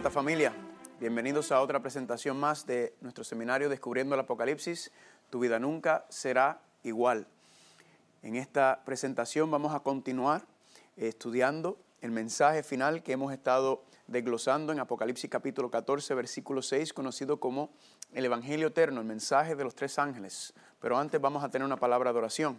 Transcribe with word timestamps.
Maranata 0.00 0.18
familia, 0.18 0.54
bienvenidos 0.98 1.52
a 1.52 1.60
otra 1.60 1.82
presentación 1.82 2.40
más 2.40 2.64
de 2.64 2.94
nuestro 3.02 3.22
seminario 3.22 3.68
Descubriendo 3.68 4.14
el 4.14 4.22
Apocalipsis. 4.22 4.90
Tu 5.28 5.40
vida 5.40 5.58
nunca 5.58 6.06
será 6.08 6.62
igual. 6.82 7.26
En 8.22 8.34
esta 8.34 8.80
presentación 8.86 9.50
vamos 9.50 9.74
a 9.74 9.80
continuar 9.80 10.46
estudiando 10.96 11.78
el 12.00 12.12
mensaje 12.12 12.62
final 12.62 13.02
que 13.02 13.12
hemos 13.12 13.30
estado 13.30 13.84
desglosando 14.06 14.72
en 14.72 14.80
Apocalipsis 14.80 15.28
capítulo 15.28 15.70
14, 15.70 16.14
versículo 16.14 16.62
6, 16.62 16.94
conocido 16.94 17.38
como 17.38 17.68
el 18.14 18.24
Evangelio 18.24 18.68
Eterno, 18.68 19.02
el 19.02 19.06
mensaje 19.06 19.54
de 19.54 19.64
los 19.64 19.74
tres 19.74 19.98
ángeles. 19.98 20.54
Pero 20.80 20.96
antes 20.96 21.20
vamos 21.20 21.44
a 21.44 21.50
tener 21.50 21.66
una 21.66 21.76
palabra 21.76 22.10
de 22.14 22.18
oración. 22.20 22.58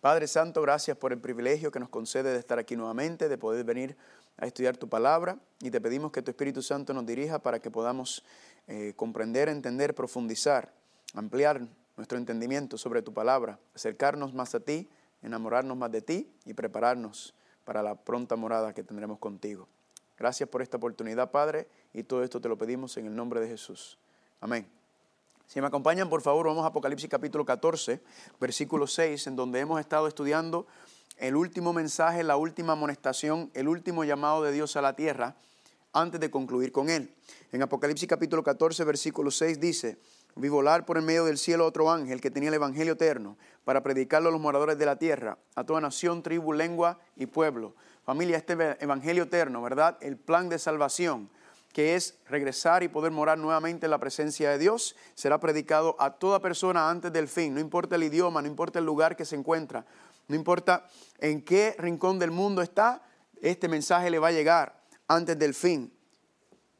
Padre 0.00 0.26
Santo, 0.26 0.62
gracias 0.62 0.96
por 0.96 1.12
el 1.12 1.20
privilegio 1.20 1.70
que 1.70 1.78
nos 1.78 1.88
concede 1.88 2.32
de 2.32 2.38
estar 2.40 2.58
aquí 2.58 2.74
nuevamente, 2.74 3.28
de 3.28 3.38
poder 3.38 3.62
venir 3.62 3.96
a 4.36 4.46
estudiar 4.46 4.76
tu 4.76 4.88
palabra 4.88 5.38
y 5.60 5.70
te 5.70 5.80
pedimos 5.80 6.12
que 6.12 6.22
tu 6.22 6.30
Espíritu 6.30 6.62
Santo 6.62 6.92
nos 6.94 7.06
dirija 7.06 7.38
para 7.40 7.60
que 7.60 7.70
podamos 7.70 8.24
eh, 8.66 8.92
comprender, 8.96 9.48
entender, 9.48 9.94
profundizar, 9.94 10.72
ampliar 11.14 11.60
nuestro 11.96 12.18
entendimiento 12.18 12.78
sobre 12.78 13.02
tu 13.02 13.12
palabra, 13.12 13.58
acercarnos 13.74 14.34
más 14.34 14.54
a 14.54 14.60
ti, 14.60 14.88
enamorarnos 15.22 15.76
más 15.76 15.90
de 15.92 16.02
ti 16.02 16.30
y 16.44 16.54
prepararnos 16.54 17.34
para 17.64 17.82
la 17.82 17.94
pronta 17.94 18.36
morada 18.36 18.72
que 18.72 18.82
tendremos 18.82 19.18
contigo. 19.18 19.68
Gracias 20.18 20.48
por 20.48 20.62
esta 20.62 20.76
oportunidad, 20.76 21.30
Padre, 21.30 21.68
y 21.92 22.02
todo 22.02 22.22
esto 22.22 22.40
te 22.40 22.48
lo 22.48 22.56
pedimos 22.56 22.96
en 22.96 23.06
el 23.06 23.14
nombre 23.14 23.40
de 23.40 23.48
Jesús. 23.48 23.98
Amén. 24.40 24.66
Si 25.46 25.60
me 25.60 25.66
acompañan, 25.66 26.08
por 26.08 26.22
favor, 26.22 26.46
vamos 26.46 26.64
a 26.64 26.68
Apocalipsis 26.68 27.10
capítulo 27.10 27.44
14, 27.44 28.00
versículo 28.40 28.86
6, 28.86 29.26
en 29.26 29.36
donde 29.36 29.60
hemos 29.60 29.80
estado 29.80 30.06
estudiando 30.06 30.66
el 31.18 31.36
último 31.36 31.72
mensaje, 31.72 32.22
la 32.22 32.36
última 32.36 32.72
amonestación, 32.72 33.50
el 33.54 33.68
último 33.68 34.04
llamado 34.04 34.42
de 34.42 34.52
Dios 34.52 34.76
a 34.76 34.82
la 34.82 34.94
tierra, 34.94 35.36
antes 35.92 36.20
de 36.20 36.30
concluir 36.30 36.72
con 36.72 36.88
él. 36.88 37.14
En 37.52 37.62
Apocalipsis 37.62 38.08
capítulo 38.08 38.42
14, 38.42 38.84
versículo 38.84 39.30
6 39.30 39.60
dice, 39.60 39.98
vi 40.36 40.48
volar 40.48 40.86
por 40.86 40.96
el 40.96 41.04
medio 41.04 41.24
del 41.24 41.38
cielo 41.38 41.66
otro 41.66 41.90
ángel 41.90 42.20
que 42.20 42.30
tenía 42.30 42.48
el 42.48 42.54
Evangelio 42.54 42.94
eterno 42.94 43.36
para 43.64 43.82
predicarlo 43.82 44.30
a 44.30 44.32
los 44.32 44.40
moradores 44.40 44.78
de 44.78 44.86
la 44.86 44.96
tierra, 44.96 45.38
a 45.54 45.64
toda 45.64 45.80
nación, 45.80 46.22
tribu, 46.22 46.52
lengua 46.52 46.98
y 47.16 47.26
pueblo. 47.26 47.74
Familia, 48.04 48.36
este 48.36 48.54
Evangelio 48.80 49.24
eterno, 49.24 49.62
¿verdad? 49.62 49.98
El 50.00 50.16
plan 50.16 50.48
de 50.48 50.58
salvación, 50.58 51.28
que 51.72 51.94
es 51.94 52.16
regresar 52.28 52.82
y 52.82 52.88
poder 52.88 53.12
morar 53.12 53.38
nuevamente 53.38 53.86
en 53.86 53.90
la 53.90 53.98
presencia 53.98 54.50
de 54.50 54.58
Dios, 54.58 54.96
será 55.14 55.38
predicado 55.38 55.94
a 55.98 56.10
toda 56.10 56.40
persona 56.40 56.90
antes 56.90 57.12
del 57.12 57.28
fin, 57.28 57.54
no 57.54 57.60
importa 57.60 57.96
el 57.96 58.02
idioma, 58.02 58.42
no 58.42 58.48
importa 58.48 58.78
el 58.78 58.86
lugar 58.86 59.16
que 59.16 59.24
se 59.24 59.36
encuentra, 59.36 59.84
no 60.28 60.36
importa 60.36 60.88
en 61.18 61.42
qué 61.42 61.74
rincón 61.78 62.18
del 62.18 62.30
mundo 62.30 62.62
está, 62.62 63.02
este 63.40 63.68
mensaje 63.68 64.10
le 64.10 64.18
va 64.18 64.28
a 64.28 64.32
llegar 64.32 64.82
antes 65.08 65.38
del 65.38 65.54
fin. 65.54 65.92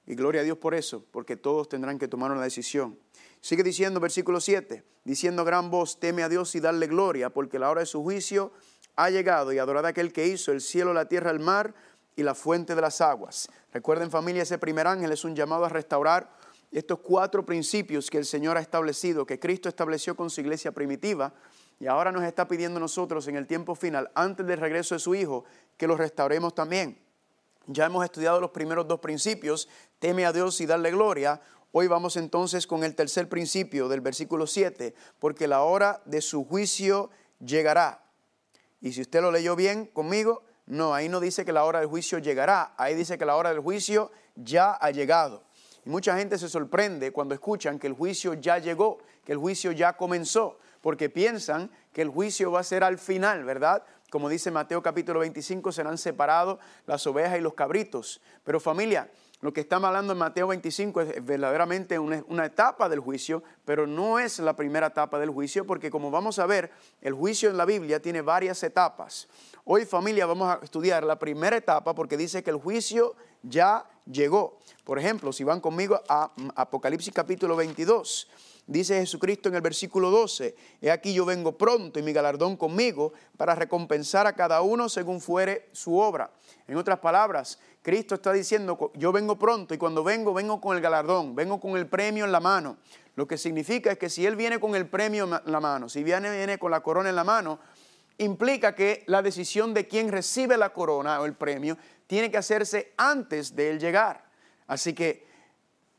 Y 0.07 0.15
gloria 0.15 0.41
a 0.41 0.45
Dios 0.45 0.59
por 0.59 0.75
eso, 0.75 1.05
porque 1.11 1.37
todos 1.37 1.69
tendrán 1.69 1.99
que 1.99 2.09
tomar 2.09 2.33
una 2.33 2.43
decisión. 2.43 2.99
Sigue 3.41 3.63
diciendo 3.63 4.01
versículo 4.01 4.41
7, 4.41 4.85
diciendo 5.05 5.45
gran 5.45 5.71
voz, 5.71 5.99
teme 5.99 6.23
a 6.23 6.29
Dios 6.29 6.55
y 6.55 6.61
darle 6.61 6.87
gloria, 6.87 7.31
porque 7.31 7.59
la 7.59 7.71
hora 7.71 7.81
de 7.81 7.87
su 7.87 8.03
juicio 8.03 8.53
ha 8.97 9.11
llegado 9.11 9.53
y 9.53 9.59
adorad 9.59 9.87
a 9.87 9.89
aquel 9.89 10.13
que 10.13 10.27
hizo 10.27 10.53
el 10.53 10.61
cielo, 10.61 10.93
la 10.93 11.09
tierra, 11.09 11.31
el 11.31 11.41
mar 11.41 11.75
y 12.15 12.23
la 12.23 12.35
fuente 12.35 12.75
de 12.75 12.81
las 12.81 13.01
aguas. 13.01 13.49
Recuerden 13.73 14.11
familia, 14.11 14.43
ese 14.43 14.59
primer 14.59 14.87
ángel 14.87 15.13
es 15.13 15.25
un 15.25 15.35
llamado 15.35 15.65
a 15.65 15.69
restaurar 15.69 16.31
estos 16.71 17.01
cuatro 17.01 17.45
principios 17.45 18.11
que 18.11 18.19
el 18.19 18.25
Señor 18.25 18.57
ha 18.57 18.61
establecido, 18.61 19.27
que 19.27 19.39
Cristo 19.39 19.69
estableció 19.69 20.17
con 20.17 20.31
su 20.31 20.41
iglesia 20.41 20.73
primitiva 20.73 21.35
y 21.83 21.89
ahora 21.89 22.13
nos 22.13 22.23
está 22.23 22.47
pidiendo 22.47 22.79
nosotros 22.79 23.27
en 23.27 23.35
el 23.35 23.49
tiempo 23.49 23.75
final, 23.75 24.09
antes 24.15 24.47
del 24.47 24.61
regreso 24.61 24.95
de 24.95 25.01
su 25.01 25.17
Hijo, 25.17 25.45
que 25.77 25.89
los 25.89 25.99
restauremos 25.99 26.55
también. 26.55 26.97
Ya 27.67 27.87
hemos 27.87 28.05
estudiado 28.05 28.41
los 28.41 28.53
primeros 28.53 28.87
dos 28.87 29.01
principios, 29.01 29.69
teme 29.99 30.25
a 30.25 30.33
Dios 30.33 30.61
y 30.61 30.67
darle 30.67 30.93
gloria. 30.93 31.41
Hoy 31.73 31.89
vamos 31.89 32.17
entonces 32.17 32.69
con 32.69 32.85
el 32.85 32.95
tercer 32.95 33.29
principio 33.29 33.89
del 33.89 34.01
versículo 34.01 34.47
7, 34.47 34.95
porque 35.19 35.49
la 35.49 35.65
hora 35.65 36.01
de 36.05 36.21
su 36.21 36.45
juicio 36.45 37.11
llegará. 37.41 38.05
Y 38.81 38.93
si 38.93 39.01
usted 39.01 39.21
lo 39.21 39.33
leyó 39.33 39.57
bien 39.57 39.87
conmigo, 39.87 40.45
no, 40.67 40.95
ahí 40.95 41.09
no 41.09 41.19
dice 41.19 41.45
que 41.45 41.53
la 41.53 41.65
hora 41.65 41.81
del 41.81 41.89
juicio 41.89 42.19
llegará, 42.19 42.75
ahí 42.79 42.95
dice 42.95 43.19
que 43.19 43.27
la 43.27 43.35
hora 43.35 43.51
del 43.51 43.59
juicio 43.59 44.13
ya 44.37 44.71
ha 44.75 44.93
llegado. 44.93 45.43
Y 45.85 45.91
mucha 45.91 46.17
gente 46.17 46.39
se 46.39 46.49
sorprende 46.49 47.11
cuando 47.11 47.35
escuchan 47.35 47.81
que 47.81 47.89
el 47.89 47.95
juicio 47.95 48.35
ya 48.35 48.59
llegó, 48.59 48.99
que 49.25 49.33
el 49.33 49.39
juicio 49.39 49.73
ya 49.73 49.97
comenzó, 49.97 50.61
porque 50.83 51.09
piensan 51.09 51.71
que 51.95 52.03
el 52.03 52.11
juicio 52.11 52.53
va 52.53 52.61
a 52.61 52.65
ser 52.65 52.85
al 52.85 52.99
final, 52.99 53.45
¿verdad? 53.45 53.83
Como 54.11 54.29
dice 54.29 54.51
Mateo 54.51 54.83
capítulo 54.83 55.21
25, 55.21 55.73
serán 55.73 55.97
separados 55.97 56.59
las 56.87 57.07
ovejas 57.07 57.39
y 57.39 57.41
los 57.41 57.55
cabritos. 57.55 58.21
Pero 58.45 58.61
familia, 58.61 59.09
lo 59.41 59.53
que 59.53 59.61
estamos 59.63 59.89
hablando 59.89 60.13
en 60.13 60.19
Mateo 60.19 60.47
25 60.49 61.01
es 61.01 61.25
verdaderamente 61.25 61.99
una, 61.99 62.45
etapa 62.45 62.89
del 62.89 63.01
juicio, 63.01 63.43
pero 63.65 63.87
no 63.87 64.19
es 64.19 64.39
la 64.39 64.55
primera 64.55 64.89
etapa 64.89 65.19
del 65.19 65.31
juicio, 65.31 65.67
porque 65.67 65.91
como 65.91 66.11
vamos 66.11 66.39
a 66.39 66.47
ver, 66.47 66.71
el 67.01 67.15
juicio 67.15 67.49
en 67.49 67.57
la 67.57 67.65
Biblia 67.65 68.01
tiene 68.01 68.21
varias 68.21 68.63
etapas. 68.63 69.29
Hoy 69.65 69.85
familia 69.85 70.27
vamos 70.27 70.49
a 70.49 70.61
estudiar 70.63 71.05
la 71.05 71.19
primera 71.19 71.57
etapa 71.57 71.95
porque 71.95 72.17
dice 72.17 72.43
que 72.43 72.51
el 72.51 72.57
juicio 72.57 73.17
ya 73.43 73.85
llegó. 74.05 74.59
Por 74.85 74.99
ejemplo, 74.99 75.33
si 75.33 75.43
van 75.43 75.61
conmigo 75.61 76.01
a 76.09 76.31
Apocalipsis 76.55 77.13
capítulo 77.13 77.57
22, 77.57 78.29
dice 78.67 79.01
Jesucristo 79.01 79.49
en 79.49 79.57
el 79.57 79.61
versículo 79.61 80.11
12, 80.11 80.55
he 80.81 80.91
aquí 80.91 81.13
yo 81.13 81.25
vengo 81.25 81.57
pronto 81.59 81.99
y 81.99 82.03
mi 82.03 82.13
galardón 82.13 82.57
conmigo 82.57 83.13
para 83.37 83.55
recompensar 83.55 84.27
a 84.27 84.35
cada 84.35 84.63
uno 84.63 84.89
según 84.89 85.21
fuere 85.21 85.69
su 85.73 85.99
obra. 85.99 86.31
En 86.69 86.77
otras 86.77 86.99
palabras, 87.01 87.59
Cristo 87.83 88.15
está 88.15 88.33
diciendo, 88.33 88.93
yo 88.95 89.13
vengo 89.13 89.39
pronto 89.39 89.75
y 89.75 89.79
cuando 89.79 90.05
vengo, 90.05 90.33
vengo 90.33 90.61
con 90.61 90.77
el 90.77 90.83
galardón, 90.83 91.35
vengo 91.35 91.61
con 91.61 91.77
el 91.77 91.87
premio 91.87 92.25
en 92.25 92.33
la 92.33 92.41
mano. 92.41 92.79
Lo 93.15 93.27
que 93.27 93.37
significa 93.37 93.93
es 93.93 93.99
que 93.99 94.09
si 94.09 94.25
Él 94.25 94.37
viene 94.37 94.59
con 94.59 94.75
el 94.75 94.87
premio 94.87 95.25
en 95.25 95.53
la 95.53 95.61
mano, 95.61 95.89
si 95.89 96.03
viene, 96.03 96.31
viene 96.31 96.59
con 96.59 96.71
la 96.71 96.81
corona 96.81 97.11
en 97.11 97.17
la 97.17 97.25
mano, 97.25 97.59
implica 98.19 98.75
que 98.75 99.05
la 99.07 99.21
decisión 99.21 99.75
de 99.75 99.87
quién 99.87 100.11
recibe 100.11 100.57
la 100.57 100.73
corona 100.73 101.21
o 101.21 101.27
el 101.27 101.35
premio 101.35 101.77
tiene 102.07 102.31
que 102.31 102.39
hacerse 102.39 102.93
antes 102.97 103.55
de 103.55 103.71
Él 103.71 103.81
llegar. 103.81 104.25
Así 104.67 104.95
que 104.95 105.27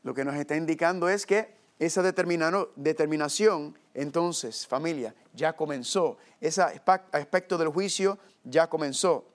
lo 0.02 0.14
que 0.14 0.24
nos 0.24 0.34
está 0.34 0.56
indicando 0.56 1.08
es 1.08 1.26
que 1.26 1.53
esa 1.78 2.02
determinación, 2.02 3.78
entonces, 3.94 4.66
familia, 4.66 5.14
ya 5.32 5.54
comenzó. 5.54 6.16
Ese 6.40 6.62
aspecto 6.62 7.58
del 7.58 7.68
juicio 7.68 8.18
ya 8.44 8.68
comenzó. 8.68 9.26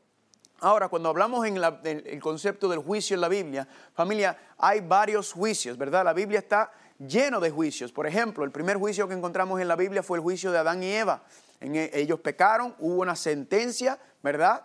Ahora, 0.62 0.90
cuando 0.90 1.10
hablamos 1.10 1.46
en, 1.46 1.58
el 1.58 2.20
concepto 2.22 2.68
del 2.68 2.80
juicio 2.80 3.14
en 3.14 3.22
la 3.22 3.30
Biblia, 3.30 3.68
familia, 3.94 4.38
hay 4.58 4.82
varios 4.82 5.32
juicios, 5.32 5.78
¿verdad? 5.78 6.04
La 6.04 6.14
Biblia 6.14 6.40
está 6.40 6.72
lleno 6.98 7.40
de 7.40 7.50
juicios. 7.50 7.92
Por 7.92 8.06
ejemplo, 8.08 8.44
el 8.44 8.52
primer 8.52 8.78
juicio 8.78 9.08
que 9.08 9.14
encontramos 9.14 9.62
en 9.62 9.68
la 9.68 9.76
Biblia 9.76 10.04
fue 10.04 10.18
el 10.18 10.22
juicio 10.22 10.52
de 10.52 10.58
Adán 10.58 10.84
y 10.84 10.92
Eva. 10.92 11.24
E, 11.62 11.92
ellos 11.94 12.20
pecaron, 12.20 12.76
hubo 12.80 13.02
una 13.02 13.16
sentencia, 13.16 14.00
¿verdad? 14.22 14.64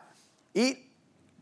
Y 0.53 0.91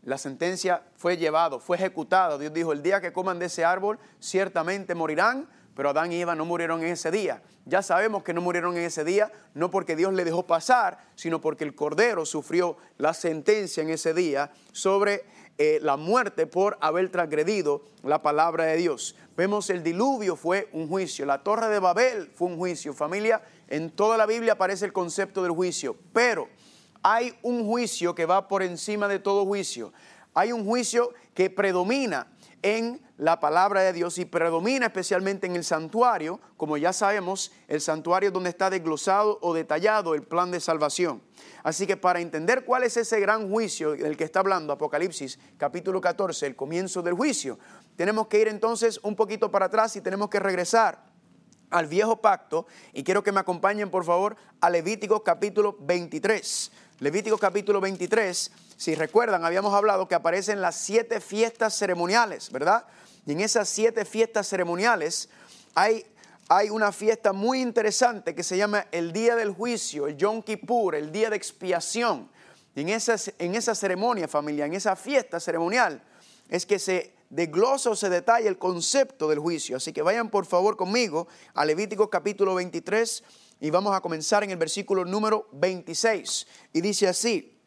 la 0.03 0.17
sentencia 0.17 0.83
fue 0.97 1.17
llevado, 1.17 1.59
fue 1.59 1.77
ejecutado. 1.77 2.37
Dios 2.37 2.53
dijo, 2.53 2.73
el 2.73 2.83
día 2.83 3.01
que 3.01 3.11
coman 3.11 3.39
de 3.39 3.47
ese 3.47 3.65
árbol, 3.65 3.97
ciertamente 4.19 4.93
morirán, 4.93 5.49
pero 5.75 5.89
Adán 5.89 6.11
y 6.11 6.21
Eva 6.21 6.35
no 6.35 6.45
murieron 6.45 6.83
en 6.83 6.91
ese 6.91 7.11
día. 7.11 7.41
Ya 7.65 7.81
sabemos 7.81 8.23
que 8.23 8.33
no 8.33 8.41
murieron 8.41 8.75
en 8.77 8.83
ese 8.83 9.03
día, 9.03 9.31
no 9.53 9.71
porque 9.71 9.95
Dios 9.95 10.13
le 10.13 10.25
dejó 10.25 10.45
pasar, 10.45 10.99
sino 11.15 11.41
porque 11.41 11.63
el 11.63 11.75
Cordero 11.75 12.25
sufrió 12.25 12.77
la 12.97 13.13
sentencia 13.13 13.81
en 13.81 13.89
ese 13.89 14.13
día 14.13 14.51
sobre 14.71 15.23
eh, 15.57 15.79
la 15.81 15.97
muerte 15.97 16.47
por 16.47 16.77
haber 16.81 17.09
transgredido 17.09 17.83
la 18.03 18.21
palabra 18.21 18.65
de 18.65 18.77
Dios. 18.77 19.15
Vemos 19.37 19.69
el 19.69 19.83
diluvio 19.83 20.35
fue 20.35 20.67
un 20.73 20.87
juicio, 20.87 21.25
la 21.25 21.43
torre 21.43 21.67
de 21.69 21.79
Babel 21.79 22.31
fue 22.35 22.47
un 22.47 22.57
juicio. 22.57 22.93
Familia, 22.93 23.41
en 23.67 23.91
toda 23.91 24.17
la 24.17 24.25
Biblia 24.25 24.53
aparece 24.53 24.85
el 24.85 24.93
concepto 24.93 25.43
del 25.43 25.51
juicio, 25.51 25.95
pero 26.11 26.49
hay 27.03 27.37
un 27.43 27.65
juicio 27.65 28.15
que 28.15 28.25
va 28.25 28.47
por 28.47 28.63
encima 28.63 29.07
de 29.07 29.19
todo 29.19 29.45
juicio. 29.45 29.93
Hay 30.33 30.51
un 30.51 30.65
juicio 30.65 31.13
que 31.33 31.49
predomina 31.49 32.27
en 32.63 33.01
la 33.17 33.39
palabra 33.39 33.81
de 33.81 33.93
Dios 33.93 34.17
y 34.17 34.25
predomina 34.25 34.87
especialmente 34.87 35.45
en 35.45 35.55
el 35.55 35.63
santuario, 35.63 36.39
como 36.57 36.77
ya 36.77 36.91
sabemos, 36.91 37.51
el 37.67 37.81
santuario 37.81 38.31
donde 38.31 38.49
está 38.49 38.69
desglosado 38.69 39.37
o 39.41 39.53
detallado 39.53 40.15
el 40.15 40.23
plan 40.23 40.49
de 40.49 40.59
salvación. 40.59 41.21
Así 41.61 41.85
que 41.85 41.97
para 41.97 42.21
entender 42.21 42.65
cuál 42.65 42.83
es 42.83 42.97
ese 42.97 43.19
gran 43.19 43.49
juicio 43.49 43.91
del 43.91 44.17
que 44.17 44.23
está 44.23 44.39
hablando 44.39 44.73
Apocalipsis 44.73 45.37
capítulo 45.57 46.01
14, 46.01 46.47
el 46.47 46.55
comienzo 46.55 47.01
del 47.01 47.13
juicio, 47.13 47.59
tenemos 47.95 48.27
que 48.27 48.39
ir 48.39 48.47
entonces 48.47 48.99
un 49.03 49.15
poquito 49.15 49.51
para 49.51 49.67
atrás 49.67 49.95
y 49.95 50.01
tenemos 50.01 50.29
que 50.29 50.39
regresar 50.39 51.13
al 51.69 51.87
viejo 51.87 52.21
pacto 52.21 52.67
y 52.93 53.03
quiero 53.03 53.23
que 53.23 53.31
me 53.31 53.39
acompañen 53.39 53.89
por 53.89 54.05
favor 54.05 54.35
a 54.61 54.69
Levítico 54.69 55.23
capítulo 55.23 55.75
23. 55.81 56.71
Levítico 56.99 57.39
capítulo 57.39 57.81
23, 57.81 58.51
si 58.77 58.93
recuerdan, 58.93 59.43
habíamos 59.43 59.73
hablado 59.73 60.07
que 60.07 60.13
aparecen 60.13 60.61
las 60.61 60.75
siete 60.75 61.19
fiestas 61.19 61.75
ceremoniales, 61.75 62.51
¿verdad? 62.51 62.85
Y 63.25 63.31
en 63.31 63.41
esas 63.41 63.67
siete 63.67 64.05
fiestas 64.05 64.47
ceremoniales 64.47 65.27
hay, 65.73 66.05
hay 66.49 66.69
una 66.69 66.91
fiesta 66.91 67.33
muy 67.33 67.61
interesante 67.61 68.35
que 68.35 68.43
se 68.43 68.57
llama 68.57 68.85
el 68.91 69.11
Día 69.11 69.35
del 69.35 69.51
Juicio, 69.51 70.07
el 70.07 70.17
Yom 70.17 70.43
Kippur, 70.43 70.93
el 70.93 71.11
Día 71.11 71.31
de 71.31 71.35
Expiación. 71.35 72.29
Y 72.75 72.81
en 72.81 72.89
esa, 72.89 73.15
en 73.39 73.55
esa 73.55 73.73
ceremonia 73.73 74.27
familia, 74.27 74.65
en 74.65 74.75
esa 74.75 74.95
fiesta 74.95 75.39
ceremonial, 75.39 76.01
es 76.47 76.65
que 76.67 76.77
se 76.77 77.11
desglosa 77.31 77.89
o 77.89 77.95
se 77.95 78.09
detalla 78.09 78.47
el 78.47 78.59
concepto 78.59 79.27
del 79.27 79.39
juicio. 79.39 79.77
Así 79.77 79.93
que 79.93 80.03
vayan 80.03 80.29
por 80.29 80.45
favor 80.45 80.77
conmigo 80.77 81.27
a 81.55 81.65
Levítico 81.65 82.09
capítulo 82.11 82.53
23 82.53 83.23
y 83.63 83.69
vamos 83.69 83.95
a 83.95 84.01
comenzar 84.01 84.43
en 84.43 84.51
el 84.51 84.57
versículo 84.57 85.05
número 85.05 85.47
26. 85.53 86.47
Y 86.73 86.81
dice 86.81 87.07
así, 87.07 87.61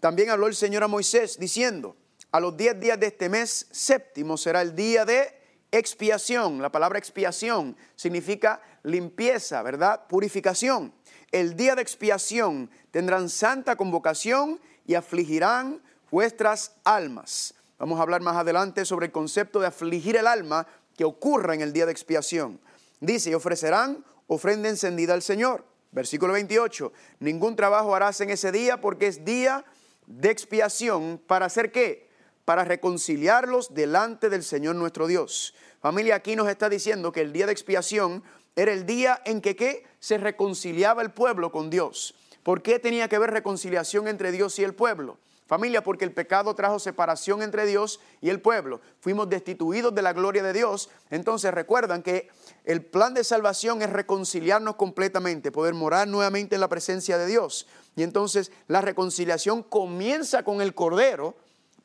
también 0.00 0.30
habló 0.30 0.46
el 0.46 0.54
Señor 0.54 0.82
a 0.82 0.88
Moisés 0.88 1.38
diciendo, 1.38 1.96
a 2.32 2.40
los 2.40 2.56
10 2.56 2.80
días 2.80 2.98
de 2.98 3.08
este 3.08 3.28
mes 3.28 3.66
séptimo 3.70 4.38
será 4.38 4.62
el 4.62 4.74
día 4.74 5.04
de 5.04 5.38
expiación. 5.70 6.62
La 6.62 6.72
palabra 6.72 6.98
expiación 6.98 7.76
significa 7.94 8.62
limpieza, 8.84 9.62
¿verdad? 9.62 10.06
Purificación. 10.08 10.94
El 11.30 11.56
día 11.56 11.74
de 11.74 11.82
expiación 11.82 12.70
tendrán 12.90 13.28
santa 13.28 13.76
convocación 13.76 14.58
y 14.86 14.94
afligirán 14.94 15.82
vuestras 16.10 16.72
almas. 16.84 17.52
Vamos 17.78 17.98
a 17.98 18.02
hablar 18.02 18.22
más 18.22 18.36
adelante 18.36 18.86
sobre 18.86 19.06
el 19.06 19.12
concepto 19.12 19.60
de 19.60 19.66
afligir 19.66 20.16
el 20.16 20.26
alma 20.26 20.66
que 20.96 21.04
ocurra 21.04 21.54
en 21.54 21.60
el 21.60 21.74
día 21.74 21.84
de 21.84 21.92
expiación. 21.92 22.58
Dice, 22.98 23.28
y 23.28 23.34
ofrecerán 23.34 24.02
ofrenda 24.26 24.68
encendida 24.68 25.14
al 25.14 25.22
Señor. 25.22 25.64
Versículo 25.92 26.32
28, 26.32 26.92
ningún 27.20 27.54
trabajo 27.54 27.94
harás 27.94 28.20
en 28.20 28.30
ese 28.30 28.50
día 28.50 28.80
porque 28.80 29.06
es 29.06 29.24
día 29.24 29.64
de 30.06 30.30
expiación. 30.30 31.20
¿Para 31.24 31.46
hacer 31.46 31.70
qué? 31.70 32.08
Para 32.44 32.64
reconciliarlos 32.64 33.74
delante 33.74 34.28
del 34.28 34.42
Señor 34.42 34.74
nuestro 34.74 35.06
Dios. 35.06 35.54
Familia, 35.80 36.16
aquí 36.16 36.34
nos 36.34 36.48
está 36.48 36.68
diciendo 36.68 37.12
que 37.12 37.20
el 37.20 37.32
día 37.32 37.46
de 37.46 37.52
expiación 37.52 38.24
era 38.56 38.72
el 38.72 38.86
día 38.86 39.20
en 39.24 39.40
que 39.40 39.54
¿qué? 39.54 39.84
se 40.00 40.18
reconciliaba 40.18 41.02
el 41.02 41.12
pueblo 41.12 41.52
con 41.52 41.70
Dios. 41.70 42.14
¿Por 42.42 42.62
qué 42.62 42.78
tenía 42.78 43.08
que 43.08 43.16
haber 43.16 43.30
reconciliación 43.30 44.08
entre 44.08 44.32
Dios 44.32 44.58
y 44.58 44.64
el 44.64 44.74
pueblo? 44.74 45.18
Familia, 45.54 45.84
porque 45.84 46.04
el 46.04 46.10
pecado 46.10 46.52
trajo 46.56 46.80
separación 46.80 47.40
entre 47.40 47.64
Dios 47.64 48.00
y 48.20 48.28
el 48.28 48.40
pueblo. 48.40 48.80
Fuimos 48.98 49.28
destituidos 49.28 49.94
de 49.94 50.02
la 50.02 50.12
gloria 50.12 50.42
de 50.42 50.52
Dios. 50.52 50.90
Entonces 51.10 51.54
recuerdan 51.54 52.02
que 52.02 52.28
el 52.64 52.84
plan 52.84 53.14
de 53.14 53.22
salvación 53.22 53.80
es 53.80 53.88
reconciliarnos 53.88 54.74
completamente, 54.74 55.52
poder 55.52 55.74
morar 55.74 56.08
nuevamente 56.08 56.56
en 56.56 56.60
la 56.60 56.66
presencia 56.66 57.18
de 57.18 57.28
Dios. 57.28 57.68
Y 57.94 58.02
entonces 58.02 58.50
la 58.66 58.80
reconciliación 58.80 59.62
comienza 59.62 60.42
con 60.42 60.60
el 60.60 60.74
Cordero, 60.74 61.36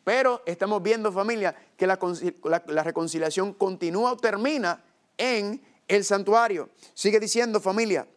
pero 0.04 0.42
estamos 0.48 0.82
viendo 0.82 1.12
familia 1.12 1.56
que 1.78 1.86
la, 1.86 2.00
la 2.66 2.84
reconciliación 2.84 3.54
continúa 3.54 4.14
o 4.14 4.18
termina 4.18 4.84
en 5.16 5.62
el 5.88 6.04
santuario. 6.04 6.70
Sigue 6.96 7.20
diciendo 7.20 7.60
familia, 7.60 8.08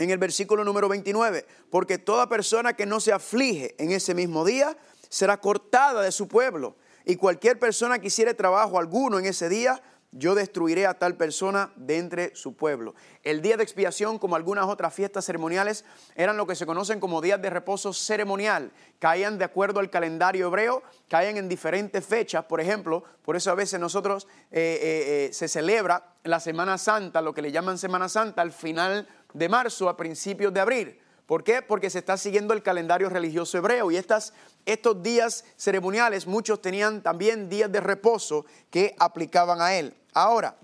en 0.00 0.10
el 0.10 0.18
versículo 0.18 0.64
número 0.64 0.88
29, 0.88 1.46
porque 1.70 1.98
toda 1.98 2.28
persona 2.28 2.72
que 2.72 2.86
no 2.86 3.00
se 3.00 3.12
aflige 3.12 3.74
en 3.78 3.92
ese 3.92 4.14
mismo 4.14 4.44
día 4.44 4.76
será 5.08 5.36
cortada 5.40 6.02
de 6.02 6.10
su 6.10 6.26
pueblo, 6.26 6.76
y 7.04 7.16
cualquier 7.16 7.58
persona 7.58 7.98
que 7.98 8.08
hiciere 8.08 8.34
trabajo 8.34 8.78
alguno 8.78 9.18
en 9.18 9.26
ese 9.26 9.48
día, 9.48 9.82
yo 10.12 10.34
destruiré 10.34 10.86
a 10.86 10.94
tal 10.94 11.16
persona 11.16 11.72
de 11.76 11.98
entre 11.98 12.34
su 12.34 12.56
pueblo. 12.56 12.94
El 13.22 13.42
día 13.42 13.56
de 13.56 13.62
expiación, 13.62 14.18
como 14.18 14.34
algunas 14.34 14.66
otras 14.66 14.92
fiestas 14.92 15.24
ceremoniales, 15.24 15.84
eran 16.16 16.36
lo 16.36 16.46
que 16.46 16.56
se 16.56 16.66
conocen 16.66 16.98
como 16.98 17.20
días 17.20 17.40
de 17.40 17.50
reposo 17.50 17.92
ceremonial. 17.92 18.72
Caían 18.98 19.38
de 19.38 19.44
acuerdo 19.44 19.78
al 19.78 19.90
calendario 19.90 20.48
hebreo, 20.48 20.82
caían 21.08 21.36
en 21.36 21.48
diferentes 21.48 22.04
fechas. 22.04 22.44
Por 22.44 22.60
ejemplo, 22.60 23.04
por 23.22 23.36
eso 23.36 23.50
a 23.52 23.54
veces 23.54 23.78
nosotros 23.78 24.26
eh, 24.50 24.78
eh, 24.82 25.26
eh, 25.28 25.32
se 25.32 25.46
celebra 25.46 26.14
la 26.24 26.40
Semana 26.40 26.76
Santa, 26.76 27.22
lo 27.22 27.32
que 27.32 27.42
le 27.42 27.52
llaman 27.52 27.78
Semana 27.78 28.08
Santa, 28.08 28.42
al 28.42 28.52
final 28.52 29.06
de 29.34 29.48
marzo 29.48 29.88
a 29.88 29.96
principios 29.96 30.52
de 30.52 30.60
abril. 30.60 31.00
¿Por 31.26 31.44
qué? 31.44 31.62
Porque 31.62 31.90
se 31.90 32.00
está 32.00 32.16
siguiendo 32.16 32.54
el 32.54 32.62
calendario 32.62 33.08
religioso 33.08 33.56
hebreo 33.56 33.90
y 33.92 33.96
estas, 33.96 34.32
estos 34.66 35.00
días 35.00 35.44
ceremoniales, 35.56 36.26
muchos 36.26 36.60
tenían 36.60 37.02
también 37.02 37.48
días 37.48 37.70
de 37.70 37.80
reposo 37.80 38.46
que 38.68 38.96
aplicaban 38.98 39.60
a 39.60 39.74
él. 39.74 39.94
Ahora, 40.12 40.56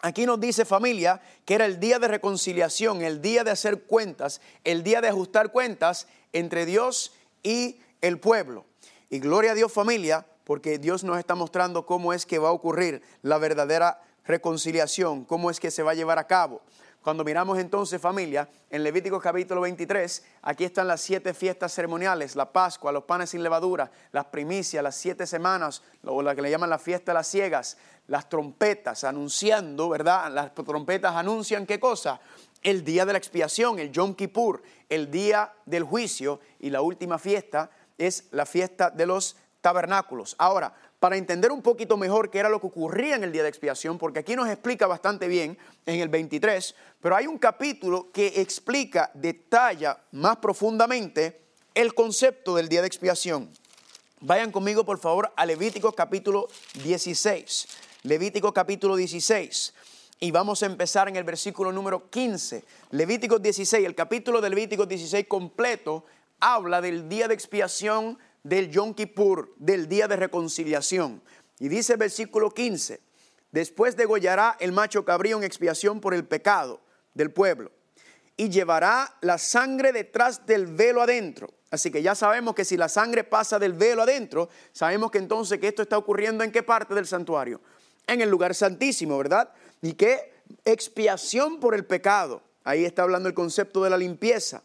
aquí 0.00 0.26
nos 0.26 0.40
dice 0.40 0.64
familia 0.64 1.22
que 1.44 1.54
era 1.54 1.66
el 1.66 1.78
día 1.78 2.00
de 2.00 2.08
reconciliación, 2.08 3.02
el 3.02 3.22
día 3.22 3.44
de 3.44 3.52
hacer 3.52 3.82
cuentas, 3.84 4.40
el 4.64 4.82
día 4.82 5.00
de 5.00 5.08
ajustar 5.08 5.52
cuentas 5.52 6.08
entre 6.32 6.66
Dios 6.66 7.14
y 7.44 7.80
el 8.00 8.18
pueblo. 8.18 8.64
Y 9.08 9.20
gloria 9.20 9.52
a 9.52 9.54
Dios 9.54 9.72
familia, 9.72 10.26
porque 10.44 10.78
Dios 10.78 11.04
nos 11.04 11.18
está 11.18 11.34
mostrando 11.34 11.86
cómo 11.86 12.12
es 12.12 12.26
que 12.26 12.38
va 12.38 12.48
a 12.48 12.52
ocurrir 12.52 13.02
la 13.22 13.38
verdadera 13.38 14.02
reconciliación, 14.24 15.24
cómo 15.24 15.50
es 15.50 15.60
que 15.60 15.70
se 15.70 15.82
va 15.82 15.92
a 15.92 15.94
llevar 15.94 16.18
a 16.18 16.26
cabo. 16.26 16.62
Cuando 17.02 17.24
miramos 17.24 17.58
entonces 17.58 18.00
familia, 18.00 18.48
en 18.70 18.84
Levítico 18.84 19.20
capítulo 19.20 19.62
23, 19.62 20.24
aquí 20.42 20.62
están 20.62 20.86
las 20.86 21.00
siete 21.00 21.34
fiestas 21.34 21.74
ceremoniales, 21.74 22.36
la 22.36 22.52
Pascua, 22.52 22.92
los 22.92 23.02
panes 23.02 23.30
sin 23.30 23.42
levadura, 23.42 23.90
las 24.12 24.26
primicias, 24.26 24.84
las 24.84 24.94
siete 24.94 25.26
semanas, 25.26 25.82
o 26.04 26.22
la 26.22 26.36
que 26.36 26.42
le 26.42 26.50
llaman 26.50 26.70
la 26.70 26.78
fiesta 26.78 27.10
de 27.10 27.14
las 27.14 27.26
ciegas, 27.26 27.76
las 28.06 28.28
trompetas 28.28 29.02
anunciando, 29.02 29.88
¿verdad? 29.88 30.30
Las 30.30 30.54
trompetas 30.54 31.16
anuncian 31.16 31.66
qué 31.66 31.80
cosa? 31.80 32.20
El 32.62 32.84
día 32.84 33.04
de 33.04 33.14
la 33.14 33.18
expiación, 33.18 33.80
el 33.80 33.90
Yom 33.90 34.14
Kippur, 34.14 34.62
el 34.88 35.10
día 35.10 35.52
del 35.66 35.82
juicio 35.82 36.38
y 36.60 36.70
la 36.70 36.82
última 36.82 37.18
fiesta 37.18 37.70
es 37.98 38.28
la 38.30 38.46
fiesta 38.46 38.90
de 38.90 39.06
los 39.06 39.36
tabernáculos. 39.60 40.36
Ahora, 40.38 40.72
para 41.02 41.16
entender 41.16 41.50
un 41.50 41.62
poquito 41.62 41.96
mejor 41.96 42.30
qué 42.30 42.38
era 42.38 42.48
lo 42.48 42.60
que 42.60 42.68
ocurría 42.68 43.16
en 43.16 43.24
el 43.24 43.32
día 43.32 43.42
de 43.42 43.48
expiación, 43.48 43.98
porque 43.98 44.20
aquí 44.20 44.36
nos 44.36 44.48
explica 44.48 44.86
bastante 44.86 45.26
bien 45.26 45.58
en 45.84 45.98
el 45.98 46.08
23, 46.08 46.76
pero 47.00 47.16
hay 47.16 47.26
un 47.26 47.38
capítulo 47.38 48.12
que 48.12 48.40
explica, 48.40 49.10
detalla 49.12 49.98
más 50.12 50.36
profundamente 50.36 51.40
el 51.74 51.92
concepto 51.92 52.54
del 52.54 52.68
día 52.68 52.82
de 52.82 52.86
expiación. 52.86 53.50
Vayan 54.20 54.52
conmigo 54.52 54.84
por 54.84 55.00
favor 55.00 55.32
a 55.34 55.44
Levítico 55.44 55.90
capítulo 55.90 56.46
16. 56.84 57.66
Levítico 58.04 58.54
capítulo 58.54 58.94
16. 58.94 59.74
Y 60.20 60.30
vamos 60.30 60.62
a 60.62 60.66
empezar 60.66 61.08
en 61.08 61.16
el 61.16 61.24
versículo 61.24 61.72
número 61.72 62.10
15. 62.10 62.62
Levítico 62.92 63.40
16, 63.40 63.84
el 63.84 63.96
capítulo 63.96 64.40
de 64.40 64.50
Levítico 64.50 64.86
16 64.86 65.26
completo 65.26 66.04
habla 66.38 66.80
del 66.80 67.08
día 67.08 67.26
de 67.26 67.34
expiación 67.34 68.18
del 68.42 68.70
Yom 68.70 68.94
Kippur, 68.94 69.54
del 69.56 69.88
día 69.88 70.08
de 70.08 70.16
reconciliación. 70.16 71.22
Y 71.58 71.68
dice 71.68 71.96
versículo 71.96 72.50
15, 72.50 73.00
después 73.50 73.96
degollará 73.96 74.56
el 74.60 74.72
macho 74.72 75.04
cabrío 75.04 75.36
en 75.36 75.44
expiación 75.44 76.00
por 76.00 76.14
el 76.14 76.24
pecado 76.24 76.80
del 77.14 77.30
pueblo 77.30 77.70
y 78.36 78.48
llevará 78.48 79.16
la 79.20 79.38
sangre 79.38 79.92
detrás 79.92 80.46
del 80.46 80.66
velo 80.66 81.02
adentro. 81.02 81.52
Así 81.70 81.90
que 81.90 82.02
ya 82.02 82.14
sabemos 82.14 82.54
que 82.54 82.64
si 82.64 82.76
la 82.76 82.88
sangre 82.88 83.24
pasa 83.24 83.58
del 83.58 83.72
velo 83.72 84.02
adentro, 84.02 84.48
sabemos 84.72 85.10
que 85.10 85.18
entonces 85.18 85.58
que 85.58 85.68
esto 85.68 85.82
está 85.82 85.96
ocurriendo 85.96 86.44
en 86.44 86.52
qué 86.52 86.62
parte 86.62 86.94
del 86.94 87.06
santuario? 87.06 87.60
En 88.06 88.20
el 88.20 88.28
lugar 88.28 88.54
santísimo, 88.54 89.16
¿verdad? 89.16 89.52
Y 89.80 89.94
que 89.94 90.32
expiación 90.64 91.60
por 91.60 91.74
el 91.74 91.86
pecado. 91.86 92.42
Ahí 92.64 92.84
está 92.84 93.02
hablando 93.02 93.28
el 93.28 93.34
concepto 93.34 93.82
de 93.84 93.90
la 93.90 93.96
limpieza 93.96 94.62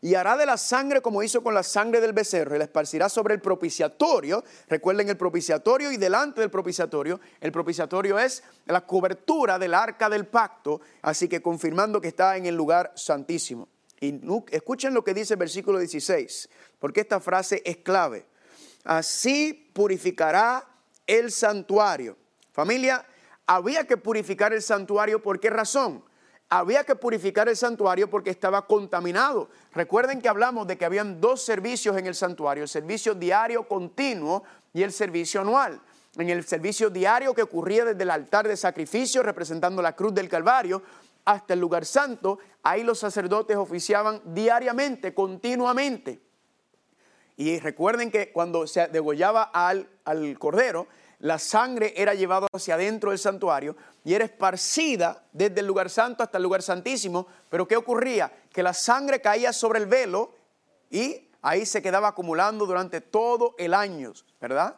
y 0.00 0.14
hará 0.14 0.36
de 0.36 0.46
la 0.46 0.56
sangre 0.56 1.00
como 1.00 1.22
hizo 1.22 1.42
con 1.42 1.54
la 1.54 1.62
sangre 1.62 2.00
del 2.00 2.12
becerro 2.12 2.54
y 2.54 2.58
la 2.58 2.64
esparcirá 2.64 3.08
sobre 3.08 3.34
el 3.34 3.40
propiciatorio. 3.40 4.44
Recuerden 4.68 5.08
el 5.08 5.16
propiciatorio 5.16 5.90
y 5.90 5.96
delante 5.96 6.40
del 6.40 6.50
propiciatorio. 6.50 7.20
El 7.40 7.50
propiciatorio 7.50 8.18
es 8.18 8.42
la 8.66 8.82
cobertura 8.82 9.58
del 9.58 9.74
arca 9.74 10.08
del 10.08 10.26
pacto, 10.26 10.80
así 11.02 11.28
que 11.28 11.42
confirmando 11.42 12.00
que 12.00 12.08
está 12.08 12.36
en 12.36 12.46
el 12.46 12.54
lugar 12.54 12.92
santísimo. 12.94 13.68
Y 14.00 14.20
escuchen 14.50 14.94
lo 14.94 15.02
que 15.02 15.14
dice 15.14 15.34
el 15.34 15.40
versículo 15.40 15.78
16, 15.78 16.48
porque 16.78 17.00
esta 17.00 17.18
frase 17.18 17.62
es 17.64 17.78
clave. 17.78 18.26
Así 18.84 19.70
purificará 19.72 20.64
el 21.06 21.32
santuario. 21.32 22.16
Familia, 22.52 23.04
había 23.46 23.84
que 23.86 23.96
purificar 23.96 24.52
el 24.52 24.62
santuario, 24.62 25.20
¿por 25.20 25.40
qué 25.40 25.50
razón? 25.50 26.04
Había 26.50 26.84
que 26.84 26.96
purificar 26.96 27.48
el 27.48 27.56
santuario 27.56 28.08
porque 28.08 28.30
estaba 28.30 28.66
contaminado. 28.66 29.48
Recuerden 29.72 30.20
que 30.20 30.28
hablamos 30.28 30.66
de 30.66 30.78
que 30.78 30.84
habían 30.84 31.20
dos 31.20 31.42
servicios 31.42 31.96
en 31.96 32.06
el 32.06 32.14
santuario, 32.14 32.62
el 32.62 32.68
servicio 32.68 33.14
diario 33.14 33.68
continuo 33.68 34.42
y 34.72 34.82
el 34.82 34.92
servicio 34.92 35.42
anual. 35.42 35.80
En 36.16 36.30
el 36.30 36.44
servicio 36.44 36.90
diario 36.90 37.34
que 37.34 37.42
ocurría 37.42 37.84
desde 37.84 38.02
el 38.02 38.10
altar 38.10 38.48
de 38.48 38.56
sacrificio 38.56 39.22
representando 39.22 39.82
la 39.82 39.94
cruz 39.94 40.14
del 40.14 40.28
Calvario 40.28 40.82
hasta 41.24 41.52
el 41.52 41.60
lugar 41.60 41.84
santo, 41.84 42.38
ahí 42.62 42.82
los 42.82 42.98
sacerdotes 42.98 43.56
oficiaban 43.56 44.22
diariamente, 44.24 45.12
continuamente. 45.12 46.20
Y 47.36 47.60
recuerden 47.60 48.10
que 48.10 48.32
cuando 48.32 48.66
se 48.66 48.88
degollaba 48.88 49.42
al, 49.42 49.88
al 50.04 50.38
cordero, 50.38 50.88
la 51.20 51.38
sangre 51.38 51.94
era 51.96 52.14
llevada 52.14 52.46
hacia 52.52 52.74
adentro 52.74 53.10
del 53.10 53.18
santuario 53.18 53.76
y 54.04 54.14
era 54.14 54.24
esparcida 54.24 55.24
desde 55.32 55.60
el 55.60 55.66
lugar 55.66 55.90
santo 55.90 56.22
hasta 56.22 56.38
el 56.38 56.44
lugar 56.44 56.62
santísimo. 56.62 57.26
Pero 57.50 57.66
¿qué 57.66 57.76
ocurría? 57.76 58.32
Que 58.52 58.62
la 58.62 58.72
sangre 58.72 59.20
caía 59.20 59.52
sobre 59.52 59.80
el 59.80 59.86
velo 59.86 60.32
y 60.90 61.28
ahí 61.42 61.66
se 61.66 61.82
quedaba 61.82 62.08
acumulando 62.08 62.66
durante 62.66 63.00
todo 63.00 63.56
el 63.58 63.74
año, 63.74 64.12
¿verdad? 64.40 64.76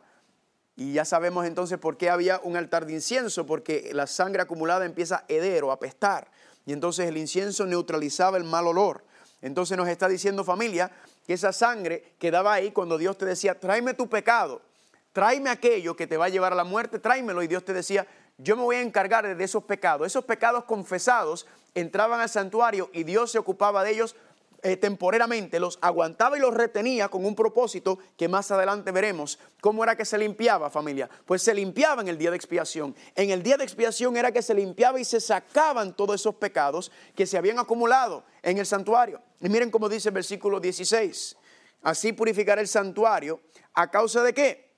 Y 0.76 0.94
ya 0.94 1.04
sabemos 1.04 1.44
entonces 1.44 1.78
por 1.78 1.98
qué 1.98 2.08
había 2.08 2.40
un 2.42 2.56
altar 2.56 2.86
de 2.86 2.94
incienso, 2.94 3.44
porque 3.44 3.90
la 3.92 4.06
sangre 4.06 4.40
acumulada 4.40 4.86
empieza 4.86 5.16
a 5.16 5.24
heder 5.28 5.64
o 5.64 5.70
a 5.70 5.74
apestar. 5.74 6.30
Y 6.64 6.72
entonces 6.72 7.06
el 7.06 7.18
incienso 7.18 7.66
neutralizaba 7.66 8.38
el 8.38 8.44
mal 8.44 8.66
olor. 8.66 9.04
Entonces 9.42 9.76
nos 9.76 9.88
está 9.88 10.08
diciendo 10.08 10.42
familia 10.42 10.90
que 11.26 11.34
esa 11.34 11.52
sangre 11.52 12.14
quedaba 12.18 12.54
ahí 12.54 12.70
cuando 12.70 12.96
Dios 12.96 13.18
te 13.18 13.26
decía, 13.26 13.60
tráeme 13.60 13.92
tu 13.92 14.08
pecado 14.08 14.69
tráeme 15.12 15.50
aquello 15.50 15.96
que 15.96 16.06
te 16.06 16.16
va 16.16 16.26
a 16.26 16.30
llevar 16.30 16.52
a 16.52 16.56
la 16.56 16.64
muerte, 16.64 16.98
tráemelo. 16.98 17.42
Y 17.42 17.48
Dios 17.48 17.64
te 17.64 17.72
decía, 17.72 18.06
yo 18.38 18.56
me 18.56 18.62
voy 18.62 18.76
a 18.76 18.80
encargar 18.80 19.36
de 19.36 19.44
esos 19.44 19.64
pecados. 19.64 20.06
Esos 20.06 20.24
pecados 20.24 20.64
confesados 20.64 21.46
entraban 21.74 22.20
al 22.20 22.28
santuario 22.28 22.90
y 22.92 23.04
Dios 23.04 23.30
se 23.30 23.38
ocupaba 23.38 23.84
de 23.84 23.92
ellos 23.92 24.16
eh, 24.62 24.76
temporalmente, 24.76 25.58
los 25.58 25.78
aguantaba 25.80 26.36
y 26.36 26.40
los 26.40 26.52
retenía 26.52 27.08
con 27.08 27.24
un 27.24 27.34
propósito 27.34 27.98
que 28.18 28.28
más 28.28 28.50
adelante 28.50 28.92
veremos. 28.92 29.38
¿Cómo 29.62 29.82
era 29.82 29.96
que 29.96 30.04
se 30.04 30.18
limpiaba, 30.18 30.68
familia? 30.68 31.08
Pues 31.24 31.42
se 31.42 31.54
limpiaba 31.54 32.02
en 32.02 32.08
el 32.08 32.18
día 32.18 32.30
de 32.30 32.36
expiación. 32.36 32.94
En 33.14 33.30
el 33.30 33.42
día 33.42 33.56
de 33.56 33.64
expiación 33.64 34.18
era 34.18 34.32
que 34.32 34.42
se 34.42 34.52
limpiaba 34.52 35.00
y 35.00 35.04
se 35.04 35.20
sacaban 35.20 35.94
todos 35.94 36.16
esos 36.16 36.34
pecados 36.34 36.92
que 37.14 37.26
se 37.26 37.38
habían 37.38 37.58
acumulado 37.58 38.24
en 38.42 38.58
el 38.58 38.66
santuario. 38.66 39.22
Y 39.40 39.48
miren 39.48 39.70
cómo 39.70 39.88
dice 39.88 40.10
el 40.10 40.14
versículo 40.14 40.60
16. 40.60 41.36
Así 41.82 42.12
purificará 42.12 42.60
el 42.60 42.68
santuario. 42.68 43.40
¿A 43.72 43.90
causa 43.90 44.22
de 44.22 44.34
qué? 44.34 44.69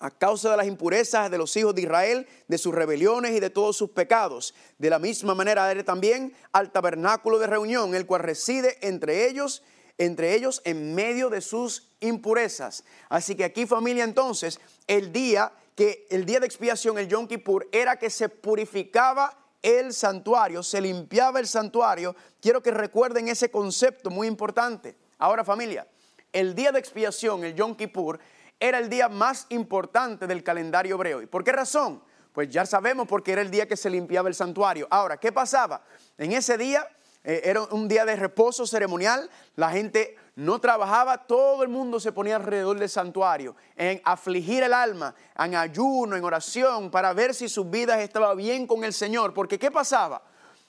A 0.00 0.10
causa 0.10 0.50
de 0.50 0.56
las 0.56 0.66
impurezas 0.66 1.30
de 1.30 1.38
los 1.38 1.54
hijos 1.56 1.74
de 1.74 1.82
Israel, 1.82 2.26
de 2.48 2.58
sus 2.58 2.74
rebeliones 2.74 3.32
y 3.32 3.40
de 3.40 3.50
todos 3.50 3.76
sus 3.76 3.90
pecados. 3.90 4.54
De 4.78 4.90
la 4.90 4.98
misma 4.98 5.34
manera 5.34 5.68
haré 5.68 5.84
también 5.84 6.34
al 6.52 6.72
tabernáculo 6.72 7.38
de 7.38 7.46
reunión, 7.46 7.94
el 7.94 8.06
cual 8.06 8.22
reside 8.22 8.78
entre 8.80 9.28
ellos, 9.28 9.62
entre 9.98 10.34
ellos 10.34 10.62
en 10.64 10.94
medio 10.94 11.28
de 11.28 11.42
sus 11.42 11.90
impurezas. 12.00 12.84
Así 13.10 13.34
que 13.34 13.44
aquí 13.44 13.66
familia 13.66 14.04
entonces, 14.04 14.58
el 14.86 15.12
día 15.12 15.52
que 15.76 16.06
el 16.10 16.24
día 16.24 16.40
de 16.40 16.46
expiación, 16.46 16.98
el 16.98 17.08
Yom 17.08 17.26
Kippur, 17.26 17.68
era 17.70 17.96
que 17.96 18.10
se 18.10 18.28
purificaba 18.28 19.36
el 19.62 19.92
santuario, 19.92 20.62
se 20.62 20.80
limpiaba 20.80 21.40
el 21.40 21.46
santuario. 21.46 22.16
Quiero 22.40 22.62
que 22.62 22.70
recuerden 22.70 23.28
ese 23.28 23.50
concepto 23.50 24.10
muy 24.10 24.26
importante. 24.26 24.96
Ahora 25.18 25.44
familia, 25.44 25.86
el 26.32 26.54
día 26.54 26.72
de 26.72 26.78
expiación, 26.78 27.44
el 27.44 27.54
Yom 27.54 27.74
Kippur, 27.74 28.18
era 28.60 28.78
el 28.78 28.90
día 28.90 29.08
más 29.08 29.46
importante 29.48 30.26
del 30.26 30.44
calendario 30.44 30.94
hebreo. 30.94 31.22
¿Y 31.22 31.26
por 31.26 31.42
qué 31.42 31.52
razón? 31.52 32.02
Pues 32.32 32.48
ya 32.50 32.64
sabemos 32.66 33.08
porque 33.08 33.32
era 33.32 33.42
el 33.42 33.50
día 33.50 33.66
que 33.66 33.76
se 33.76 33.90
limpiaba 33.90 34.28
el 34.28 34.34
santuario. 34.34 34.86
Ahora, 34.90 35.16
¿qué 35.16 35.32
pasaba? 35.32 35.82
En 36.16 36.32
ese 36.32 36.56
día 36.56 36.86
eh, 37.24 37.40
era 37.44 37.62
un 37.62 37.88
día 37.88 38.04
de 38.04 38.16
reposo 38.16 38.66
ceremonial, 38.66 39.28
la 39.56 39.70
gente 39.70 40.16
no 40.36 40.60
trabajaba, 40.60 41.26
todo 41.26 41.62
el 41.62 41.68
mundo 41.68 41.98
se 42.00 42.12
ponía 42.12 42.36
alrededor 42.36 42.78
del 42.78 42.88
santuario, 42.88 43.56
en 43.76 44.00
afligir 44.04 44.62
el 44.62 44.72
alma, 44.72 45.14
en 45.36 45.54
ayuno, 45.54 46.16
en 46.16 46.24
oración, 46.24 46.90
para 46.90 47.12
ver 47.12 47.34
si 47.34 47.48
sus 47.48 47.68
vidas 47.68 47.98
estaban 47.98 48.36
bien 48.36 48.66
con 48.66 48.84
el 48.84 48.92
Señor. 48.92 49.34
Porque 49.34 49.58
¿qué 49.58 49.70
pasaba? 49.70 50.22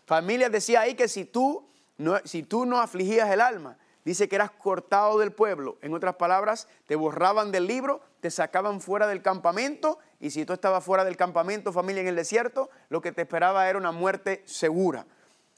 Familia 0.06 0.50
decía 0.50 0.82
ahí 0.82 0.96
que 0.96 1.08
si 1.08 1.26
tú 1.26 1.68
no, 1.98 2.18
si 2.26 2.44
tú 2.44 2.66
no 2.66 2.82
afligías 2.82 3.30
el 3.30 3.40
alma, 3.40 3.78
dice 4.06 4.28
que 4.28 4.36
eras 4.36 4.52
cortado 4.52 5.20
del 5.20 5.32
pueblo. 5.32 5.78
En 5.82 5.94
otras 5.94 6.16
palabras, 6.16 6.68
te 6.86 6.96
borraban 6.96 7.52
del 7.52 7.68
libro, 7.68 8.02
te 8.20 8.32
sacaban 8.32 8.82
fuera 8.82 9.08
del 9.08 9.22
campamento 9.22 10.00
y 10.20 10.32
si 10.32 10.46
tú 10.46 10.54
estabas 10.54 10.84
fuera 10.84 11.04
del 11.04 11.18
campamento, 11.18 11.74
familia, 11.74 12.02
en 12.02 12.08
el 12.08 12.16
desierto, 12.16 12.70
lo 12.90 13.02
que 13.02 13.12
te 13.12 13.22
esperaba 13.22 13.70
era 13.70 13.78
una 13.78 13.92
muerte 13.92 14.44
segura. 14.46 15.06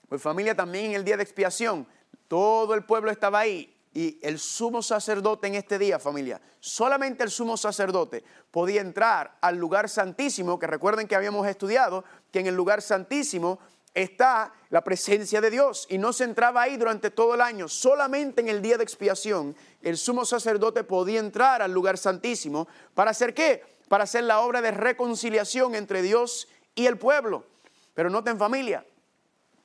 Pues 0.10 0.22
familia, 0.22 0.56
también 0.56 0.86
en 0.86 0.94
el 0.94 1.04
día 1.04 1.18
de 1.18 1.24
expiación, 1.24 1.88
todo 2.28 2.74
el 2.74 2.84
pueblo 2.84 3.12
estaba 3.12 3.40
ahí 3.40 3.74
y 3.94 4.20
el 4.24 4.40
sumo 4.40 4.82
sacerdote 4.82 5.48
en 5.48 5.56
este 5.56 5.78
día, 5.78 6.00
familia, 6.00 6.42
solamente 6.60 7.24
el 7.24 7.30
sumo 7.30 7.58
sacerdote 7.58 8.24
podía 8.50 8.82
entrar 8.82 9.38
al 9.42 9.58
lugar 9.58 9.88
santísimo, 9.88 10.58
que 10.58 10.68
recuerden 10.68 11.08
que 11.08 11.16
habíamos 11.16 11.48
estudiado 11.48 12.04
que 12.32 12.40
en 12.40 12.48
el 12.48 12.56
lugar 12.56 12.82
santísimo 12.82 13.60
está 13.94 14.52
la 14.74 14.84
presencia 14.84 15.40
de 15.40 15.52
Dios 15.52 15.86
y 15.88 16.00
no 16.00 16.14
se 16.14 16.24
entraba 16.24 16.64
ahí 16.64 16.78
durante 16.78 17.12
todo 17.12 17.36
el 17.36 17.42
año. 17.42 17.68
Solamente 17.68 18.42
en 18.42 18.50
el 18.50 18.64
día 18.64 18.76
de 18.76 18.84
expiación 18.84 19.56
el 19.84 19.98
sumo 19.98 20.26
sacerdote 20.26 20.84
podía 20.84 21.20
entrar 21.20 21.62
al 21.62 21.72
lugar 21.72 21.96
santísimo. 21.96 22.68
¿Para 22.96 23.12
hacer 23.12 23.36
qué? 23.36 23.62
Para 23.88 24.06
hacer 24.06 24.24
la 24.24 24.40
obra 24.40 24.64
de 24.64 24.72
reconciliación 24.72 25.76
entre 25.76 26.02
Dios 26.02 26.48
y 26.74 26.88
el 26.88 26.98
pueblo. 26.98 27.46
Pero 27.94 28.10
noten 28.10 28.40
familia, 28.40 28.84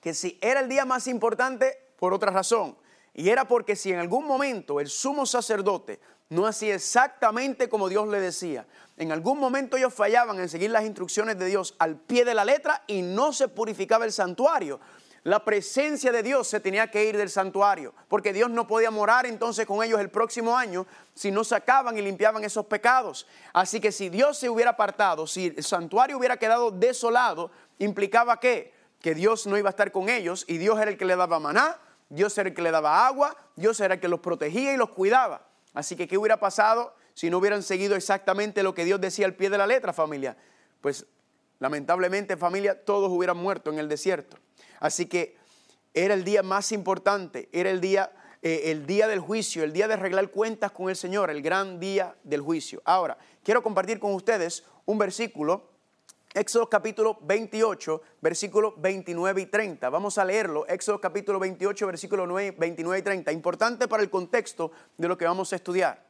que 0.03 0.13
si 0.13 0.37
era 0.43 0.61
el 0.61 0.69
día 0.69 0.85
más 0.85 1.07
importante 1.07 1.79
por 1.99 2.13
otra 2.13 2.31
razón, 2.31 2.77
y 3.15 3.31
era 3.31 3.49
porque 3.49 3.77
si 3.77 3.91
en 3.91 4.01
algún 4.01 4.27
momento 4.27 4.79
el 4.79 4.89
sumo 4.89 5.25
sacerdote 5.25 6.01
no 6.29 6.47
hacía 6.47 6.75
exactamente 6.75 7.71
como 7.71 7.89
Dios 7.89 8.07
le 8.09 8.21
decía, 8.21 8.67
en 8.99 9.13
algún 9.13 9.39
momento 9.39 9.77
ellos 9.77 9.95
fallaban 9.95 10.39
en 10.41 10.49
seguir 10.49 10.71
las 10.71 10.85
instrucciones 10.85 11.39
de 11.39 11.47
Dios 11.47 11.75
al 11.79 11.97
pie 11.97 12.25
de 12.25 12.35
la 12.35 12.45
letra 12.45 12.83
y 12.87 13.01
no 13.01 13.33
se 13.33 13.49
purificaba 13.49 14.05
el 14.05 14.13
santuario. 14.13 14.81
La 15.29 15.45
presencia 15.45 16.11
de 16.11 16.23
Dios 16.23 16.49
se 16.49 16.61
tenía 16.61 16.91
que 16.91 17.05
ir 17.05 17.17
del 17.17 17.29
santuario, 17.29 17.93
porque 18.09 18.33
Dios 18.33 18.51
no 18.51 18.67
podía 18.67 18.91
morar 18.91 19.27
entonces 19.27 19.67
con 19.67 19.85
ellos 19.85 20.01
el 20.01 20.09
próximo 20.09 20.57
año 20.57 20.87
si 21.15 21.31
no 21.31 21.45
sacaban 21.45 21.99
y 21.99 22.03
limpiaban 22.03 22.45
esos 22.45 22.67
pecados. 22.67 23.27
Así 23.53 23.81
que 23.81 23.93
si 23.93 24.09
Dios 24.09 24.39
se 24.39 24.49
hubiera 24.49 24.71
apartado, 24.71 25.27
si 25.27 25.55
el 25.57 25.63
santuario 25.63 26.19
hubiera 26.19 26.37
quedado 26.37 26.71
desolado, 26.71 27.51
implicaba 27.79 28.41
que 28.41 28.79
que 29.01 29.15
Dios 29.15 29.47
no 29.47 29.57
iba 29.57 29.69
a 29.69 29.71
estar 29.71 29.93
con 29.93 30.09
ellos 30.09 30.45
y 30.49 30.59
Dios 30.59 30.79
era 30.81 30.91
el 30.91 30.97
que 30.97 31.05
le 31.05 31.17
daba 31.17 31.39
maná, 31.39 31.79
Dios 32.09 32.37
era 32.39 32.49
el 32.49 32.55
que 32.55 32.63
le 32.63 32.71
daba 32.71 33.07
agua, 33.07 33.37
Dios 33.55 33.79
era 33.81 33.95
el 33.95 34.01
que 34.01 34.09
los 34.09 34.21
protegía 34.21 34.73
y 34.73 34.77
los 34.77 34.91
cuidaba. 34.91 35.47
Así 35.75 35.95
que, 35.95 36.09
¿qué 36.09 36.19
hubiera 36.19 36.41
pasado 36.41 36.95
si 37.15 37.31
no 37.31 37.39
hubieran 37.39 37.63
seguido 37.63 37.97
exactamente 37.97 38.63
lo 38.63 38.75
que 38.75 38.85
Dios 38.85 39.01
decía 39.01 39.27
al 39.27 39.35
pie 39.35 39.51
de 39.51 39.59
la 39.59 39.67
letra, 39.67 39.93
familia? 39.93 40.37
Pues 40.81 41.07
lamentablemente, 41.59 42.37
familia, 42.37 42.85
todos 42.85 43.11
hubieran 43.11 43.37
muerto 43.37 43.71
en 43.71 43.79
el 43.79 43.89
desierto. 43.89 44.37
Así 44.81 45.07
que 45.07 45.37
era 45.95 46.15
el 46.15 46.25
día 46.25 46.43
más 46.43 46.73
importante, 46.73 47.49
era 47.53 47.71
el 47.71 47.81
día, 47.81 48.13
eh, 48.43 48.63
el 48.67 48.87
día 48.87 49.09
del 49.09 49.21
juicio, 49.21 49.65
el 49.65 49.73
día 49.73 49.89
de 49.89 49.95
arreglar 49.95 50.31
cuentas 50.31 50.71
con 50.71 50.89
el 50.89 50.97
Señor, 50.97 51.31
el 51.31 51.43
gran 51.43 51.81
día 51.81 52.17
del 52.23 52.41
juicio. 52.41 52.81
Ahora, 52.85 53.19
quiero 53.43 53.63
compartir 53.63 53.99
con 53.99 54.15
ustedes 54.15 54.65
un 54.85 54.99
versículo, 54.99 55.71
Éxodo 56.35 56.69
capítulo 56.69 57.19
28, 57.23 58.03
versículo 58.21 58.75
29 58.77 59.41
y 59.41 59.47
30. 59.47 59.89
Vamos 59.91 60.19
a 60.19 60.25
leerlo, 60.25 60.67
Éxodo 60.69 61.01
capítulo 61.01 61.39
28, 61.39 61.87
versículo 61.87 62.27
29 62.27 62.99
y 62.99 63.03
30. 63.03 63.33
Importante 63.33 63.89
para 63.89 64.03
el 64.03 64.11
contexto 64.11 64.71
de 64.97 65.09
lo 65.09 65.17
que 65.17 65.25
vamos 65.25 65.53
a 65.53 65.57
estudiar 65.57 66.07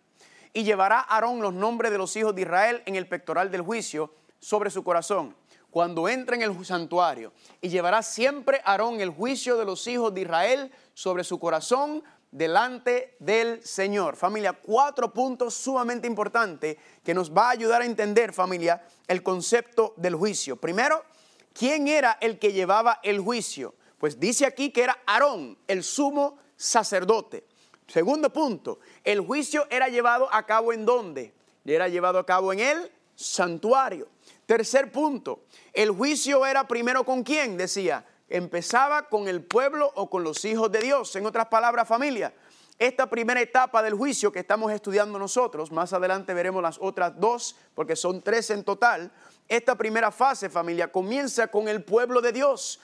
y 0.52 0.64
llevará 0.64 1.00
Aarón 1.00 1.40
los 1.40 1.54
nombres 1.54 1.92
de 1.92 1.98
los 1.98 2.14
hijos 2.16 2.34
de 2.34 2.42
Israel 2.42 2.82
en 2.86 2.96
el 2.96 3.06
pectoral 3.06 3.50
del 3.50 3.62
juicio 3.62 4.12
sobre 4.40 4.70
su 4.70 4.82
corazón, 4.84 5.34
cuando 5.70 6.08
entre 6.08 6.36
en 6.36 6.42
el 6.42 6.64
santuario, 6.64 7.32
y 7.60 7.68
llevará 7.68 8.02
siempre 8.02 8.60
Aarón 8.64 9.00
el 9.00 9.10
juicio 9.10 9.56
de 9.56 9.64
los 9.64 9.86
hijos 9.86 10.14
de 10.14 10.22
Israel 10.22 10.72
sobre 10.94 11.24
su 11.24 11.38
corazón 11.38 12.02
delante 12.30 13.16
del 13.18 13.64
Señor. 13.64 14.16
Familia, 14.16 14.52
cuatro 14.52 15.12
puntos 15.12 15.54
sumamente 15.54 16.06
importantes 16.06 16.76
que 17.02 17.14
nos 17.14 17.32
va 17.32 17.48
a 17.48 17.50
ayudar 17.50 17.82
a 17.82 17.86
entender, 17.86 18.32
familia, 18.32 18.82
el 19.06 19.22
concepto 19.22 19.94
del 19.96 20.14
juicio. 20.14 20.56
Primero, 20.56 21.04
¿quién 21.52 21.88
era 21.88 22.18
el 22.20 22.38
que 22.38 22.52
llevaba 22.52 23.00
el 23.02 23.20
juicio? 23.20 23.74
Pues 23.98 24.20
dice 24.20 24.46
aquí 24.46 24.70
que 24.70 24.84
era 24.84 24.98
Aarón, 25.06 25.58
el 25.66 25.82
sumo 25.82 26.38
sacerdote. 26.56 27.44
Segundo 27.86 28.30
punto, 28.30 28.80
el 29.02 29.20
juicio 29.20 29.66
era 29.70 29.88
llevado 29.88 30.28
a 30.32 30.44
cabo 30.44 30.72
en 30.72 30.84
dónde? 30.84 31.32
Era 31.64 31.88
llevado 31.88 32.18
a 32.18 32.26
cabo 32.26 32.52
en 32.52 32.60
el 32.60 32.92
santuario. 33.14 34.08
Tercer 34.48 34.90
punto, 34.90 35.44
el 35.74 35.90
juicio 35.90 36.46
era 36.46 36.66
primero 36.66 37.04
con 37.04 37.22
quién, 37.22 37.58
decía, 37.58 38.06
empezaba 38.30 39.10
con 39.10 39.28
el 39.28 39.44
pueblo 39.44 39.92
o 39.94 40.08
con 40.08 40.24
los 40.24 40.42
hijos 40.46 40.72
de 40.72 40.80
Dios. 40.80 41.14
En 41.16 41.26
otras 41.26 41.48
palabras, 41.48 41.86
familia, 41.86 42.32
esta 42.78 43.10
primera 43.10 43.42
etapa 43.42 43.82
del 43.82 43.92
juicio 43.92 44.32
que 44.32 44.38
estamos 44.38 44.72
estudiando 44.72 45.18
nosotros, 45.18 45.70
más 45.70 45.92
adelante 45.92 46.32
veremos 46.32 46.62
las 46.62 46.78
otras 46.80 47.20
dos, 47.20 47.56
porque 47.74 47.94
son 47.94 48.22
tres 48.22 48.48
en 48.48 48.64
total, 48.64 49.12
esta 49.48 49.74
primera 49.74 50.10
fase, 50.10 50.48
familia, 50.48 50.90
comienza 50.90 51.48
con 51.48 51.68
el 51.68 51.84
pueblo 51.84 52.22
de 52.22 52.32
Dios. 52.32 52.80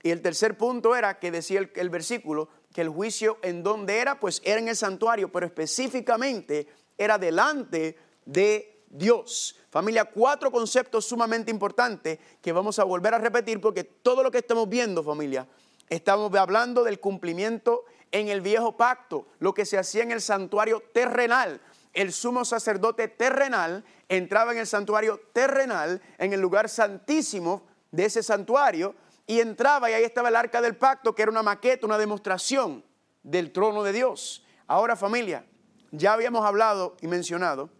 Y 0.00 0.12
el 0.12 0.22
tercer 0.22 0.56
punto 0.56 0.94
era 0.94 1.18
que 1.18 1.32
decía 1.32 1.68
el, 1.74 1.90
versículo, 1.90 2.48
que 2.72 2.82
el 2.82 2.88
juicio 2.88 3.38
en 3.42 3.64
dónde 3.64 3.98
era, 3.98 4.20
pues 4.20 4.40
era 4.44 4.60
en 4.60 4.68
el 4.68 4.76
santuario, 4.76 5.32
pero 5.32 5.44
específicamente 5.44 6.68
era 6.96 7.18
delante 7.18 7.98
de 8.26 8.73
Dios. 8.94 9.56
Familia, 9.70 10.04
cuatro 10.04 10.52
conceptos 10.52 11.04
sumamente 11.04 11.50
importantes 11.50 12.20
que 12.40 12.52
vamos 12.52 12.78
a 12.78 12.84
volver 12.84 13.12
a 13.12 13.18
repetir 13.18 13.60
porque 13.60 13.82
todo 13.82 14.22
lo 14.22 14.30
que 14.30 14.38
estamos 14.38 14.68
viendo, 14.68 15.02
familia, 15.02 15.48
estamos 15.88 16.32
hablando 16.36 16.84
del 16.84 17.00
cumplimiento 17.00 17.84
en 18.12 18.28
el 18.28 18.40
viejo 18.40 18.76
pacto, 18.76 19.26
lo 19.40 19.52
que 19.52 19.66
se 19.66 19.78
hacía 19.78 20.04
en 20.04 20.12
el 20.12 20.20
santuario 20.20 20.80
terrenal. 20.92 21.60
El 21.92 22.12
sumo 22.12 22.44
sacerdote 22.44 23.08
terrenal 23.08 23.84
entraba 24.08 24.52
en 24.52 24.58
el 24.58 24.66
santuario 24.68 25.20
terrenal, 25.32 26.00
en 26.18 26.32
el 26.32 26.40
lugar 26.40 26.68
santísimo 26.68 27.66
de 27.90 28.04
ese 28.04 28.22
santuario, 28.22 28.94
y 29.26 29.40
entraba 29.40 29.90
y 29.90 29.94
ahí 29.94 30.04
estaba 30.04 30.28
el 30.28 30.36
arca 30.36 30.60
del 30.60 30.76
pacto, 30.76 31.16
que 31.16 31.22
era 31.22 31.32
una 31.32 31.42
maqueta, 31.42 31.84
una 31.84 31.98
demostración 31.98 32.84
del 33.24 33.50
trono 33.50 33.82
de 33.82 33.92
Dios. 33.92 34.44
Ahora 34.68 34.94
familia, 34.94 35.44
ya 35.90 36.12
habíamos 36.12 36.44
hablado 36.44 36.96
y 37.00 37.08
mencionado 37.08 37.70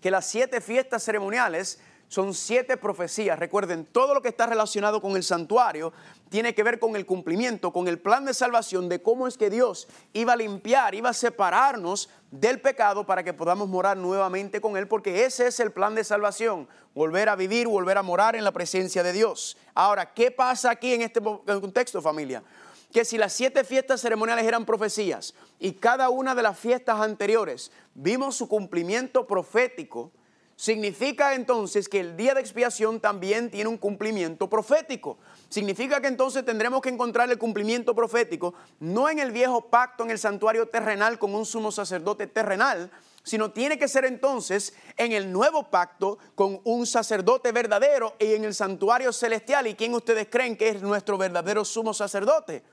que 0.00 0.10
las 0.10 0.26
siete 0.26 0.60
fiestas 0.60 1.02
ceremoniales 1.02 1.80
son 2.08 2.32
siete 2.32 2.76
profecías. 2.76 3.38
Recuerden, 3.38 3.84
todo 3.84 4.14
lo 4.14 4.22
que 4.22 4.28
está 4.28 4.46
relacionado 4.46 5.00
con 5.00 5.14
el 5.14 5.22
santuario 5.22 5.92
tiene 6.30 6.54
que 6.54 6.62
ver 6.62 6.78
con 6.78 6.96
el 6.96 7.06
cumplimiento, 7.06 7.72
con 7.72 7.86
el 7.86 7.98
plan 7.98 8.24
de 8.24 8.34
salvación 8.34 8.88
de 8.88 9.02
cómo 9.02 9.28
es 9.28 9.36
que 9.36 9.50
Dios 9.50 9.88
iba 10.14 10.32
a 10.32 10.36
limpiar, 10.36 10.94
iba 10.94 11.10
a 11.10 11.14
separarnos 11.14 12.08
del 12.30 12.60
pecado 12.60 13.04
para 13.06 13.22
que 13.22 13.34
podamos 13.34 13.68
morar 13.68 13.96
nuevamente 13.96 14.60
con 14.60 14.76
Él, 14.76 14.88
porque 14.88 15.24
ese 15.24 15.46
es 15.46 15.60
el 15.60 15.70
plan 15.70 15.94
de 15.94 16.04
salvación, 16.04 16.68
volver 16.94 17.28
a 17.28 17.36
vivir, 17.36 17.68
volver 17.68 17.98
a 17.98 18.02
morar 18.02 18.36
en 18.36 18.44
la 18.44 18.52
presencia 18.52 19.02
de 19.02 19.12
Dios. 19.12 19.56
Ahora, 19.74 20.12
¿qué 20.12 20.30
pasa 20.30 20.70
aquí 20.70 20.94
en 20.94 21.02
este 21.02 21.20
contexto, 21.20 22.00
familia? 22.00 22.42
Que 22.92 23.04
si 23.04 23.18
las 23.18 23.32
siete 23.32 23.64
fiestas 23.64 24.00
ceremoniales 24.00 24.46
eran 24.46 24.64
profecías 24.64 25.34
y 25.58 25.72
cada 25.72 26.08
una 26.08 26.34
de 26.34 26.42
las 26.42 26.58
fiestas 26.58 27.00
anteriores 27.00 27.70
vimos 27.94 28.36
su 28.36 28.48
cumplimiento 28.48 29.26
profético, 29.26 30.10
significa 30.58 31.34
entonces 31.34 31.88
que 31.88 32.00
el 32.00 32.16
día 32.16 32.34
de 32.34 32.40
expiación 32.40 32.98
también 32.98 33.50
tiene 33.50 33.68
un 33.68 33.76
cumplimiento 33.76 34.50
profético. 34.50 35.18
Significa 35.48 36.00
que 36.00 36.08
entonces 36.08 36.44
tendremos 36.44 36.80
que 36.80 36.88
encontrar 36.88 37.30
el 37.30 37.38
cumplimiento 37.38 37.94
profético 37.94 38.54
no 38.80 39.08
en 39.08 39.20
el 39.20 39.30
viejo 39.30 39.70
pacto 39.70 40.02
en 40.02 40.10
el 40.10 40.18
santuario 40.18 40.66
terrenal 40.66 41.18
con 41.18 41.34
un 41.34 41.46
sumo 41.46 41.70
sacerdote 41.70 42.26
terrenal, 42.26 42.90
sino 43.22 43.52
tiene 43.52 43.78
que 43.78 43.86
ser 43.86 44.04
entonces 44.04 44.74
en 44.96 45.12
el 45.12 45.30
nuevo 45.30 45.70
pacto 45.70 46.18
con 46.34 46.60
un 46.64 46.86
sacerdote 46.86 47.52
verdadero 47.52 48.16
y 48.18 48.32
en 48.32 48.44
el 48.44 48.54
santuario 48.54 49.12
celestial. 49.12 49.66
¿Y 49.66 49.74
quién 49.74 49.94
ustedes 49.94 50.28
creen 50.28 50.56
que 50.56 50.70
es 50.70 50.82
nuestro 50.82 51.18
verdadero 51.18 51.64
sumo 51.64 51.94
sacerdote? 51.94 52.64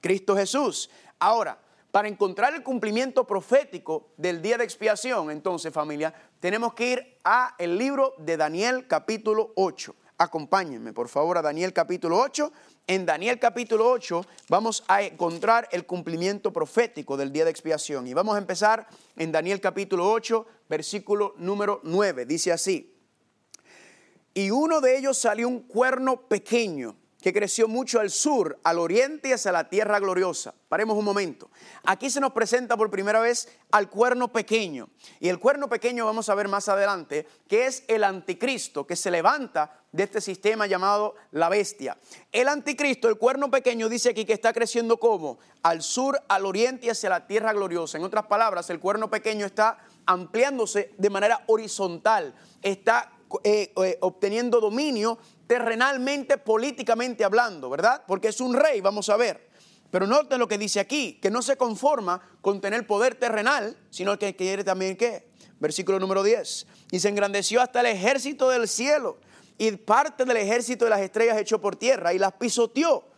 Cristo 0.00 0.36
Jesús. 0.36 0.90
Ahora, 1.18 1.58
para 1.90 2.08
encontrar 2.08 2.54
el 2.54 2.62
cumplimiento 2.62 3.26
profético 3.26 4.10
del 4.16 4.42
día 4.42 4.58
de 4.58 4.64
expiación, 4.64 5.30
entonces 5.30 5.72
familia, 5.72 6.12
tenemos 6.38 6.74
que 6.74 6.92
ir 6.92 7.16
a 7.24 7.54
el 7.58 7.78
libro 7.78 8.14
de 8.18 8.36
Daniel 8.36 8.86
capítulo 8.86 9.52
8. 9.56 9.94
Acompáñenme, 10.18 10.92
por 10.92 11.08
favor, 11.08 11.38
a 11.38 11.42
Daniel 11.42 11.72
capítulo 11.72 12.18
8. 12.18 12.52
En 12.88 13.06
Daniel 13.06 13.38
capítulo 13.38 13.88
8 13.88 14.24
vamos 14.48 14.84
a 14.88 15.02
encontrar 15.02 15.68
el 15.72 15.86
cumplimiento 15.86 16.52
profético 16.52 17.16
del 17.16 17.32
día 17.32 17.44
de 17.44 17.50
expiación. 17.50 18.06
Y 18.06 18.14
vamos 18.14 18.34
a 18.34 18.38
empezar 18.38 18.86
en 19.16 19.30
Daniel 19.32 19.60
capítulo 19.60 20.10
8, 20.10 20.46
versículo 20.68 21.34
número 21.38 21.80
9. 21.84 22.26
Dice 22.26 22.52
así, 22.52 22.94
y 24.34 24.50
uno 24.50 24.80
de 24.80 24.98
ellos 24.98 25.18
salió 25.18 25.48
un 25.48 25.60
cuerno 25.60 26.28
pequeño 26.28 26.96
que 27.22 27.32
creció 27.32 27.66
mucho 27.66 27.98
al 27.98 28.10
sur, 28.10 28.58
al 28.62 28.78
oriente 28.78 29.28
y 29.28 29.32
hacia 29.32 29.50
la 29.50 29.68
tierra 29.68 29.98
gloriosa. 29.98 30.54
Paremos 30.68 30.96
un 30.96 31.04
momento. 31.04 31.50
Aquí 31.84 32.10
se 32.10 32.20
nos 32.20 32.32
presenta 32.32 32.76
por 32.76 32.90
primera 32.90 33.20
vez 33.20 33.48
al 33.72 33.90
cuerno 33.90 34.28
pequeño. 34.28 34.88
Y 35.18 35.28
el 35.28 35.40
cuerno 35.40 35.68
pequeño 35.68 36.04
vamos 36.06 36.28
a 36.28 36.34
ver 36.34 36.46
más 36.46 36.68
adelante, 36.68 37.26
que 37.48 37.66
es 37.66 37.82
el 37.88 38.04
anticristo 38.04 38.86
que 38.86 38.94
se 38.94 39.10
levanta 39.10 39.82
de 39.90 40.04
este 40.04 40.20
sistema 40.20 40.66
llamado 40.66 41.14
la 41.32 41.48
bestia. 41.48 41.96
El 42.30 42.48
anticristo, 42.48 43.08
el 43.08 43.18
cuerno 43.18 43.50
pequeño, 43.50 43.88
dice 43.88 44.10
aquí 44.10 44.24
que 44.24 44.34
está 44.34 44.52
creciendo 44.52 44.98
como 44.98 45.38
al 45.62 45.82
sur, 45.82 46.22
al 46.28 46.46
oriente 46.46 46.86
y 46.86 46.90
hacia 46.90 47.10
la 47.10 47.26
tierra 47.26 47.52
gloriosa. 47.52 47.98
En 47.98 48.04
otras 48.04 48.26
palabras, 48.26 48.70
el 48.70 48.78
cuerno 48.78 49.10
pequeño 49.10 49.44
está 49.44 49.78
ampliándose 50.06 50.94
de 50.96 51.10
manera 51.10 51.42
horizontal, 51.48 52.34
está 52.62 53.12
eh, 53.44 53.72
eh, 53.76 53.98
obteniendo 54.00 54.60
dominio 54.60 55.18
terrenalmente, 55.48 56.38
políticamente 56.38 57.24
hablando, 57.24 57.68
¿verdad? 57.68 58.04
Porque 58.06 58.28
es 58.28 58.40
un 58.40 58.54
rey, 58.54 58.80
vamos 58.80 59.08
a 59.08 59.16
ver. 59.16 59.48
Pero 59.90 60.06
noten 60.06 60.38
lo 60.38 60.46
que 60.46 60.58
dice 60.58 60.78
aquí, 60.78 61.18
que 61.20 61.30
no 61.30 61.40
se 61.40 61.56
conforma 61.56 62.20
con 62.42 62.60
tener 62.60 62.86
poder 62.86 63.14
terrenal, 63.14 63.76
sino 63.90 64.18
que 64.18 64.36
quiere 64.36 64.62
también 64.62 64.96
qué. 64.96 65.26
Versículo 65.58 65.98
número 65.98 66.22
10. 66.22 66.66
Y 66.92 67.00
se 67.00 67.08
engrandeció 67.08 67.62
hasta 67.62 67.80
el 67.80 67.86
ejército 67.86 68.50
del 68.50 68.68
cielo 68.68 69.18
y 69.56 69.72
parte 69.72 70.26
del 70.26 70.36
ejército 70.36 70.84
de 70.84 70.90
las 70.90 71.00
estrellas 71.00 71.38
echó 71.38 71.60
por 71.60 71.74
tierra 71.74 72.12
y 72.12 72.18
las 72.18 72.32
pisoteó. 72.34 73.08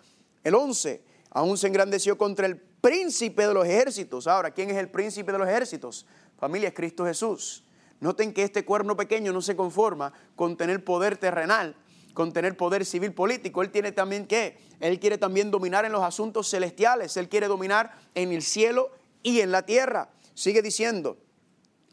El 0.45 0.55
11. 0.55 1.03
Aún 1.33 1.59
se 1.59 1.67
engrandeció 1.67 2.17
contra 2.17 2.47
el 2.47 2.57
príncipe 2.57 3.47
de 3.47 3.55
los 3.55 3.67
ejércitos. 3.67 4.29
Ahora, 4.29 4.53
¿quién 4.53 4.71
es 4.71 4.77
el 4.77 4.89
príncipe 4.89 5.33
de 5.33 5.39
los 5.39 5.49
ejércitos? 5.49 6.07
Familia 6.39 6.69
es 6.69 6.75
Cristo 6.75 7.05
Jesús. 7.05 7.65
Noten 7.99 8.33
que 8.33 8.45
este 8.45 8.65
cuerno 8.65 8.97
pequeño 8.97 9.33
no 9.33 9.43
se 9.43 9.57
conforma 9.57 10.13
con 10.35 10.57
tener 10.57 10.83
poder 10.85 11.19
terrenal, 11.19 11.77
con 12.21 12.35
tener 12.35 12.55
poder 12.55 12.85
civil 12.85 13.15
político. 13.15 13.63
Él 13.63 13.71
tiene 13.71 13.93
también 13.93 14.27
qué? 14.27 14.59
Él 14.79 15.01
quiere 15.01 15.17
también 15.17 15.51
dominar 15.51 15.87
en 15.87 15.93
los 15.93 16.03
asuntos 16.03 16.51
celestiales. 16.51 17.17
Él 17.17 17.31
quiere 17.31 17.47
dominar 17.47 17.99
en 18.15 18.31
el 18.31 18.43
cielo 18.43 18.91
y 19.23 19.41
en 19.41 19.51
la 19.51 19.65
tierra. 19.65 20.11
Sigue 20.35 20.61
diciendo, 20.61 21.17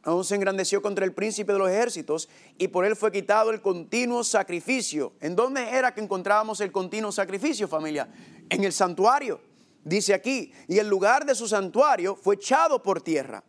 aún 0.04 0.26
se 0.26 0.36
engrandeció 0.36 0.82
contra 0.82 1.06
el 1.06 1.14
príncipe 1.14 1.54
de 1.54 1.60
los 1.60 1.70
ejércitos 1.70 2.28
y 2.58 2.68
por 2.68 2.84
él 2.84 2.98
fue 2.98 3.10
quitado 3.10 3.52
el 3.52 3.62
continuo 3.62 4.22
sacrificio. 4.26 5.14
¿En 5.22 5.34
dónde 5.34 5.64
era 5.70 5.94
que 5.94 6.02
encontrábamos 6.02 6.60
el 6.60 6.74
continuo 6.74 7.14
sacrificio, 7.14 7.66
familia? 7.70 8.10
En 8.50 8.66
el 8.66 8.74
santuario. 8.74 9.40
Dice 9.86 10.14
aquí, 10.14 10.52
y 10.68 10.80
el 10.80 10.90
lugar 10.90 11.26
de 11.26 11.36
su 11.36 11.48
santuario 11.48 12.18
fue 12.18 12.36
echado 12.36 12.84
por 12.84 13.00
tierra. 13.00 13.46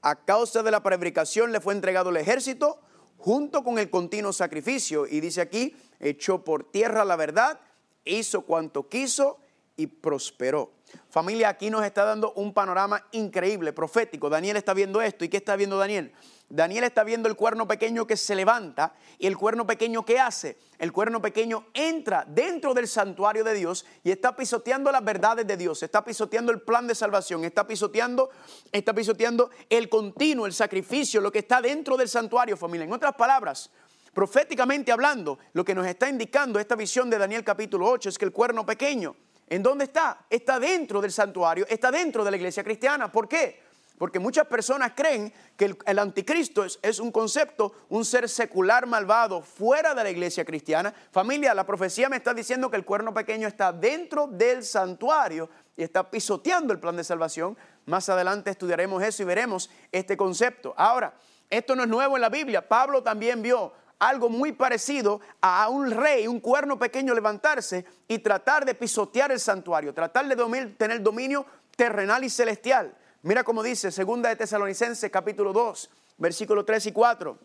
A 0.00 0.24
causa 0.24 0.62
de 0.62 0.70
la 0.70 0.82
prevaricación 0.82 1.52
le 1.52 1.60
fue 1.60 1.74
entregado 1.74 2.08
el 2.08 2.16
ejército 2.16 2.80
junto 3.22 3.62
con 3.62 3.78
el 3.78 3.88
continuo 3.88 4.32
sacrificio. 4.32 5.06
Y 5.06 5.20
dice 5.20 5.40
aquí, 5.40 5.76
echó 6.00 6.42
por 6.42 6.64
tierra 6.64 7.04
la 7.04 7.14
verdad, 7.14 7.60
hizo 8.04 8.42
cuanto 8.42 8.88
quiso 8.88 9.38
y 9.76 9.86
prosperó. 9.86 10.72
Familia, 11.08 11.48
aquí 11.48 11.70
nos 11.70 11.84
está 11.84 12.04
dando 12.04 12.32
un 12.32 12.52
panorama 12.52 13.06
increíble, 13.12 13.72
profético. 13.72 14.28
Daniel 14.28 14.56
está 14.56 14.74
viendo 14.74 15.00
esto. 15.00 15.24
¿Y 15.24 15.28
qué 15.28 15.36
está 15.36 15.54
viendo 15.54 15.78
Daniel? 15.78 16.12
Daniel 16.54 16.84
está 16.84 17.02
viendo 17.02 17.30
el 17.30 17.34
cuerno 17.34 17.66
pequeño 17.66 18.06
que 18.06 18.14
se 18.14 18.34
levanta 18.34 18.94
y 19.18 19.26
el 19.26 19.38
cuerno 19.38 19.66
pequeño 19.66 20.04
que 20.04 20.20
hace. 20.20 20.58
El 20.78 20.92
cuerno 20.92 21.22
pequeño 21.22 21.68
entra 21.72 22.26
dentro 22.28 22.74
del 22.74 22.86
santuario 22.86 23.42
de 23.42 23.54
Dios 23.54 23.86
y 24.04 24.10
está 24.10 24.36
pisoteando 24.36 24.92
las 24.92 25.02
verdades 25.02 25.46
de 25.46 25.56
Dios, 25.56 25.82
está 25.82 26.04
pisoteando 26.04 26.52
el 26.52 26.60
plan 26.60 26.86
de 26.86 26.94
salvación, 26.94 27.42
está 27.44 27.66
pisoteando, 27.66 28.28
está 28.70 28.92
pisoteando 28.92 29.48
el 29.70 29.88
continuo, 29.88 30.44
el 30.44 30.52
sacrificio, 30.52 31.22
lo 31.22 31.32
que 31.32 31.38
está 31.38 31.62
dentro 31.62 31.96
del 31.96 32.10
santuario, 32.10 32.54
familia. 32.54 32.84
En 32.84 32.92
otras 32.92 33.14
palabras, 33.14 33.70
proféticamente 34.12 34.92
hablando, 34.92 35.38
lo 35.54 35.64
que 35.64 35.74
nos 35.74 35.86
está 35.86 36.10
indicando 36.10 36.60
esta 36.60 36.76
visión 36.76 37.08
de 37.08 37.16
Daniel 37.16 37.44
capítulo 37.44 37.88
8 37.88 38.10
es 38.10 38.18
que 38.18 38.26
el 38.26 38.32
cuerno 38.32 38.66
pequeño, 38.66 39.16
¿en 39.48 39.62
dónde 39.62 39.84
está? 39.84 40.26
Está 40.28 40.60
dentro 40.60 41.00
del 41.00 41.12
santuario, 41.12 41.64
está 41.66 41.90
dentro 41.90 42.22
de 42.22 42.30
la 42.30 42.36
iglesia 42.36 42.62
cristiana. 42.62 43.10
¿Por 43.10 43.26
qué? 43.26 43.71
Porque 44.02 44.18
muchas 44.18 44.48
personas 44.48 44.94
creen 44.96 45.32
que 45.56 45.76
el, 45.86 45.98
anticristo 46.00 46.64
es, 46.64 46.98
un 46.98 47.12
concepto, 47.12 47.72
un 47.88 48.04
ser 48.04 48.28
secular 48.28 48.84
malvado 48.84 49.42
fuera 49.42 49.94
de 49.94 50.02
la 50.02 50.10
iglesia 50.10 50.44
cristiana. 50.44 50.92
Familia, 51.12 51.54
la 51.54 51.64
profecía 51.64 52.08
me 52.08 52.16
está 52.16 52.34
diciendo 52.34 52.68
que 52.68 52.76
el 52.76 52.84
cuerno 52.84 53.14
pequeño 53.14 53.46
está 53.46 53.72
dentro 53.72 54.26
del 54.26 54.64
santuario 54.64 55.48
y 55.76 55.84
está 55.84 56.10
pisoteando 56.10 56.72
el 56.72 56.80
plan 56.80 56.96
de 56.96 57.04
salvación. 57.04 57.56
Más 57.86 58.08
adelante 58.08 58.50
estudiaremos 58.50 59.00
eso 59.04 59.22
y 59.22 59.26
veremos 59.26 59.70
este 59.92 60.16
concepto. 60.16 60.74
Ahora, 60.76 61.14
esto 61.48 61.76
no 61.76 61.84
es 61.84 61.88
nuevo 61.88 62.16
en 62.16 62.22
la 62.22 62.28
Biblia. 62.28 62.66
Pablo 62.66 63.04
también 63.04 63.40
vio 63.40 63.72
algo 64.00 64.28
muy 64.28 64.50
parecido 64.50 65.20
a 65.40 65.68
un 65.68 65.92
rey, 65.92 66.26
un 66.26 66.40
cuerno 66.40 66.76
pequeño 66.76 67.14
levantarse 67.14 67.84
y 68.08 68.18
tratar 68.18 68.64
de 68.64 68.74
pisotear 68.74 69.30
el 69.30 69.38
santuario, 69.38 69.94
tratar 69.94 70.26
de 70.26 70.66
tener 70.76 71.00
dominio 71.00 71.46
terrenal 71.76 72.24
y 72.24 72.30
celestial. 72.30 72.96
Mira 73.24 73.44
cómo 73.44 73.62
dice, 73.62 73.92
segunda 73.92 74.28
de 74.30 74.34
Tesalonicenses 74.34 75.08
capítulo 75.08 75.52
2, 75.52 75.90
versículos 76.18 76.66
3 76.66 76.86
y 76.86 76.92
4. 76.92 77.38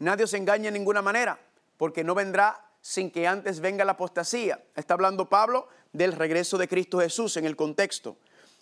Nadie 0.00 0.24
os 0.24 0.34
engañe 0.34 0.68
en 0.68 0.74
ninguna 0.74 1.00
manera, 1.00 1.40
porque 1.78 2.04
no 2.04 2.14
vendrá 2.14 2.68
sin 2.82 3.10
que 3.10 3.26
antes 3.26 3.60
venga 3.60 3.86
la 3.86 3.92
apostasía. 3.92 4.62
Está 4.76 4.92
hablando 4.92 5.26
Pablo 5.26 5.68
del 5.94 6.12
regreso 6.12 6.58
de 6.58 6.68
Cristo 6.68 7.00
Jesús 7.00 7.38
en 7.38 7.46
el 7.46 7.56
contexto. 7.56 8.18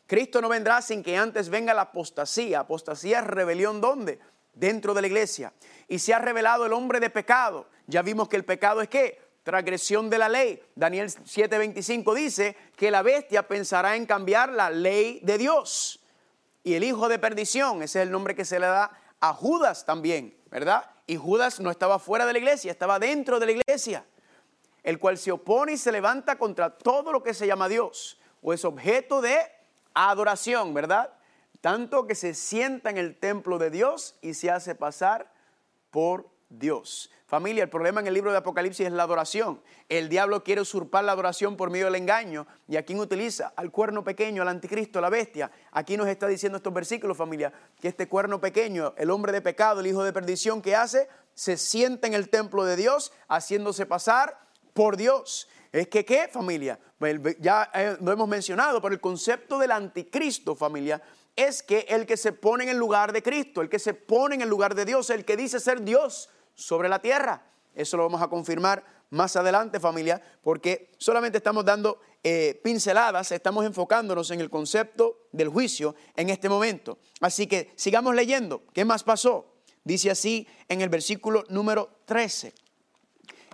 Cristo 0.06 0.40
no 0.40 0.48
vendrá 0.48 0.80
sin 0.80 1.02
que 1.02 1.16
antes 1.16 1.48
venga 1.48 1.74
la 1.74 1.82
apostasía. 1.82 2.60
Apostasía 2.60 3.18
es 3.18 3.26
rebelión 3.26 3.80
¿dónde? 3.80 4.20
Dentro 4.54 4.94
de 4.94 5.00
la 5.00 5.08
iglesia. 5.08 5.52
Y 5.88 5.98
se 5.98 6.14
ha 6.14 6.20
revelado 6.20 6.66
el 6.66 6.72
hombre 6.72 7.00
de 7.00 7.10
pecado. 7.10 7.66
Ya 7.88 8.02
vimos 8.02 8.28
que 8.28 8.36
el 8.36 8.44
pecado 8.44 8.80
es 8.80 8.88
qué? 8.88 9.25
Transgresión 9.46 10.10
de 10.10 10.18
la 10.18 10.28
ley. 10.28 10.60
Daniel 10.74 11.08
7:25 11.08 12.14
dice 12.14 12.56
que 12.74 12.90
la 12.90 13.02
bestia 13.02 13.46
pensará 13.46 13.94
en 13.94 14.04
cambiar 14.04 14.50
la 14.50 14.70
ley 14.70 15.20
de 15.22 15.38
Dios. 15.38 16.00
Y 16.64 16.74
el 16.74 16.82
hijo 16.82 17.08
de 17.08 17.20
perdición, 17.20 17.80
ese 17.80 18.00
es 18.00 18.06
el 18.06 18.10
nombre 18.10 18.34
que 18.34 18.44
se 18.44 18.58
le 18.58 18.66
da 18.66 18.90
a 19.20 19.32
Judas 19.32 19.86
también, 19.86 20.36
¿verdad? 20.50 20.90
Y 21.06 21.16
Judas 21.16 21.60
no 21.60 21.70
estaba 21.70 22.00
fuera 22.00 22.26
de 22.26 22.32
la 22.32 22.40
iglesia, 22.40 22.72
estaba 22.72 22.98
dentro 22.98 23.38
de 23.38 23.46
la 23.46 23.52
iglesia, 23.52 24.04
el 24.82 24.98
cual 24.98 25.16
se 25.16 25.30
opone 25.30 25.74
y 25.74 25.76
se 25.76 25.92
levanta 25.92 26.36
contra 26.36 26.76
todo 26.76 27.12
lo 27.12 27.22
que 27.22 27.32
se 27.32 27.46
llama 27.46 27.68
Dios 27.68 28.18
o 28.42 28.52
es 28.52 28.64
objeto 28.64 29.20
de 29.20 29.38
adoración, 29.94 30.74
¿verdad? 30.74 31.12
Tanto 31.60 32.08
que 32.08 32.16
se 32.16 32.34
sienta 32.34 32.90
en 32.90 32.98
el 32.98 33.16
templo 33.16 33.58
de 33.58 33.70
Dios 33.70 34.16
y 34.22 34.34
se 34.34 34.50
hace 34.50 34.74
pasar 34.74 35.32
por 35.92 36.35
Dios. 36.48 37.10
Familia, 37.26 37.64
el 37.64 37.70
problema 37.70 38.00
en 38.00 38.06
el 38.06 38.14
libro 38.14 38.30
de 38.30 38.38
Apocalipsis 38.38 38.86
es 38.86 38.92
la 38.92 39.02
adoración. 39.02 39.60
El 39.88 40.08
diablo 40.08 40.44
quiere 40.44 40.60
usurpar 40.60 41.04
la 41.04 41.12
adoración 41.12 41.56
por 41.56 41.70
medio 41.70 41.86
del 41.86 41.96
engaño. 41.96 42.46
¿Y 42.68 42.76
a 42.76 42.84
quién 42.84 43.00
utiliza? 43.00 43.52
Al 43.56 43.72
cuerno 43.72 44.04
pequeño, 44.04 44.42
al 44.42 44.48
anticristo, 44.48 45.00
a 45.00 45.02
la 45.02 45.10
bestia. 45.10 45.50
Aquí 45.72 45.96
nos 45.96 46.06
está 46.06 46.28
diciendo 46.28 46.56
estos 46.56 46.72
versículos, 46.72 47.16
familia, 47.16 47.52
que 47.80 47.88
este 47.88 48.08
cuerno 48.08 48.40
pequeño, 48.40 48.94
el 48.96 49.10
hombre 49.10 49.32
de 49.32 49.42
pecado, 49.42 49.80
el 49.80 49.88
hijo 49.88 50.04
de 50.04 50.12
perdición, 50.12 50.62
¿qué 50.62 50.76
hace? 50.76 51.08
se 51.36 51.58
sienta 51.58 52.06
en 52.06 52.14
el 52.14 52.30
templo 52.30 52.64
de 52.64 52.76
Dios 52.76 53.12
haciéndose 53.28 53.86
pasar 53.86 54.40
por 54.72 54.96
Dios. 54.96 55.48
Es 55.70 55.86
que, 55.88 56.04
¿qué 56.04 56.28
familia? 56.32 56.80
Ya 57.38 57.70
eh, 57.74 57.96
lo 58.00 58.10
hemos 58.10 58.26
mencionado, 58.26 58.80
pero 58.80 58.94
el 58.94 59.00
concepto 59.00 59.58
del 59.58 59.70
anticristo 59.70 60.56
familia 60.56 61.00
es 61.36 61.62
que 61.62 61.80
el 61.90 62.06
que 62.06 62.16
se 62.16 62.32
pone 62.32 62.64
en 62.64 62.70
el 62.70 62.78
lugar 62.78 63.12
de 63.12 63.22
Cristo, 63.22 63.60
el 63.60 63.68
que 63.68 63.78
se 63.78 63.92
pone 63.92 64.36
en 64.36 64.40
el 64.40 64.48
lugar 64.48 64.74
de 64.74 64.86
Dios, 64.86 65.10
el 65.10 65.26
que 65.26 65.36
dice 65.36 65.60
ser 65.60 65.82
Dios 65.82 66.30
sobre 66.56 66.88
la 66.88 67.00
tierra. 67.00 67.46
Eso 67.74 67.96
lo 67.96 68.02
vamos 68.02 68.22
a 68.22 68.28
confirmar 68.28 68.84
más 69.10 69.36
adelante 69.36 69.78
familia, 69.78 70.20
porque 70.42 70.90
solamente 70.98 71.38
estamos 71.38 71.64
dando 71.64 72.00
eh, 72.24 72.60
pinceladas, 72.64 73.30
estamos 73.30 73.64
enfocándonos 73.64 74.32
en 74.32 74.40
el 74.40 74.50
concepto 74.50 75.28
del 75.30 75.48
juicio 75.48 75.94
en 76.16 76.30
este 76.30 76.48
momento. 76.48 76.98
Así 77.20 77.46
que 77.46 77.72
sigamos 77.76 78.14
leyendo. 78.14 78.64
¿Qué 78.72 78.84
más 78.84 79.04
pasó? 79.04 79.54
Dice 79.84 80.10
así 80.10 80.48
en 80.68 80.80
el 80.80 80.88
versículo 80.88 81.44
número 81.48 82.00
13. 82.06 82.52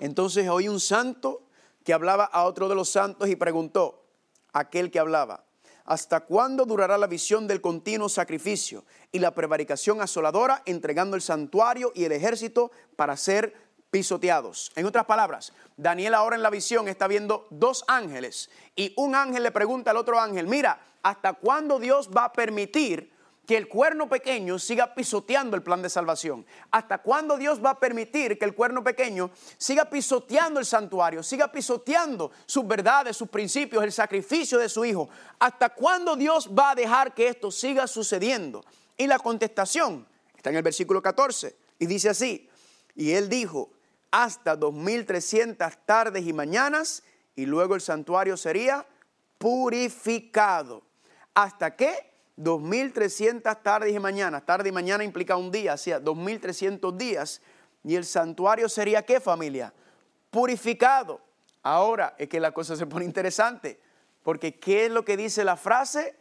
Entonces 0.00 0.48
oí 0.48 0.68
un 0.68 0.80
santo 0.80 1.42
que 1.84 1.92
hablaba 1.92 2.24
a 2.24 2.44
otro 2.44 2.68
de 2.68 2.74
los 2.74 2.88
santos 2.88 3.28
y 3.28 3.36
preguntó, 3.36 4.06
aquel 4.52 4.90
que 4.90 4.98
hablaba, 4.98 5.44
¿hasta 5.84 6.20
cuándo 6.20 6.64
durará 6.64 6.98
la 6.98 7.06
visión 7.06 7.46
del 7.46 7.60
continuo 7.60 8.08
sacrificio 8.08 8.84
y 9.10 9.18
la 9.18 9.34
prevaricación 9.34 10.00
asoladora 10.00 10.62
entregando 10.66 11.16
el 11.16 11.22
santuario 11.22 11.92
y 11.94 12.04
el 12.04 12.12
ejército 12.12 12.70
para 12.96 13.16
ser 13.16 13.54
pisoteados? 13.90 14.72
En 14.76 14.86
otras 14.86 15.04
palabras, 15.04 15.52
Daniel 15.76 16.14
ahora 16.14 16.36
en 16.36 16.42
la 16.42 16.50
visión 16.50 16.88
está 16.88 17.08
viendo 17.08 17.46
dos 17.50 17.84
ángeles 17.88 18.50
y 18.76 18.92
un 18.96 19.14
ángel 19.14 19.42
le 19.42 19.50
pregunta 19.50 19.90
al 19.90 19.96
otro 19.96 20.20
ángel, 20.20 20.46
mira, 20.46 20.80
¿hasta 21.02 21.34
cuándo 21.34 21.78
Dios 21.78 22.10
va 22.16 22.26
a 22.26 22.32
permitir 22.32 23.12
que 23.46 23.56
el 23.56 23.68
cuerno 23.68 24.08
pequeño 24.08 24.58
siga 24.58 24.94
pisoteando 24.94 25.56
el 25.56 25.62
plan 25.62 25.82
de 25.82 25.90
salvación? 25.90 26.46
¿Hasta 26.70 26.98
cuándo 26.98 27.36
Dios 27.36 27.64
va 27.64 27.70
a 27.70 27.80
permitir 27.80 28.38
que 28.38 28.44
el 28.44 28.54
cuerno 28.54 28.84
pequeño 28.84 29.30
siga 29.58 29.90
pisoteando 29.90 30.60
el 30.60 30.66
santuario, 30.66 31.22
siga 31.22 31.50
pisoteando 31.50 32.30
sus 32.46 32.66
verdades, 32.66 33.16
sus 33.16 33.28
principios, 33.28 33.82
el 33.82 33.92
sacrificio 33.92 34.58
de 34.58 34.68
su 34.68 34.84
Hijo? 34.84 35.08
¿Hasta 35.38 35.70
cuándo 35.70 36.16
Dios 36.16 36.48
va 36.48 36.70
a 36.70 36.74
dejar 36.74 37.14
que 37.14 37.28
esto 37.28 37.50
siga 37.50 37.86
sucediendo? 37.86 38.64
Y 38.96 39.06
la 39.06 39.18
contestación 39.18 40.06
está 40.36 40.50
en 40.50 40.56
el 40.56 40.62
versículo 40.62 41.02
14 41.02 41.56
y 41.78 41.86
dice 41.86 42.10
así, 42.10 42.48
y 42.94 43.12
él 43.12 43.28
dijo, 43.28 43.70
hasta 44.10 44.54
2300 44.54 45.86
tardes 45.86 46.24
y 46.26 46.32
mañanas 46.32 47.02
y 47.34 47.46
luego 47.46 47.74
el 47.74 47.80
santuario 47.80 48.36
sería 48.36 48.86
purificado. 49.38 50.82
¿Hasta 51.34 51.74
qué? 51.74 52.11
2.300 52.38 53.62
tardes 53.62 53.94
y 53.94 53.98
mañanas. 53.98 54.44
Tarde 54.44 54.68
y 54.68 54.72
mañana 54.72 55.04
implica 55.04 55.36
un 55.36 55.50
día, 55.50 55.74
hacía 55.74 56.00
2.300 56.00 56.96
días. 56.96 57.42
Y 57.84 57.96
el 57.96 58.04
santuario 58.04 58.68
sería 58.68 59.02
qué 59.02 59.20
familia? 59.20 59.72
Purificado. 60.30 61.20
Ahora 61.62 62.14
es 62.18 62.28
que 62.28 62.40
la 62.40 62.52
cosa 62.52 62.76
se 62.76 62.86
pone 62.86 63.04
interesante, 63.04 63.78
porque 64.22 64.58
¿qué 64.58 64.86
es 64.86 64.92
lo 64.92 65.04
que 65.04 65.16
dice 65.16 65.44
la 65.44 65.56
frase? 65.56 66.16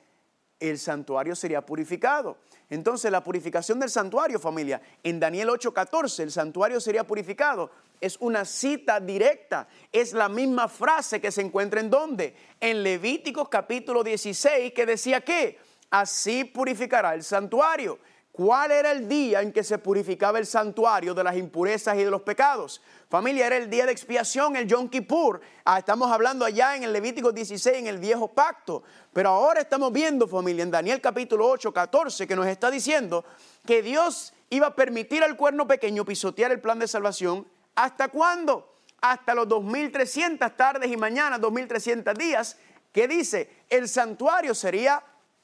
El 0.60 0.78
santuario 0.78 1.36
sería 1.36 1.65
purificado. 1.65 2.38
Entonces 2.69 3.12
la 3.12 3.24
purificación 3.24 3.80
del 3.80 3.89
santuario, 3.89 4.39
familia, 4.39 4.82
en 5.04 5.19
Daniel 5.19 5.50
8:14, 5.50 6.24
el 6.24 6.32
santuario 6.32 6.80
sería 6.80 7.06
purificado. 7.06 7.71
Es 8.00 8.17
una 8.19 8.45
cita 8.45 9.00
directa, 9.00 9.67
es 9.91 10.13
la 10.13 10.30
misma 10.30 10.67
frase 10.67 11.19
que 11.19 11.32
se 11.32 11.41
encuentra 11.41 11.82
en 11.82 11.89
donde? 11.89 12.36
En 12.60 12.84
Levíticos 12.84 13.50
capítulo 13.50 14.04
16, 14.04 14.74
que 14.74 14.86
decía 14.86 15.21
que 15.21 15.60
así 15.91 16.45
purificará 16.45 17.13
el 17.13 17.23
santuario. 17.23 17.99
¿Cuál 18.32 18.71
era 18.71 18.91
el 18.91 19.10
día 19.10 19.41
en 19.41 19.51
que 19.51 19.62
se 19.62 19.77
purificaba 19.77 20.39
el 20.39 20.45
santuario 20.45 21.13
de 21.13 21.23
las 21.23 21.36
impurezas 21.36 21.97
y 21.97 22.04
de 22.04 22.10
los 22.10 22.21
pecados? 22.21 22.82
Familia, 23.10 23.45
era 23.45 23.58
el 23.58 23.69
día 23.69 23.86
de 23.86 23.91
expiación, 23.91 24.56
el 24.56 24.67
Yom 24.67 24.88
Kippur. 24.88 25.41
Ah, 25.65 25.80
estamos 25.80 26.10
hablando 26.10 26.45
allá 26.45 26.77
en 26.77 26.84
el 26.84 26.93
Levítico 26.93 27.34
16, 27.34 27.77
en 27.77 27.88
el 27.88 27.97
viejo 27.97 28.30
pacto. 28.30 28.84
Pero 29.12 29.30
ahora 29.30 29.60
estamos 29.60 29.91
viendo, 29.91 30.30
familia, 30.30 30.63
en 30.63 30.71
Daniel 30.71 31.01
capítulo 31.01 31.45
8, 31.49 31.73
14, 31.73 32.25
que 32.25 32.36
nos 32.38 32.47
está 32.47 32.71
diciendo 32.71 33.25
que 33.65 33.82
Dios 33.82 34.34
iba 34.49 34.67
a 34.67 34.75
permitir 34.75 35.25
al 35.25 35.36
cuerno 35.36 35.67
pequeño 35.67 36.06
pisotear 36.06 36.54
el 36.54 36.62
plan 36.62 36.80
de 36.80 36.88
salvación. 36.88 37.45
¿Hasta 37.75 38.08
cuándo? 38.08 38.75
Hasta 39.01 39.36
los 39.36 39.45
2300 39.49 40.56
tardes 40.56 40.89
y 40.89 40.95
mañanas, 40.95 41.41
2300 41.41 42.15
días, 42.15 42.58
que 42.93 43.10
dice, 43.10 43.49
el 43.69 43.89
santuario 43.89 44.56
sería 44.56 45.04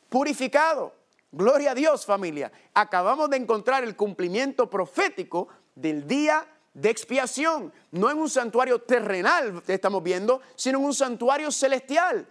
purificado. 0.09 0.93
Gloria 1.31 1.71
a 1.71 1.75
Dios 1.75 2.05
familia. 2.05 2.51
Acabamos 2.73 3.29
de 3.29 3.37
encontrar 3.37 3.83
el 3.83 3.95
cumplimiento 3.95 4.69
profético 4.69 5.47
del 5.75 6.07
día 6.07 6.45
de 6.73 6.89
expiación. 6.89 7.73
No 7.91 8.09
en 8.09 8.17
un 8.17 8.29
santuario 8.29 8.79
terrenal, 8.79 9.61
estamos 9.67 10.03
viendo, 10.03 10.41
sino 10.55 10.79
en 10.79 10.85
un 10.85 10.93
santuario 10.93 11.51
celestial. 11.51 12.27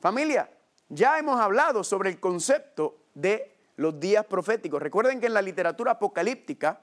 Familia, 0.00 0.50
ya 0.88 1.18
hemos 1.18 1.40
hablado 1.40 1.84
sobre 1.84 2.10
el 2.10 2.20
concepto 2.20 2.96
de 3.14 3.54
los 3.76 3.98
días 3.98 4.24
proféticos. 4.26 4.82
Recuerden 4.82 5.20
que 5.20 5.26
en 5.26 5.34
la 5.34 5.42
literatura 5.42 5.92
apocalíptica 5.92 6.80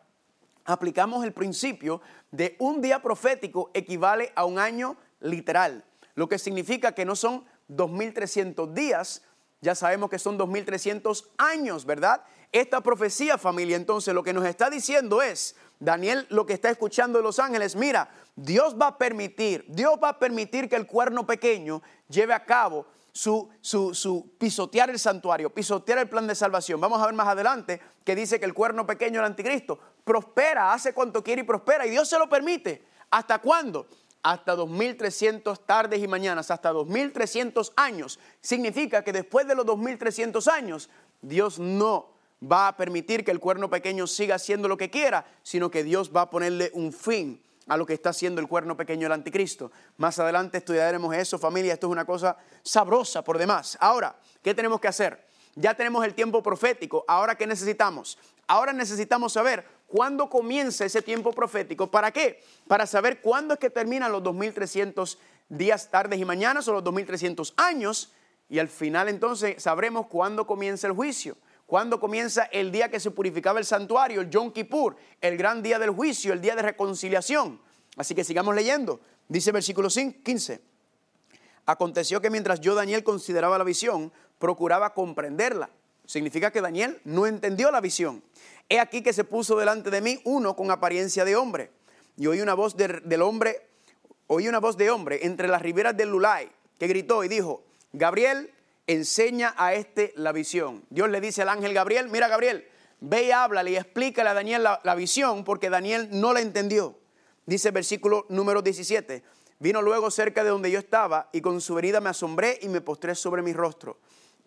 aplicamos 0.65 1.23
el 1.23 1.33
principio 1.33 2.01
de 2.31 2.55
un 2.59 2.81
día 2.81 3.01
profético 3.01 3.71
equivale 3.73 4.31
a 4.35 4.45
un 4.45 4.59
año 4.59 4.97
literal, 5.19 5.83
lo 6.15 6.27
que 6.27 6.39
significa 6.39 6.93
que 6.93 7.05
no 7.05 7.15
son 7.15 7.45
2.300 7.69 8.73
días, 8.73 9.23
ya 9.61 9.75
sabemos 9.75 10.09
que 10.09 10.19
son 10.19 10.37
2300 10.37 11.29
años, 11.37 11.85
¿verdad? 11.85 12.23
Esta 12.51 12.81
profecía, 12.81 13.37
familia, 13.37 13.77
entonces 13.77 14.13
lo 14.13 14.23
que 14.23 14.33
nos 14.33 14.45
está 14.45 14.69
diciendo 14.69 15.21
es, 15.21 15.55
Daniel 15.79 16.25
lo 16.29 16.45
que 16.45 16.53
está 16.53 16.69
escuchando 16.69 17.19
de 17.19 17.23
los 17.23 17.39
ángeles, 17.39 17.75
mira, 17.75 18.09
Dios 18.35 18.75
va 18.79 18.87
a 18.87 18.97
permitir, 18.97 19.65
Dios 19.67 19.99
va 20.03 20.09
a 20.09 20.19
permitir 20.19 20.67
que 20.67 20.75
el 20.75 20.87
cuerno 20.87 21.25
pequeño 21.27 21.81
lleve 22.09 22.33
a 22.33 22.43
cabo 22.43 22.87
su, 23.11 23.49
su, 23.61 23.93
su, 23.93 24.31
pisotear 24.37 24.89
el 24.89 24.97
santuario, 24.97 25.53
pisotear 25.53 25.99
el 25.99 26.09
plan 26.09 26.27
de 26.27 26.33
salvación. 26.33 26.81
Vamos 26.81 27.01
a 27.01 27.05
ver 27.05 27.13
más 27.13 27.27
adelante 27.27 27.79
que 28.03 28.15
dice 28.15 28.39
que 28.39 28.45
el 28.45 28.53
cuerno 28.53 28.87
pequeño, 28.87 29.19
el 29.19 29.25
anticristo, 29.25 29.77
prospera, 30.03 30.73
hace 30.73 30.93
cuanto 30.93 31.23
quiere 31.23 31.41
y 31.41 31.45
prospera, 31.45 31.85
y 31.85 31.91
Dios 31.91 32.09
se 32.09 32.17
lo 32.17 32.27
permite. 32.27 32.85
¿Hasta 33.11 33.39
cuándo? 33.39 33.85
Hasta 34.23 34.55
2300 34.55 35.65
tardes 35.65 36.01
y 36.01 36.07
mañanas, 36.07 36.51
hasta 36.51 36.71
2300 36.71 37.73
años. 37.75 38.19
Significa 38.41 39.03
que 39.03 39.13
después 39.13 39.47
de 39.47 39.55
los 39.55 39.65
2300 39.65 40.47
años, 40.47 40.89
Dios 41.21 41.59
no 41.59 42.11
va 42.41 42.67
a 42.67 42.77
permitir 42.77 43.23
que 43.23 43.31
el 43.31 43.39
cuerno 43.39 43.69
pequeño 43.69 44.07
siga 44.07 44.35
haciendo 44.35 44.67
lo 44.67 44.77
que 44.77 44.89
quiera, 44.89 45.25
sino 45.43 45.69
que 45.69 45.83
Dios 45.83 46.11
va 46.15 46.21
a 46.21 46.29
ponerle 46.29 46.71
un 46.73 46.91
fin 46.91 47.41
a 47.67 47.77
lo 47.77 47.85
que 47.85 47.93
está 47.93 48.09
haciendo 48.09 48.41
el 48.41 48.47
cuerno 48.47 48.75
pequeño 48.75 49.03
del 49.03 49.13
anticristo. 49.13 49.71
Más 49.97 50.17
adelante 50.19 50.57
estudiaremos 50.57 51.15
eso, 51.15 51.37
familia. 51.37 51.73
Esto 51.73 51.87
es 51.87 51.91
una 51.91 52.05
cosa 52.05 52.37
sabrosa 52.63 53.23
por 53.23 53.37
demás. 53.37 53.77
Ahora, 53.79 54.15
¿qué 54.41 54.53
tenemos 54.53 54.81
que 54.81 54.87
hacer? 54.87 55.25
Ya 55.55 55.73
tenemos 55.73 56.03
el 56.05 56.13
tiempo 56.13 56.41
profético. 56.41 57.05
Ahora, 57.07 57.35
¿qué 57.35 57.45
necesitamos? 57.45 58.17
Ahora 58.47 58.73
necesitamos 58.73 59.33
saber 59.33 59.65
cuándo 59.91 60.29
comienza 60.29 60.85
ese 60.85 61.01
tiempo 61.01 61.31
profético. 61.33 61.91
¿Para 61.91 62.11
qué? 62.11 62.41
Para 62.67 62.87
saber 62.87 63.21
cuándo 63.21 63.53
es 63.53 63.59
que 63.59 63.69
terminan 63.69 64.11
los 64.11 64.23
2300 64.23 65.19
días, 65.49 65.91
tardes 65.91 66.19
y 66.19 66.25
mañanas 66.25 66.67
o 66.67 66.73
los 66.73 66.83
2300 66.83 67.53
años. 67.57 68.13
Y 68.49 68.59
al 68.59 68.69
final 68.69 69.09
entonces 69.09 69.61
sabremos 69.61 70.07
cuándo 70.07 70.47
comienza 70.47 70.87
el 70.87 70.93
juicio. 70.93 71.37
Cuándo 71.67 71.99
comienza 71.99 72.43
el 72.45 72.71
día 72.71 72.89
que 72.89 72.99
se 72.99 73.11
purificaba 73.11 73.59
el 73.59 73.65
santuario, 73.65 74.21
el 74.21 74.29
Yom 74.29 74.51
Kippur, 74.51 74.95
el 75.21 75.37
gran 75.37 75.61
día 75.61 75.79
del 75.79 75.91
juicio, 75.91 76.33
el 76.33 76.41
día 76.41 76.55
de 76.55 76.61
reconciliación. 76.61 77.61
Así 77.97 78.15
que 78.15 78.23
sigamos 78.23 78.55
leyendo. 78.55 78.99
Dice 79.27 79.51
versículo 79.51 79.89
15. 79.89 80.61
Aconteció 81.65 82.21
que 82.21 82.29
mientras 82.29 82.59
yo, 82.59 82.75
Daniel, 82.75 83.03
consideraba 83.03 83.57
la 83.57 83.63
visión, 83.63 84.11
procuraba 84.39 84.93
comprenderla 84.93 85.69
Significa 86.11 86.51
que 86.51 86.59
Daniel 86.59 86.99
no 87.05 87.25
entendió 87.25 87.71
la 87.71 87.79
visión. 87.79 88.21
He 88.67 88.81
aquí 88.81 89.01
que 89.01 89.13
se 89.13 89.23
puso 89.23 89.57
delante 89.57 89.89
de 89.89 90.01
mí 90.01 90.19
uno 90.25 90.57
con 90.57 90.69
apariencia 90.69 91.23
de 91.23 91.37
hombre. 91.37 91.71
Y 92.17 92.27
oí 92.27 92.41
una 92.41 92.53
voz 92.53 92.75
del 92.75 93.21
hombre, 93.21 93.69
oí 94.27 94.49
una 94.49 94.59
voz 94.59 94.75
de 94.75 94.91
hombre 94.91 95.25
entre 95.25 95.47
las 95.47 95.61
riberas 95.61 95.95
del 95.95 96.09
Lulay, 96.09 96.51
que 96.77 96.87
gritó 96.87 97.23
y 97.23 97.29
dijo, 97.29 97.63
Gabriel, 97.93 98.51
enseña 98.87 99.53
a 99.55 99.73
este 99.73 100.11
la 100.17 100.33
visión. 100.33 100.83
Dios 100.89 101.09
le 101.09 101.21
dice 101.21 101.43
al 101.43 101.47
ángel 101.47 101.73
Gabriel, 101.73 102.09
mira 102.09 102.27
Gabriel, 102.27 102.67
ve 102.99 103.27
y 103.27 103.31
háblale 103.31 103.71
y 103.71 103.77
explícale 103.77 104.31
a 104.31 104.33
Daniel 104.33 104.63
la, 104.63 104.81
la 104.83 104.95
visión, 104.95 105.45
porque 105.45 105.69
Daniel 105.69 106.09
no 106.11 106.33
la 106.33 106.41
entendió. 106.41 106.99
Dice 107.45 107.69
el 107.69 107.73
versículo 107.73 108.25
número 108.27 108.61
17, 108.61 109.23
vino 109.59 109.81
luego 109.81 110.11
cerca 110.11 110.43
de 110.43 110.49
donde 110.49 110.71
yo 110.71 110.79
estaba 110.79 111.29
y 111.31 111.39
con 111.39 111.61
su 111.61 111.79
herida 111.79 112.01
me 112.01 112.09
asombré 112.09 112.59
y 112.61 112.67
me 112.67 112.81
postré 112.81 113.15
sobre 113.15 113.41
mi 113.43 113.53
rostro. 113.53 113.97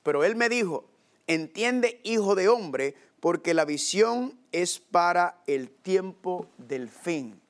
Pero 0.03 0.25
él 0.25 0.37
me 0.37 0.51
dijo, 0.51 0.91
Entiende, 1.27 2.01
hijo 2.05 2.35
de 2.35 2.49
hombre, 2.49 2.95
porque 3.21 3.55
la 3.55 3.65
visión 3.65 4.39
es 4.53 4.79
para 4.79 5.41
el 5.47 5.71
tiempo 5.71 6.49
del 6.59 6.89
fin. 6.89 7.41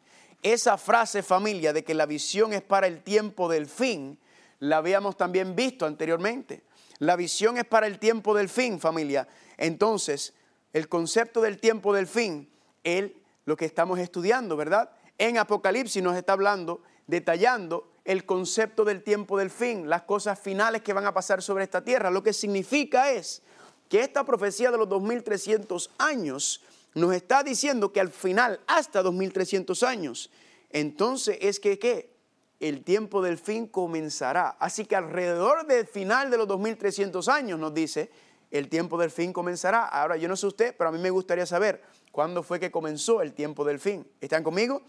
Esa 0.43 0.79
frase, 0.79 1.23
familia, 1.23 1.73
de 1.73 1.83
que 1.83 1.95
la 1.95 2.07
visión 2.07 2.53
es 2.53 2.63
para 2.63 2.87
el 2.87 3.03
tiempo 3.03 3.49
del 3.49 3.67
fin, 3.67 4.19
la 4.61 4.77
habíamos 4.77 5.17
también 5.17 5.57
visto 5.57 5.87
anteriormente. 5.87 6.63
La 6.99 7.17
visión 7.17 7.59
es 7.59 7.65
para 7.65 7.87
el 7.87 7.99
tiempo 7.99 8.35
del 8.35 8.49
fin, 8.49 8.79
familia. 8.79 9.27
Entonces, 9.57 10.35
el 10.73 10.89
concepto 10.89 11.41
del 11.41 11.59
tiempo 11.59 11.93
del 11.93 12.07
fin, 12.07 12.49
él 12.85 13.17
lo 13.45 13.57
que 13.57 13.65
estamos 13.65 13.99
estudiando, 13.99 14.57
¿verdad? 14.57 14.91
En 15.19 15.39
Apocalipsis 15.39 16.03
nos 16.03 16.17
está 16.17 16.35
hablando, 16.35 16.83
detallando 17.07 17.91
el 18.05 18.25
concepto 18.27 18.85
del 18.85 19.03
tiempo 19.03 19.39
del 19.39 19.51
fin, 19.51 19.89
las 19.89 20.03
cosas 20.03 20.39
finales 20.39 20.83
que 20.83 20.93
van 20.93 21.07
a 21.07 21.15
pasar 21.15 21.43
sobre 21.43 21.65
esta 21.65 21.83
tierra. 21.83 22.11
Lo 22.11 22.23
que 22.23 22.33
significa 22.33 23.11
es 23.11 23.43
que 23.89 24.01
esta 24.01 24.25
profecía 24.25 24.71
de 24.71 24.79
los 24.79 24.89
2300 24.89 25.91
años 25.99 26.63
nos 26.95 27.15
está 27.15 27.43
diciendo 27.43 27.93
que 27.93 28.01
al 28.01 28.11
final, 28.11 28.61
hasta 28.67 29.03
2300 29.03 29.83
años, 29.83 30.31
entonces 30.71 31.39
es 31.41 31.61
que 31.61 32.15
el 32.61 32.83
tiempo 32.83 33.21
del 33.21 33.39
fin 33.39 33.67
comenzará. 33.67 34.57
Así 34.59 34.85
que 34.87 34.97
alrededor 34.97 35.67
del 35.67 35.87
final 35.87 36.31
de 36.31 36.39
los 36.39 36.49
2300 36.49 37.29
años 37.29 37.59
nos 37.59 37.75
dice, 37.75 38.11
el 38.51 38.69
tiempo 38.69 38.97
del 38.97 39.11
fin 39.11 39.33
comenzará. 39.33 39.87
Ahora, 39.87 40.17
yo 40.17 40.29
no 40.29 40.37
sé 40.37 40.47
usted, 40.47 40.75
pero 40.77 40.91
a 40.91 40.93
mí 40.93 40.99
me 40.99 41.11
gustaría 41.11 41.45
saber 41.45 41.83
cuándo 42.13 42.43
fue 42.43 42.61
que 42.61 42.71
comenzó 42.71 43.21
el 43.21 43.33
tiempo 43.33 43.65
del 43.65 43.81
fin. 43.81 44.07
¿Están 44.21 44.45
conmigo? 44.45 44.83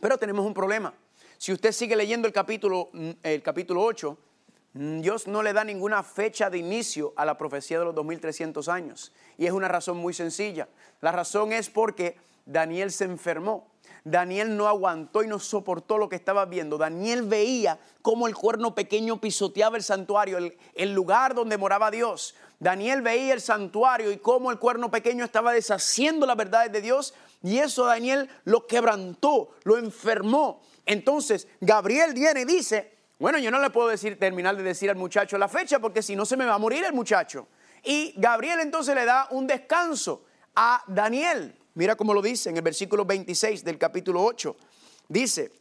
Pero 0.00 0.18
tenemos 0.18 0.44
un 0.44 0.52
problema. 0.52 0.92
Si 1.38 1.52
usted 1.52 1.72
sigue 1.72 1.96
leyendo 1.96 2.28
el 2.28 2.34
capítulo, 2.34 2.90
el 3.22 3.42
capítulo 3.42 3.82
8, 3.82 4.12
mm, 4.12 4.33
Dios 4.74 5.28
no 5.28 5.44
le 5.44 5.52
da 5.52 5.62
ninguna 5.62 6.02
fecha 6.02 6.50
de 6.50 6.58
inicio 6.58 7.12
a 7.16 7.24
la 7.24 7.38
profecía 7.38 7.78
de 7.78 7.84
los 7.84 7.94
2300 7.94 8.68
años. 8.68 9.12
Y 9.38 9.46
es 9.46 9.52
una 9.52 9.68
razón 9.68 9.96
muy 9.98 10.12
sencilla. 10.12 10.68
La 11.00 11.12
razón 11.12 11.52
es 11.52 11.70
porque 11.70 12.16
Daniel 12.44 12.90
se 12.90 13.04
enfermó. 13.04 13.68
Daniel 14.02 14.56
no 14.56 14.66
aguantó 14.66 15.22
y 15.22 15.28
no 15.28 15.38
soportó 15.38 15.96
lo 15.96 16.08
que 16.08 16.16
estaba 16.16 16.44
viendo. 16.44 16.76
Daniel 16.76 17.22
veía 17.22 17.78
cómo 18.02 18.26
el 18.26 18.34
cuerno 18.34 18.74
pequeño 18.74 19.20
pisoteaba 19.20 19.76
el 19.76 19.84
santuario, 19.84 20.38
el, 20.38 20.58
el, 20.74 20.92
lugar 20.92 21.34
donde 21.34 21.56
moraba 21.56 21.90
Dios. 21.90 22.34
Daniel 22.58 23.00
veía 23.00 23.32
el 23.32 23.40
santuario 23.40 24.10
y 24.10 24.18
cómo 24.18 24.50
el 24.50 24.58
cuerno 24.58 24.90
pequeño 24.90 25.24
estaba 25.24 25.52
deshaciendo 25.52 26.26
las 26.26 26.36
verdades 26.36 26.72
de 26.72 26.82
Dios. 26.82 27.14
Y 27.42 27.58
eso 27.58 27.84
Daniel 27.84 28.28
lo 28.44 28.66
quebrantó, 28.66 29.50
lo 29.62 29.78
enfermó. 29.78 30.60
Entonces 30.84 31.46
Gabriel 31.60 32.12
viene 32.12 32.42
y 32.42 32.44
dice, 32.44 32.93
bueno, 33.18 33.38
yo 33.38 33.50
no 33.50 33.60
le 33.60 33.70
puedo 33.70 33.88
decir, 33.88 34.18
terminar 34.18 34.56
de 34.56 34.62
decir 34.62 34.90
al 34.90 34.96
muchacho 34.96 35.38
la 35.38 35.48
fecha 35.48 35.78
porque 35.78 36.02
si 36.02 36.16
no 36.16 36.26
se 36.26 36.36
me 36.36 36.44
va 36.44 36.54
a 36.54 36.58
morir 36.58 36.84
el 36.84 36.92
muchacho. 36.92 37.48
Y 37.84 38.14
Gabriel 38.16 38.60
entonces 38.60 38.94
le 38.94 39.04
da 39.04 39.28
un 39.30 39.46
descanso 39.46 40.24
a 40.54 40.82
Daniel. 40.86 41.56
Mira 41.74 41.96
cómo 41.96 42.14
lo 42.14 42.22
dice 42.22 42.50
en 42.50 42.56
el 42.56 42.62
versículo 42.62 43.04
26 43.04 43.64
del 43.64 43.78
capítulo 43.78 44.22
8. 44.22 44.56
Dice, 45.08 45.52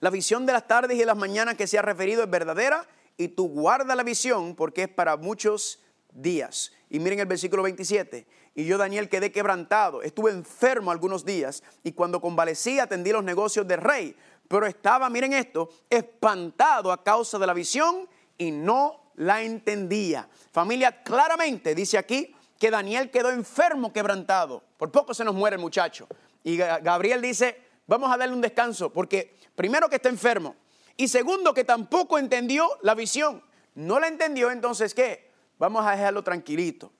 la 0.00 0.10
visión 0.10 0.44
de 0.44 0.52
las 0.52 0.66
tardes 0.66 0.96
y 0.96 1.00
de 1.00 1.06
las 1.06 1.16
mañanas 1.16 1.54
que 1.54 1.66
se 1.66 1.78
ha 1.78 1.82
referido 1.82 2.22
es 2.22 2.30
verdadera 2.30 2.86
y 3.16 3.28
tú 3.28 3.48
guarda 3.48 3.94
la 3.94 4.02
visión 4.02 4.54
porque 4.54 4.84
es 4.84 4.88
para 4.88 5.16
muchos 5.16 5.80
días. 6.12 6.72
Y 6.90 6.98
miren 6.98 7.20
el 7.20 7.26
versículo 7.26 7.62
27. 7.62 8.26
Y 8.54 8.64
yo, 8.64 8.78
Daniel, 8.78 9.08
quedé 9.08 9.32
quebrantado. 9.32 10.02
Estuve 10.02 10.30
enfermo 10.30 10.90
algunos 10.90 11.24
días 11.24 11.62
y 11.82 11.92
cuando 11.92 12.20
convalecí 12.20 12.78
atendí 12.78 13.12
los 13.12 13.24
negocios 13.24 13.66
del 13.68 13.80
rey 13.80 14.16
pero 14.48 14.66
estaba, 14.66 15.08
miren 15.10 15.32
esto, 15.32 15.68
espantado 15.90 16.92
a 16.92 17.02
causa 17.02 17.38
de 17.38 17.46
la 17.46 17.54
visión 17.54 18.08
y 18.38 18.50
no 18.50 19.12
la 19.16 19.42
entendía. 19.42 20.28
Familia, 20.52 21.02
claramente 21.02 21.74
dice 21.74 21.98
aquí 21.98 22.34
que 22.58 22.70
Daniel 22.70 23.10
quedó 23.10 23.30
enfermo, 23.30 23.92
quebrantado. 23.92 24.62
Por 24.76 24.90
poco 24.90 25.14
se 25.14 25.24
nos 25.24 25.34
muere 25.34 25.56
el 25.56 25.62
muchacho. 25.62 26.06
Y 26.42 26.56
Gabriel 26.56 27.20
dice, 27.20 27.60
vamos 27.86 28.12
a 28.12 28.16
darle 28.16 28.34
un 28.34 28.40
descanso, 28.40 28.92
porque 28.92 29.36
primero 29.54 29.88
que 29.88 29.96
está 29.96 30.08
enfermo 30.08 30.56
y 30.96 31.08
segundo 31.08 31.52
que 31.52 31.64
tampoco 31.64 32.18
entendió 32.18 32.68
la 32.82 32.94
visión. 32.94 33.42
No 33.74 34.00
la 34.00 34.08
entendió, 34.08 34.50
entonces 34.50 34.94
¿qué? 34.94 35.30
Vamos 35.58 35.84
a 35.84 35.92
dejarlo 35.92 36.22
tranquilito. 36.22 36.92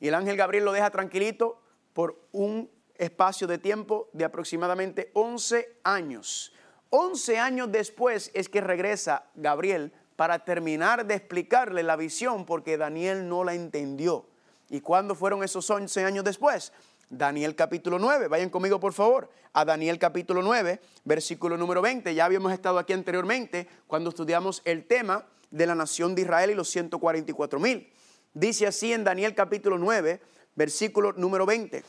Y 0.00 0.08
el 0.08 0.14
ángel 0.14 0.36
Gabriel 0.36 0.64
lo 0.64 0.72
deja 0.72 0.90
tranquilito 0.90 1.60
por 1.92 2.28
un 2.32 2.70
espacio 2.96 3.46
de 3.46 3.58
tiempo 3.58 4.08
de 4.12 4.24
aproximadamente 4.24 5.10
11 5.14 5.80
años. 5.84 6.52
11 6.96 7.40
años 7.40 7.72
después 7.72 8.30
es 8.34 8.48
que 8.48 8.60
regresa 8.60 9.24
Gabriel 9.34 9.92
para 10.14 10.44
terminar 10.44 11.04
de 11.04 11.16
explicarle 11.16 11.82
la 11.82 11.96
visión 11.96 12.46
porque 12.46 12.76
Daniel 12.76 13.28
no 13.28 13.42
la 13.42 13.54
entendió. 13.54 14.28
¿Y 14.70 14.80
cuándo 14.80 15.16
fueron 15.16 15.42
esos 15.42 15.68
11 15.68 16.04
años 16.04 16.22
después? 16.22 16.72
Daniel 17.10 17.56
capítulo 17.56 17.98
9, 17.98 18.28
vayan 18.28 18.48
conmigo 18.48 18.78
por 18.78 18.92
favor, 18.92 19.28
a 19.52 19.64
Daniel 19.64 19.98
capítulo 19.98 20.40
9, 20.40 20.80
versículo 21.02 21.56
número 21.56 21.82
20. 21.82 22.14
Ya 22.14 22.26
habíamos 22.26 22.52
estado 22.52 22.78
aquí 22.78 22.92
anteriormente 22.92 23.66
cuando 23.88 24.10
estudiamos 24.10 24.62
el 24.64 24.86
tema 24.86 25.26
de 25.50 25.66
la 25.66 25.74
nación 25.74 26.14
de 26.14 26.22
Israel 26.22 26.52
y 26.52 26.54
los 26.54 26.70
144 26.70 27.58
mil. 27.58 27.92
Dice 28.34 28.68
así 28.68 28.92
en 28.92 29.02
Daniel 29.02 29.34
capítulo 29.34 29.78
9, 29.78 30.20
versículo 30.54 31.12
número 31.14 31.44
20 31.44 31.82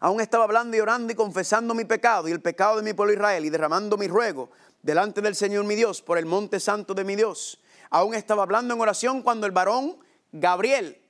aún 0.00 0.20
estaba 0.20 0.44
hablando 0.44 0.76
y 0.76 0.80
orando 0.80 1.12
y 1.12 1.16
confesando 1.16 1.74
mi 1.74 1.84
pecado 1.84 2.28
y 2.28 2.32
el 2.32 2.40
pecado 2.40 2.76
de 2.76 2.82
mi 2.82 2.92
pueblo 2.92 3.14
Israel 3.14 3.44
y 3.44 3.50
derramando 3.50 3.96
mi 3.96 4.08
ruego 4.08 4.50
delante 4.82 5.20
del 5.20 5.34
Señor 5.34 5.64
mi 5.64 5.74
Dios 5.74 6.02
por 6.02 6.18
el 6.18 6.26
monte 6.26 6.60
santo 6.60 6.94
de 6.94 7.04
mi 7.04 7.16
Dios. 7.16 7.60
Aún 7.90 8.14
estaba 8.14 8.42
hablando 8.42 8.74
en 8.74 8.80
oración 8.80 9.22
cuando 9.22 9.46
el 9.46 9.52
varón 9.52 9.96
Gabriel, 10.32 11.00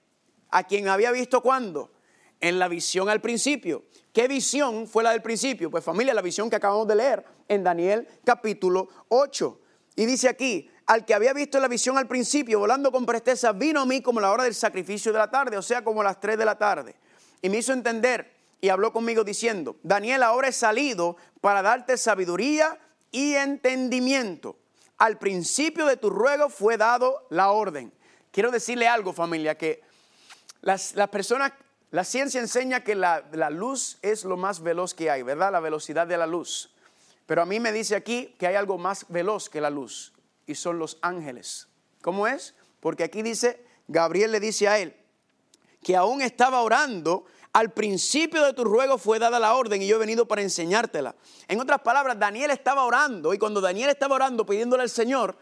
a 0.51 0.65
quien 0.65 0.89
había 0.89 1.11
visto 1.11 1.43
cuando, 1.43 1.93
en 2.41 2.59
la 2.59 2.69
visión 2.69 3.09
al 3.09 3.21
principio. 3.21 3.85
¿Qué 4.13 4.29
visión 4.29 4.87
fue 4.87 5.03
la 5.03 5.11
del 5.11 5.23
principio? 5.23 5.71
Pues 5.71 5.85
familia, 5.85 6.15
la 6.15 6.23
visión 6.23 6.49
que 6.49 6.57
acabamos 6.57 6.87
de 6.87 6.95
leer 6.95 7.25
en 7.49 7.65
Daniel 7.65 8.07
capítulo 8.25 8.89
8. 9.09 9.61
Y 9.97 10.07
dice 10.07 10.29
aquí, 10.29 10.71
al 10.87 11.05
que 11.05 11.15
había 11.15 11.33
visto 11.33 11.59
la 11.59 11.69
visión 11.69 11.99
al 11.99 12.07
principio, 12.07 12.61
volando 12.61 12.93
con 12.93 13.05
presteza, 13.05 13.53
vino 13.53 13.81
a 13.81 13.87
mí 13.87 14.01
como 14.01 14.21
la 14.21 14.31
hora 14.31 14.45
del 14.45 14.55
sacrificio 14.55 15.13
de 15.13 15.19
la 15.19 15.31
tarde, 15.31 15.57
o 15.57 15.63
sea, 15.63 15.83
como 15.83 16.03
las 16.03 16.21
3 16.21 16.39
de 16.39 16.45
la 16.45 16.57
tarde. 16.57 16.95
Y 17.43 17.49
me 17.49 17.59
hizo 17.59 17.73
entender 17.73 18.36
y 18.61 18.69
habló 18.69 18.93
conmigo 18.93 19.25
diciendo, 19.25 19.77
Daniel, 19.83 20.23
ahora 20.23 20.49
he 20.49 20.53
salido 20.53 21.17
para 21.41 21.63
darte 21.63 21.97
sabiduría 21.97 22.79
y 23.11 23.35
entendimiento. 23.35 24.57
Al 24.99 25.19
principio 25.19 25.87
de 25.87 25.97
tu 25.97 26.11
ruego 26.11 26.49
fue 26.49 26.77
dado 26.77 27.27
la 27.31 27.51
orden. 27.51 27.93
Quiero 28.31 28.51
decirle 28.51 28.89
algo, 28.89 29.13
familia, 29.13 29.57
que 29.57 29.83
las, 30.63 30.95
personas, 31.11 31.53
la 31.91 32.05
ciencia 32.05 32.41
enseña 32.41 32.83
que 32.83 32.95
la, 32.95 33.25
la 33.33 33.51
luz 33.51 33.99
es 34.03 34.25
lo 34.25 34.37
más 34.37 34.61
veloz 34.61 34.95
que 34.95 35.11
hay, 35.11 35.23
¿verdad? 35.23 35.53
La 35.53 35.61
velocidad 35.61 36.07
de 36.07 36.17
la 36.17 36.27
luz. 36.27 36.75
Pero 37.27 37.43
a 37.43 37.47
mí 37.47 37.61
me 37.61 37.73
dice 37.73 37.95
aquí 37.95 38.35
que 38.39 38.47
hay 38.47 38.55
algo 38.55 38.79
más 38.79 39.07
veloz 39.09 39.49
que 39.51 39.61
la 39.61 39.71
luz 39.71 40.13
y 40.47 40.55
son 40.55 40.79
los 40.79 40.99
ángeles. 41.03 41.69
¿Cómo 42.01 42.27
es? 42.27 42.55
Porque 42.81 43.05
aquí 43.05 43.23
dice, 43.23 43.65
Gabriel 43.89 44.33
le 44.33 44.41
dice 44.41 44.69
a 44.69 44.79
él 44.79 44.97
que 45.83 45.95
aún 45.95 46.21
estaba 46.21 46.63
orando 46.63 47.27
al 47.57 47.71
principio 47.71 48.45
de 48.45 48.53
tu 48.53 48.65
ruego 48.65 48.99
fue 48.99 49.19
dada 49.19 49.41
la 49.41 49.55
orden 49.55 49.81
y 49.81 49.87
yo 49.87 49.97
he 49.97 49.99
venido 49.99 50.29
para 50.29 50.43
enseñártela. 50.43 51.15
En 51.49 51.59
otras 51.59 51.81
palabras, 51.81 52.19
Daniel 52.19 52.51
estaba 52.51 52.85
orando 52.85 53.33
y 53.33 53.39
cuando 53.39 53.63
Daniel 53.63 53.89
estaba 53.89 54.15
orando 54.15 54.45
pidiéndole 54.45 54.83
al 54.83 54.91
Señor, 54.91 55.39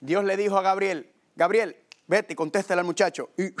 Dios 0.00 0.22
le 0.22 0.36
dijo 0.36 0.58
a 0.58 0.60
Gabriel, 0.60 1.10
Gabriel, 1.34 1.78
vete 2.06 2.34
y 2.34 2.36
contéstale 2.36 2.80
al 2.80 2.84
muchacho. 2.84 3.30
Y 3.38 3.54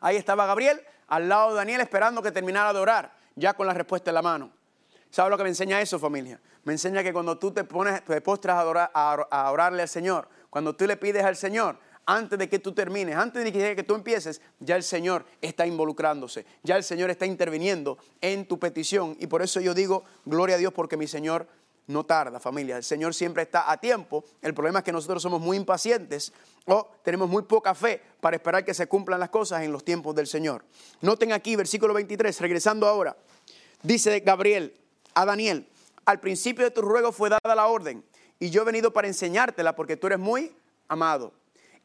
ahí 0.00 0.16
estaba 0.16 0.46
Gabriel 0.46 0.80
al 1.08 1.28
lado 1.28 1.50
de 1.50 1.56
Daniel 1.56 1.82
esperando 1.82 2.22
que 2.22 2.32
terminara 2.32 2.72
de 2.72 2.78
orar, 2.78 3.14
ya 3.34 3.52
con 3.52 3.66
la 3.66 3.74
respuesta 3.74 4.10
en 4.10 4.14
la 4.14 4.22
mano. 4.22 4.50
¿Sabes 5.10 5.30
lo 5.30 5.36
que 5.36 5.42
me 5.42 5.50
enseña 5.50 5.82
eso, 5.82 5.98
familia? 5.98 6.40
Me 6.64 6.72
enseña 6.72 7.02
que 7.02 7.12
cuando 7.12 7.36
tú 7.36 7.50
te 7.50 7.64
pones, 7.64 8.02
te 8.02 8.18
postras 8.22 8.64
a, 8.94 9.12
a 9.12 9.52
orarle 9.52 9.82
al 9.82 9.90
Señor, 9.90 10.26
cuando 10.48 10.74
tú 10.74 10.86
le 10.86 10.96
pides 10.96 11.22
al 11.22 11.36
Señor, 11.36 11.78
antes 12.06 12.38
de 12.38 12.48
que 12.48 12.60
tú 12.60 12.72
termines, 12.72 13.16
antes 13.16 13.44
de 13.44 13.76
que 13.76 13.82
tú 13.82 13.94
empieces, 13.94 14.40
ya 14.60 14.76
el 14.76 14.84
Señor 14.84 15.26
está 15.42 15.66
involucrándose, 15.66 16.46
ya 16.62 16.76
el 16.76 16.84
Señor 16.84 17.10
está 17.10 17.26
interviniendo 17.26 17.98
en 18.20 18.46
tu 18.46 18.58
petición. 18.58 19.16
Y 19.18 19.26
por 19.26 19.42
eso 19.42 19.60
yo 19.60 19.74
digo, 19.74 20.04
gloria 20.24 20.54
a 20.54 20.58
Dios, 20.58 20.72
porque 20.72 20.96
mi 20.96 21.08
Señor 21.08 21.48
no 21.88 22.04
tarda, 22.04 22.40
familia. 22.40 22.76
El 22.76 22.84
Señor 22.84 23.14
siempre 23.14 23.42
está 23.42 23.70
a 23.70 23.76
tiempo. 23.78 24.24
El 24.40 24.54
problema 24.54 24.80
es 24.80 24.84
que 24.84 24.92
nosotros 24.92 25.22
somos 25.22 25.40
muy 25.40 25.56
impacientes 25.56 26.32
o 26.64 26.88
tenemos 27.02 27.28
muy 27.28 27.42
poca 27.42 27.74
fe 27.74 28.00
para 28.20 28.36
esperar 28.36 28.64
que 28.64 28.74
se 28.74 28.86
cumplan 28.86 29.20
las 29.20 29.30
cosas 29.30 29.62
en 29.62 29.72
los 29.72 29.84
tiempos 29.84 30.14
del 30.14 30.26
Señor. 30.26 30.64
Noten 31.00 31.32
aquí, 31.32 31.56
versículo 31.56 31.94
23, 31.94 32.40
regresando 32.40 32.86
ahora, 32.86 33.16
dice 33.82 34.20
Gabriel 34.20 34.76
a 35.14 35.24
Daniel, 35.24 35.68
al 36.04 36.20
principio 36.20 36.64
de 36.64 36.70
tu 36.70 36.82
ruego 36.82 37.12
fue 37.12 37.30
dada 37.30 37.54
la 37.54 37.66
orden 37.66 38.04
y 38.38 38.50
yo 38.50 38.62
he 38.62 38.64
venido 38.64 38.92
para 38.92 39.08
enseñártela 39.08 39.74
porque 39.74 39.96
tú 39.96 40.06
eres 40.06 40.18
muy 40.18 40.54
amado. 40.88 41.32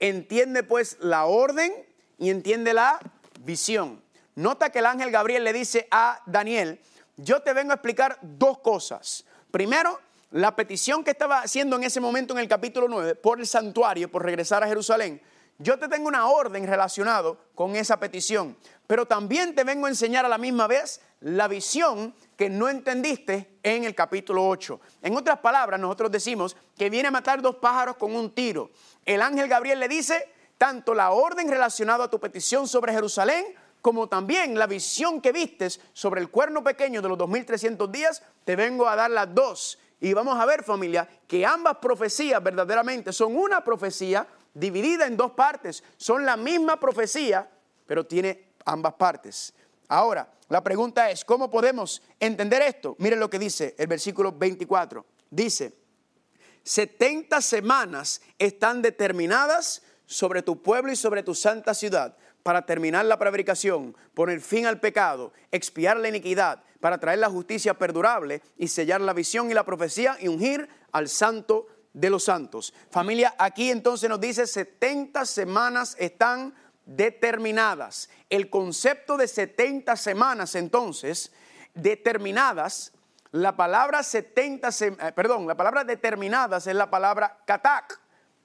Entiende 0.01 0.63
pues 0.63 0.97
la 0.99 1.25
orden 1.25 1.71
y 2.17 2.31
entiende 2.31 2.73
la 2.73 2.99
visión. 3.41 4.01
Nota 4.33 4.71
que 4.71 4.79
el 4.79 4.87
ángel 4.87 5.11
Gabriel 5.11 5.43
le 5.43 5.53
dice 5.53 5.87
a 5.91 6.21
Daniel, 6.25 6.79
yo 7.17 7.43
te 7.43 7.53
vengo 7.53 7.71
a 7.71 7.75
explicar 7.75 8.17
dos 8.21 8.57
cosas. 8.57 9.25
Primero, 9.51 9.99
la 10.31 10.55
petición 10.55 11.03
que 11.03 11.11
estaba 11.11 11.41
haciendo 11.41 11.75
en 11.75 11.83
ese 11.83 11.99
momento 11.99 12.33
en 12.33 12.39
el 12.39 12.47
capítulo 12.47 12.87
9 12.87 13.13
por 13.13 13.39
el 13.39 13.45
santuario, 13.45 14.09
por 14.09 14.23
regresar 14.23 14.63
a 14.63 14.67
Jerusalén. 14.67 15.21
Yo 15.59 15.77
te 15.77 15.87
tengo 15.87 16.07
una 16.07 16.27
orden 16.27 16.65
relacionado 16.65 17.37
con 17.53 17.75
esa 17.75 17.99
petición, 17.99 18.57
pero 18.91 19.05
también 19.05 19.55
te 19.55 19.63
vengo 19.63 19.85
a 19.85 19.89
enseñar 19.89 20.25
a 20.25 20.27
la 20.27 20.37
misma 20.37 20.67
vez 20.67 20.99
la 21.21 21.47
visión 21.47 22.13
que 22.35 22.49
no 22.49 22.67
entendiste 22.67 23.57
en 23.63 23.85
el 23.85 23.95
capítulo 23.95 24.45
8. 24.45 24.81
En 25.01 25.15
otras 25.15 25.39
palabras, 25.39 25.79
nosotros 25.79 26.11
decimos 26.11 26.57
que 26.77 26.89
viene 26.89 27.07
a 27.07 27.11
matar 27.11 27.41
dos 27.41 27.55
pájaros 27.55 27.95
con 27.95 28.13
un 28.13 28.31
tiro. 28.31 28.69
El 29.05 29.21
ángel 29.21 29.47
Gabriel 29.47 29.79
le 29.79 29.87
dice 29.87 30.27
tanto 30.57 30.93
la 30.93 31.11
orden 31.11 31.47
relacionada 31.47 32.03
a 32.03 32.09
tu 32.09 32.19
petición 32.19 32.67
sobre 32.67 32.91
Jerusalén, 32.91 33.45
como 33.81 34.09
también 34.09 34.59
la 34.59 34.67
visión 34.67 35.21
que 35.21 35.31
vistes 35.31 35.79
sobre 35.93 36.19
el 36.19 36.29
cuerno 36.29 36.61
pequeño 36.61 37.01
de 37.01 37.07
los 37.07 37.17
2300 37.17 37.89
días, 37.89 38.21
te 38.43 38.57
vengo 38.57 38.89
a 38.89 38.97
dar 38.97 39.09
las 39.09 39.33
dos. 39.33 39.79
Y 40.01 40.11
vamos 40.11 40.37
a 40.37 40.45
ver 40.45 40.65
familia, 40.65 41.07
que 41.29 41.45
ambas 41.45 41.77
profecías 41.77 42.43
verdaderamente 42.43 43.13
son 43.13 43.37
una 43.37 43.63
profecía 43.63 44.27
dividida 44.53 45.07
en 45.07 45.15
dos 45.15 45.31
partes. 45.31 45.81
Son 45.95 46.25
la 46.25 46.35
misma 46.35 46.77
profecía, 46.77 47.49
pero 47.87 48.05
tiene 48.05 48.50
ambas 48.65 48.93
partes. 48.93 49.53
Ahora, 49.87 50.31
la 50.49 50.63
pregunta 50.63 51.09
es, 51.09 51.25
¿cómo 51.25 51.49
podemos 51.49 52.01
entender 52.19 52.61
esto? 52.61 52.95
Miren 52.99 53.19
lo 53.19 53.29
que 53.29 53.39
dice 53.39 53.75
el 53.77 53.87
versículo 53.87 54.31
24. 54.31 55.05
Dice, 55.29 55.73
70 56.63 57.41
semanas 57.41 58.21
están 58.37 58.81
determinadas 58.81 59.81
sobre 60.05 60.41
tu 60.41 60.61
pueblo 60.61 60.91
y 60.91 60.95
sobre 60.95 61.23
tu 61.23 61.33
santa 61.33 61.73
ciudad 61.73 62.15
para 62.43 62.65
terminar 62.65 63.05
la 63.05 63.19
prevaricación, 63.19 63.95
poner 64.13 64.41
fin 64.41 64.65
al 64.65 64.79
pecado, 64.79 65.31
expiar 65.51 65.97
la 65.97 66.09
iniquidad, 66.09 66.63
para 66.79 66.97
traer 66.97 67.19
la 67.19 67.29
justicia 67.29 67.75
perdurable 67.75 68.41
y 68.57 68.67
sellar 68.67 69.01
la 69.01 69.13
visión 69.13 69.51
y 69.51 69.53
la 69.53 69.63
profecía 69.63 70.17
y 70.19 70.27
ungir 70.27 70.67
al 70.91 71.07
santo 71.07 71.67
de 71.93 72.09
los 72.09 72.23
santos. 72.23 72.73
Familia, 72.89 73.35
aquí 73.37 73.69
entonces 73.69 74.09
nos 74.09 74.19
dice 74.19 74.47
70 74.47 75.25
semanas 75.25 75.95
están 75.99 76.53
determinadas. 76.95 78.09
El 78.29 78.49
concepto 78.49 79.17
de 79.17 79.27
70 79.27 79.95
semanas 79.95 80.55
entonces 80.55 81.31
determinadas, 81.73 82.93
la 83.31 83.55
palabra 83.55 84.03
70, 84.03 84.69
eh, 84.69 85.11
perdón, 85.15 85.47
la 85.47 85.55
palabra 85.55 85.83
determinadas 85.83 86.67
es 86.67 86.75
la 86.75 86.89
palabra 86.89 87.39
katak. 87.45 87.99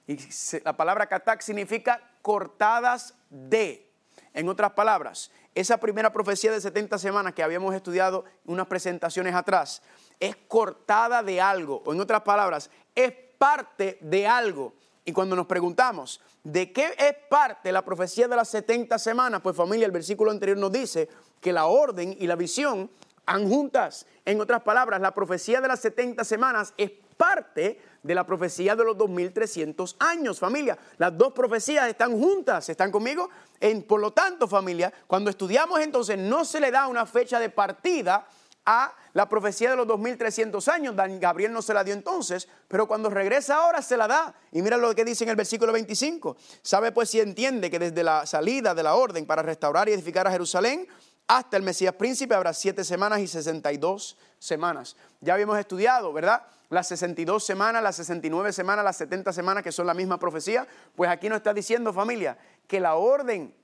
Y 0.07 0.17
la 0.63 0.77
palabra 0.77 1.07
katak 1.07 1.41
significa 1.41 2.01
cortadas 2.21 3.13
de. 3.29 3.91
En 4.33 4.47
otras 4.47 4.71
palabras, 4.71 5.31
esa 5.55 5.77
primera 5.77 6.11
profecía 6.11 6.51
de 6.51 6.61
70 6.61 6.97
semanas 6.99 7.33
que 7.33 7.43
habíamos 7.43 7.73
estudiado 7.75 8.23
unas 8.45 8.67
presentaciones 8.67 9.33
atrás 9.33 9.81
es 10.19 10.35
cortada 10.47 11.23
de 11.23 11.41
algo, 11.41 11.81
o 11.85 11.93
en 11.93 11.99
otras 11.99 12.21
palabras, 12.21 12.69
es 12.95 13.11
parte 13.37 13.97
de 14.01 14.27
algo. 14.27 14.73
Y 15.07 15.13
cuando 15.13 15.37
nos 15.37 15.45
preguntamos, 15.45 16.19
¿de 16.43 16.73
qué 16.73 16.93
es 16.97 17.15
parte 17.29 17.71
la 17.71 17.85
profecía 17.85 18.27
de 18.27 18.35
las 18.35 18.49
70 18.49 18.99
semanas? 18.99 19.39
Pues 19.41 19.55
familia, 19.55 19.85
el 19.85 19.93
versículo 19.93 20.31
anterior 20.31 20.57
nos 20.57 20.69
dice 20.69 21.07
que 21.39 21.53
la 21.53 21.67
orden 21.67 22.17
y 22.19 22.27
la 22.27 22.35
visión 22.35 22.91
han 23.25 23.47
juntas. 23.47 24.05
En 24.25 24.41
otras 24.41 24.63
palabras, 24.63 24.99
la 24.99 25.13
profecía 25.13 25.61
de 25.61 25.69
las 25.69 25.79
70 25.79 26.25
semanas 26.25 26.73
es 26.75 26.91
parte 27.15 27.79
de 28.03 28.15
la 28.15 28.25
profecía 28.25 28.75
de 28.75 28.83
los 28.83 28.97
2300 28.97 29.95
años, 29.99 30.39
familia. 30.39 30.77
Las 30.97 31.17
dos 31.17 31.31
profecías 31.31 31.87
están 31.87 32.11
juntas, 32.11 32.67
¿están 32.67 32.91
conmigo? 32.91 33.29
En, 33.61 33.83
por 33.83 34.01
lo 34.01 34.11
tanto, 34.11 34.45
familia, 34.45 34.93
cuando 35.07 35.29
estudiamos 35.29 35.79
entonces 35.79 36.17
no 36.17 36.43
se 36.43 36.59
le 36.59 36.69
da 36.69 36.85
una 36.85 37.05
fecha 37.05 37.39
de 37.39 37.49
partida 37.49 38.27
a 38.67 38.93
la 39.13 39.27
profecía 39.29 39.71
de 39.71 39.77
los 39.77 39.87
2300 39.87 40.67
años. 40.67 40.95
Gabriel 40.95 41.51
no 41.53 41.61
se 41.61 41.73
la 41.73 41.83
dio 41.83 41.93
entonces, 41.93 42.47
pero 42.67 42.85
cuando 42.85 43.09
regresa 43.09 43.55
ahora 43.55 43.81
se 43.81 43.97
la 43.97 44.07
da. 44.07 44.35
Y 44.51 44.61
mira 44.61 44.77
lo 44.77 44.93
que 44.93 45.05
dice 45.05 45.23
en 45.23 45.31
el 45.31 45.35
versículo 45.37 45.71
25. 45.71 46.35
Sabe 46.61 46.91
pues 46.91 47.09
si 47.09 47.21
entiende 47.21 47.71
que 47.71 47.79
desde 47.79 48.03
la 48.03 48.25
salida 48.25 48.75
de 48.75 48.83
la 48.83 48.95
orden 48.95 49.25
para 49.25 49.41
restaurar 49.41 49.87
y 49.87 49.93
edificar 49.93 50.27
a 50.27 50.31
Jerusalén 50.31 50.85
hasta 51.27 51.57
el 51.57 51.63
Mesías 51.63 51.93
príncipe 51.95 52.35
habrá 52.35 52.53
siete 52.53 52.83
semanas 52.83 53.21
y 53.21 53.27
62 53.27 54.17
semanas. 54.37 54.97
Ya 55.21 55.33
habíamos 55.33 55.57
estudiado, 55.57 56.11
¿verdad? 56.11 56.43
Las 56.69 56.87
62 56.89 57.43
semanas, 57.45 57.81
las 57.81 57.95
69 57.95 58.51
semanas, 58.51 58.83
las 58.83 58.97
70 58.97 59.31
semanas 59.31 59.63
que 59.63 59.71
son 59.71 59.87
la 59.87 59.93
misma 59.93 60.19
profecía. 60.19 60.67
Pues 60.95 61.09
aquí 61.09 61.29
nos 61.29 61.37
está 61.37 61.53
diciendo 61.53 61.93
familia 61.93 62.37
que 62.67 62.81
la 62.81 62.95
orden 62.95 63.55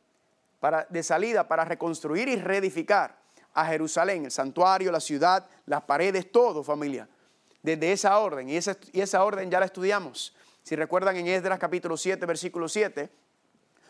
para, 0.62 0.88
de 0.89 1.04
salida 1.04 1.46
para 1.46 1.66
reconstruir 1.66 2.30
y 2.30 2.38
reedificar 2.38 3.23
a 3.54 3.66
Jerusalén, 3.66 4.26
el 4.26 4.32
santuario, 4.32 4.92
la 4.92 5.00
ciudad, 5.00 5.48
las 5.66 5.82
paredes, 5.84 6.32
todo, 6.32 6.63
familia. 6.63 7.08
Desde 7.62 7.92
esa 7.92 8.18
orden, 8.18 8.50
y 8.50 8.58
esa, 8.58 8.78
y 8.92 9.02
esa 9.02 9.24
orden 9.24 9.50
ya 9.50 9.60
la 9.60 9.66
estudiamos. 9.66 10.36
Si 10.63 10.76
recuerdan 10.76 11.16
en 11.18 11.28
Esdras 11.28 11.60
capítulo 11.60 11.98
7, 11.98 12.26
versículo 12.26 12.68
7, 12.68 13.10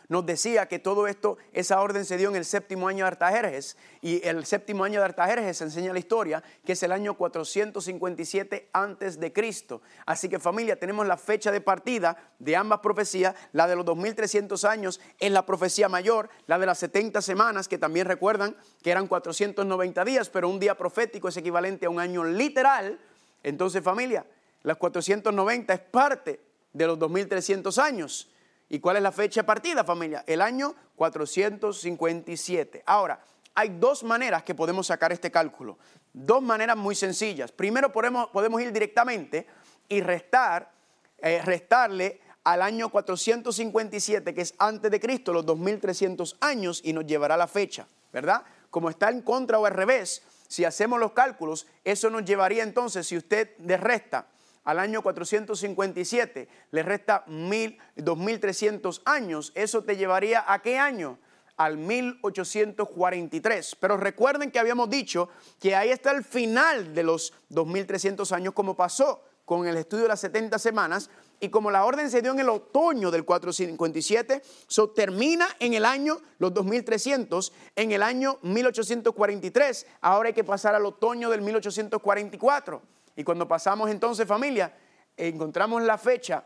nos 0.08 0.26
decía 0.26 0.66
que 0.66 0.78
todo 0.78 1.06
esto, 1.06 1.38
esa 1.52 1.80
orden 1.80 2.04
se 2.04 2.16
dio 2.16 2.28
en 2.28 2.36
el 2.36 2.44
séptimo 2.44 2.88
año 2.88 3.04
de 3.04 3.08
Artajerjes. 3.08 3.76
Y 4.02 4.26
el 4.26 4.44
séptimo 4.44 4.84
año 4.84 5.00
de 5.00 5.06
Artajerjes 5.06 5.60
enseña 5.62 5.92
la 5.92 5.98
historia, 5.98 6.42
que 6.64 6.72
es 6.72 6.82
el 6.82 6.92
año 6.92 7.14
457 7.14 8.68
antes 8.72 9.18
de 9.18 9.32
Cristo. 9.32 9.80
Así 10.04 10.28
que 10.28 10.38
familia, 10.38 10.78
tenemos 10.78 11.06
la 11.06 11.16
fecha 11.16 11.50
de 11.50 11.60
partida 11.60 12.16
de 12.38 12.56
ambas 12.56 12.80
profecías. 12.80 13.34
La 13.52 13.66
de 13.66 13.76
los 13.76 13.84
2300 13.84 14.64
años 14.64 15.00
es 15.18 15.32
la 15.32 15.46
profecía 15.46 15.88
mayor, 15.88 16.28
la 16.46 16.58
de 16.58 16.66
las 16.66 16.78
70 16.78 17.22
semanas, 17.22 17.68
que 17.68 17.78
también 17.78 18.06
recuerdan 18.06 18.56
que 18.82 18.90
eran 18.90 19.06
490 19.06 20.04
días, 20.04 20.28
pero 20.28 20.48
un 20.48 20.60
día 20.60 20.76
profético 20.76 21.28
es 21.28 21.36
equivalente 21.36 21.86
a 21.86 21.90
un 21.90 22.00
año 22.00 22.24
literal. 22.24 23.00
Entonces 23.42 23.82
familia, 23.82 24.26
las 24.62 24.76
490 24.76 25.72
es 25.72 25.80
parte 25.80 26.40
de 26.72 26.86
los 26.86 26.98
2300 26.98 27.78
años. 27.78 28.28
¿Y 28.68 28.80
cuál 28.80 28.96
es 28.96 29.02
la 29.02 29.12
fecha 29.12 29.42
de 29.42 29.46
partida, 29.46 29.84
familia? 29.84 30.24
El 30.26 30.40
año 30.40 30.74
457. 30.96 32.82
Ahora, 32.86 33.20
hay 33.54 33.68
dos 33.78 34.02
maneras 34.02 34.42
que 34.42 34.54
podemos 34.54 34.86
sacar 34.86 35.12
este 35.12 35.30
cálculo. 35.30 35.78
Dos 36.12 36.42
maneras 36.42 36.76
muy 36.76 36.94
sencillas. 36.94 37.52
Primero 37.52 37.92
podemos, 37.92 38.28
podemos 38.30 38.60
ir 38.60 38.72
directamente 38.72 39.46
y 39.88 40.00
restar, 40.00 40.72
eh, 41.18 41.40
restarle 41.44 42.20
al 42.42 42.62
año 42.62 42.90
457, 42.90 44.34
que 44.34 44.40
es 44.40 44.54
antes 44.58 44.90
de 44.90 45.00
Cristo, 45.00 45.32
los 45.32 45.46
2300 45.46 46.36
años, 46.40 46.80
y 46.84 46.92
nos 46.92 47.06
llevará 47.06 47.36
la 47.36 47.46
fecha, 47.46 47.86
¿verdad? 48.12 48.42
Como 48.70 48.90
está 48.90 49.08
en 49.10 49.22
contra 49.22 49.58
o 49.58 49.66
al 49.66 49.72
revés, 49.72 50.22
si 50.48 50.64
hacemos 50.64 51.00
los 51.00 51.12
cálculos, 51.12 51.66
eso 51.84 52.10
nos 52.10 52.24
llevaría 52.24 52.62
entonces, 52.62 53.06
si 53.06 53.16
usted 53.16 53.56
le 53.58 53.76
resta 53.76 54.26
al 54.64 54.78
año 54.78 55.02
457, 55.02 56.48
le 56.70 56.82
resta 56.82 57.24
2.300 57.26 59.02
años, 59.04 59.52
eso 59.54 59.84
te 59.84 59.96
llevaría 59.96 60.44
a 60.46 60.62
qué 60.62 60.78
año? 60.78 61.18
Al 61.56 61.76
1843. 61.78 63.76
Pero 63.78 63.96
recuerden 63.96 64.50
que 64.50 64.58
habíamos 64.58 64.90
dicho 64.90 65.28
que 65.60 65.76
ahí 65.76 65.90
está 65.90 66.10
el 66.10 66.24
final 66.24 66.94
de 66.94 67.04
los 67.04 67.32
2.300 67.50 68.32
años, 68.32 68.54
como 68.54 68.74
pasó 68.74 69.22
con 69.44 69.66
el 69.68 69.76
estudio 69.76 70.04
de 70.04 70.08
las 70.08 70.20
70 70.20 70.58
semanas, 70.58 71.10
y 71.40 71.50
como 71.50 71.70
la 71.70 71.84
orden 71.84 72.10
se 72.10 72.22
dio 72.22 72.32
en 72.32 72.40
el 72.40 72.48
otoño 72.48 73.10
del 73.10 73.24
457, 73.24 74.42
so 74.66 74.90
termina 74.90 75.46
en 75.58 75.74
el 75.74 75.84
año, 75.84 76.22
los 76.38 76.54
2300, 76.54 77.52
en 77.76 77.92
el 77.92 78.02
año 78.02 78.38
1843. 78.42 79.86
Ahora 80.00 80.28
hay 80.28 80.32
que 80.32 80.44
pasar 80.44 80.74
al 80.74 80.86
otoño 80.86 81.28
del 81.28 81.42
1844. 81.42 82.82
Y 83.16 83.24
cuando 83.24 83.48
pasamos 83.48 83.90
entonces 83.90 84.26
familia, 84.26 84.72
encontramos 85.16 85.82
la 85.82 85.98
fecha 85.98 86.44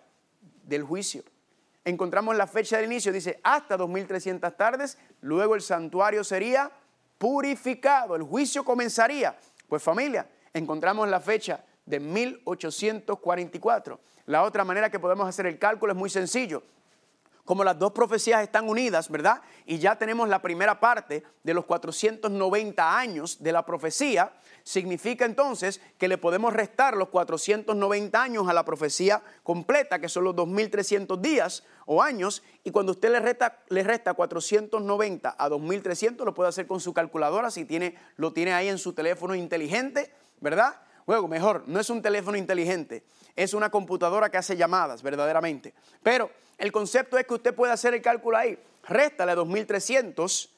del 0.64 0.82
juicio. 0.82 1.22
Encontramos 1.84 2.36
la 2.36 2.46
fecha 2.46 2.76
del 2.76 2.86
inicio, 2.86 3.12
dice 3.12 3.40
hasta 3.42 3.76
2300 3.76 4.56
tardes, 4.56 4.98
luego 5.22 5.54
el 5.54 5.62
santuario 5.62 6.22
sería 6.22 6.70
purificado, 7.16 8.14
el 8.14 8.22
juicio 8.22 8.64
comenzaría. 8.64 9.38
Pues 9.68 9.82
familia, 9.82 10.28
encontramos 10.52 11.08
la 11.08 11.20
fecha 11.20 11.64
de 11.86 12.00
1844. 12.00 14.00
La 14.26 14.42
otra 14.42 14.64
manera 14.64 14.90
que 14.90 14.98
podemos 14.98 15.26
hacer 15.26 15.46
el 15.46 15.58
cálculo 15.58 15.92
es 15.92 15.98
muy 15.98 16.10
sencillo 16.10 16.62
como 17.48 17.64
las 17.64 17.78
dos 17.78 17.92
profecías 17.92 18.42
están 18.42 18.68
unidas, 18.68 19.08
¿verdad? 19.08 19.40
Y 19.64 19.78
ya 19.78 19.96
tenemos 19.96 20.28
la 20.28 20.42
primera 20.42 20.78
parte 20.80 21.22
de 21.42 21.54
los 21.54 21.64
490 21.64 22.98
años 22.98 23.42
de 23.42 23.52
la 23.52 23.64
profecía, 23.64 24.34
significa 24.64 25.24
entonces 25.24 25.80
que 25.96 26.08
le 26.08 26.18
podemos 26.18 26.52
restar 26.52 26.94
los 26.94 27.08
490 27.08 28.22
años 28.22 28.48
a 28.48 28.52
la 28.52 28.66
profecía 28.66 29.22
completa, 29.42 29.98
que 29.98 30.10
son 30.10 30.24
los 30.24 30.36
2300 30.36 31.22
días 31.22 31.64
o 31.86 32.02
años, 32.02 32.42
y 32.64 32.70
cuando 32.70 32.92
usted 32.92 33.10
le 33.10 33.20
resta, 33.20 33.60
le 33.70 33.82
resta 33.82 34.12
490 34.12 35.34
a 35.38 35.48
2300, 35.48 36.26
lo 36.26 36.34
puede 36.34 36.50
hacer 36.50 36.66
con 36.66 36.80
su 36.80 36.92
calculadora, 36.92 37.50
si 37.50 37.64
tiene, 37.64 37.96
lo 38.16 38.34
tiene 38.34 38.52
ahí 38.52 38.68
en 38.68 38.76
su 38.76 38.92
teléfono 38.92 39.34
inteligente, 39.34 40.12
¿verdad? 40.40 40.82
Luego, 41.06 41.28
mejor, 41.28 41.64
no 41.66 41.80
es 41.80 41.88
un 41.88 42.02
teléfono 42.02 42.36
inteligente, 42.36 43.04
es 43.36 43.54
una 43.54 43.70
computadora 43.70 44.28
que 44.28 44.36
hace 44.36 44.54
llamadas, 44.54 45.02
verdaderamente. 45.02 45.72
Pero 46.02 46.30
el 46.58 46.72
concepto 46.72 47.16
es 47.16 47.26
que 47.26 47.34
usted 47.34 47.54
puede 47.54 47.72
hacer 47.72 47.94
el 47.94 48.02
cálculo 48.02 48.36
ahí. 48.36 48.58
Réstale 48.82 49.32
a 49.32 49.36
2300, 49.36 50.50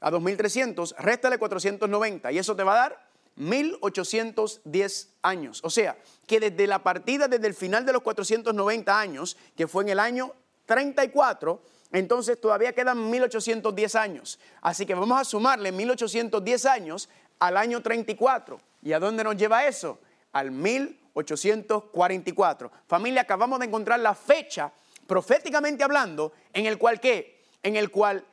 a 0.00 0.10
2300, 0.10 0.96
réstale 0.98 1.38
490 1.38 2.32
y 2.32 2.38
eso 2.38 2.54
te 2.56 2.64
va 2.64 2.72
a 2.72 2.76
dar 2.76 3.08
1810 3.36 5.14
años. 5.22 5.60
O 5.62 5.70
sea, 5.70 5.96
que 6.26 6.40
desde 6.40 6.66
la 6.66 6.82
partida, 6.82 7.28
desde 7.28 7.46
el 7.46 7.54
final 7.54 7.86
de 7.86 7.92
los 7.92 8.02
490 8.02 8.98
años, 8.98 9.36
que 9.56 9.68
fue 9.68 9.84
en 9.84 9.90
el 9.90 10.00
año 10.00 10.34
34, 10.66 11.62
entonces 11.92 12.40
todavía 12.40 12.72
quedan 12.72 13.08
1810 13.10 13.94
años. 13.94 14.40
Así 14.60 14.84
que 14.86 14.94
vamos 14.94 15.20
a 15.20 15.24
sumarle 15.24 15.70
1810 15.72 16.66
años 16.66 17.08
al 17.38 17.56
año 17.56 17.80
34. 17.80 18.60
¿Y 18.82 18.92
a 18.92 18.98
dónde 18.98 19.22
nos 19.22 19.36
lleva 19.36 19.64
eso? 19.66 20.00
Al 20.32 20.50
1844. 20.50 22.72
Familia, 22.86 23.22
acabamos 23.22 23.60
de 23.60 23.66
encontrar 23.66 24.00
la 24.00 24.14
fecha 24.14 24.72
proféticamente 25.06 25.84
hablando, 25.84 26.32
en 26.52 26.66
el 26.66 26.78
cual 26.78 27.00
qué? 27.00 27.42
En 27.62 27.76
el 27.76 27.90
cual 27.90 28.24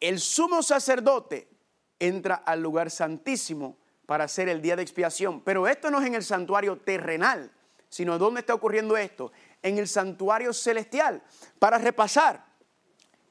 el 0.00 0.20
sumo 0.20 0.62
sacerdote 0.62 1.48
entra 1.98 2.34
al 2.34 2.60
lugar 2.60 2.90
santísimo 2.90 3.76
para 4.06 4.24
hacer 4.24 4.48
el 4.48 4.60
día 4.60 4.76
de 4.76 4.82
expiación. 4.82 5.40
Pero 5.40 5.66
esto 5.66 5.90
no 5.90 6.00
es 6.00 6.06
en 6.06 6.14
el 6.14 6.24
santuario 6.24 6.78
terrenal, 6.78 7.50
sino 7.88 8.18
¿dónde 8.18 8.40
está 8.40 8.54
ocurriendo 8.54 8.96
esto? 8.96 9.32
En 9.62 9.78
el 9.78 9.88
santuario 9.88 10.52
celestial. 10.52 11.22
Para 11.58 11.78
repasar, 11.78 12.44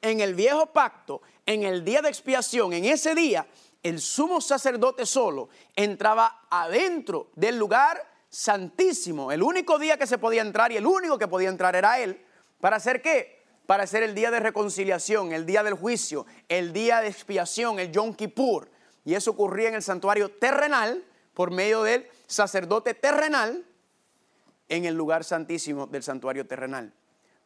en 0.01 0.19
el 0.19 0.35
viejo 0.35 0.67
pacto, 0.67 1.21
en 1.45 1.63
el 1.63 1.83
día 1.83 2.01
de 2.01 2.09
expiación, 2.09 2.73
en 2.73 2.85
ese 2.85 3.13
día, 3.15 3.45
el 3.81 3.99
sumo 3.99 4.41
sacerdote 4.41 5.05
solo 5.05 5.49
entraba 5.75 6.47
adentro 6.49 7.29
del 7.35 7.57
lugar 7.57 8.09
santísimo. 8.29 9.31
El 9.31 9.43
único 9.43 9.77
día 9.77 9.97
que 9.97 10.07
se 10.07 10.17
podía 10.17 10.41
entrar 10.41 10.71
y 10.71 10.77
el 10.77 10.87
único 10.87 11.17
que 11.17 11.27
podía 11.27 11.49
entrar 11.49 11.75
era 11.75 11.99
él. 11.99 12.25
¿Para 12.63 12.77
hacer 12.77 13.01
qué? 13.01 13.43
Para 13.65 13.83
hacer 13.83 14.03
el 14.03 14.15
día 14.15 14.31
de 14.31 14.39
reconciliación, 14.39 15.33
el 15.33 15.45
día 15.45 15.63
del 15.63 15.73
juicio, 15.73 16.25
el 16.47 16.71
día 16.71 17.01
de 17.01 17.09
expiación, 17.09 17.77
el 17.77 17.91
Yom 17.91 18.13
Kippur. 18.13 18.69
Y 19.03 19.15
eso 19.15 19.31
ocurría 19.31 19.67
en 19.67 19.75
el 19.75 19.83
santuario 19.83 20.29
terrenal 20.31 21.03
por 21.33 21.51
medio 21.51 21.83
del 21.83 22.07
sacerdote 22.25 22.93
terrenal 22.93 23.65
en 24.69 24.85
el 24.85 24.95
lugar 24.95 25.25
santísimo 25.25 25.87
del 25.87 26.03
santuario 26.03 26.47
terrenal. 26.47 26.93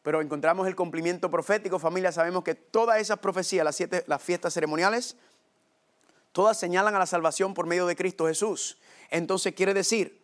Pero 0.04 0.20
encontramos 0.20 0.68
el 0.68 0.76
cumplimiento 0.76 1.28
profético, 1.32 1.80
familia, 1.80 2.12
sabemos 2.12 2.44
que 2.44 2.54
todas 2.54 3.00
esas 3.00 3.18
profecías, 3.18 3.64
las, 3.64 3.74
siete, 3.74 4.04
las 4.06 4.22
fiestas 4.22 4.54
ceremoniales, 4.54 5.16
todas 6.30 6.56
señalan 6.60 6.94
a 6.94 7.00
la 7.00 7.06
salvación 7.06 7.54
por 7.54 7.66
medio 7.66 7.86
de 7.86 7.96
Cristo 7.96 8.28
Jesús. 8.28 8.78
Entonces 9.10 9.52
quiere 9.52 9.74
decir 9.74 10.17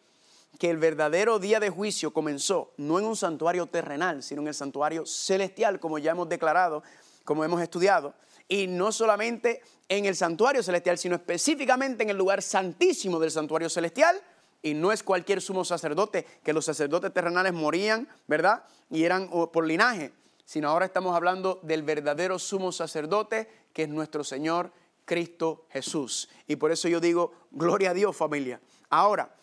que 0.59 0.70
el 0.70 0.76
verdadero 0.76 1.38
día 1.38 1.61
de 1.61 1.70
juicio 1.70 2.12
comenzó 2.12 2.72
no 2.76 2.98
en 2.98 3.05
un 3.05 3.16
santuario 3.16 3.66
terrenal, 3.66 4.22
sino 4.22 4.42
en 4.42 4.48
el 4.48 4.55
santuario 4.55 5.07
celestial, 5.07 5.80
como 5.80 5.98
ya 5.98 6.12
hemos 6.12 6.28
declarado, 6.28 6.82
como 7.24 7.44
hemos 7.44 7.61
estudiado, 7.61 8.14
y 8.48 8.66
no 8.66 8.92
solamente 8.92 9.62
en 9.88 10.05
el 10.05 10.16
santuario 10.16 10.62
celestial, 10.62 10.98
sino 10.98 11.16
específicamente 11.16 12.02
en 12.02 12.11
el 12.11 12.16
lugar 12.16 12.42
santísimo 12.42 13.18
del 13.18 13.30
santuario 13.30 13.68
celestial, 13.68 14.20
y 14.62 14.74
no 14.74 14.92
es 14.92 15.02
cualquier 15.02 15.42
sumo 15.42 15.64
sacerdote, 15.64 16.26
que 16.42 16.52
los 16.52 16.64
sacerdotes 16.64 17.12
terrenales 17.12 17.52
morían, 17.52 18.09
¿verdad? 18.26 18.64
Y 18.90 19.05
eran 19.05 19.28
por 19.28 19.66
linaje, 19.66 20.12
sino 20.44 20.68
ahora 20.68 20.86
estamos 20.86 21.14
hablando 21.14 21.61
del 21.62 21.82
verdadero 21.82 22.38
sumo 22.38 22.72
sacerdote, 22.72 23.48
que 23.72 23.82
es 23.82 23.88
nuestro 23.88 24.24
Señor 24.24 24.72
Cristo 25.05 25.66
Jesús. 25.70 26.30
Y 26.46 26.57
por 26.57 26.72
eso 26.72 26.88
yo 26.88 27.00
digo, 27.00 27.32
gloria 27.50 27.90
a 27.90 27.94
Dios 27.94 28.16
familia. 28.16 28.61
Ahora, 28.88 29.34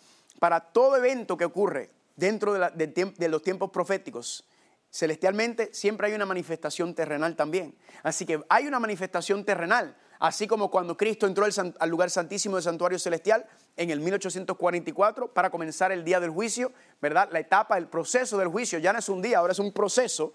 para 0.42 0.60
todo 0.60 0.98
evento 0.98 1.38
que 1.38 1.46
ocurre 1.46 1.92
dentro 2.16 2.54
de, 2.54 3.30
los 3.30 3.44
tiempos 3.44 3.70
proféticos, 3.70 4.44
celestialmente 4.90 5.72
siempre 5.72 6.08
hay 6.08 6.16
una 6.16 6.26
manifestación 6.26 6.96
terrenal 6.96 7.36
también. 7.36 7.78
Así 8.02 8.26
que 8.26 8.42
hay 8.50 8.66
una 8.66 8.80
manifestación 8.80 9.46
terrenal, 9.46 9.96
así 10.18 10.48
como 10.48 10.72
cuando 10.72 10.98
Cristo 10.98 11.28
entró 11.28 11.46
al, 11.46 11.90
lugar 11.92 12.10
santísimo 12.10 12.56
del 12.56 12.64
santuario 12.64 12.98
celestial 12.98 13.46
en 13.78 13.92
el 13.92 14.00
1844 14.00 15.32
para 15.32 15.52
comenzar 15.52 15.92
el 15.92 16.04
día 16.04 16.20
del 16.20 16.32
juicio, 16.32 16.74
¿verdad? 17.00 17.30
La 17.32 17.40
etapa, 17.40 17.78
el 17.78 17.86
proceso 17.86 18.40
del 18.40 18.48
juicio, 18.48 18.80
ya 18.80 18.94
no 18.94 18.98
es 18.98 19.10
un 19.10 19.22
día, 19.22 19.38
ahora 19.38 19.52
es 19.52 19.60
un 19.60 19.72
proceso. 19.72 20.34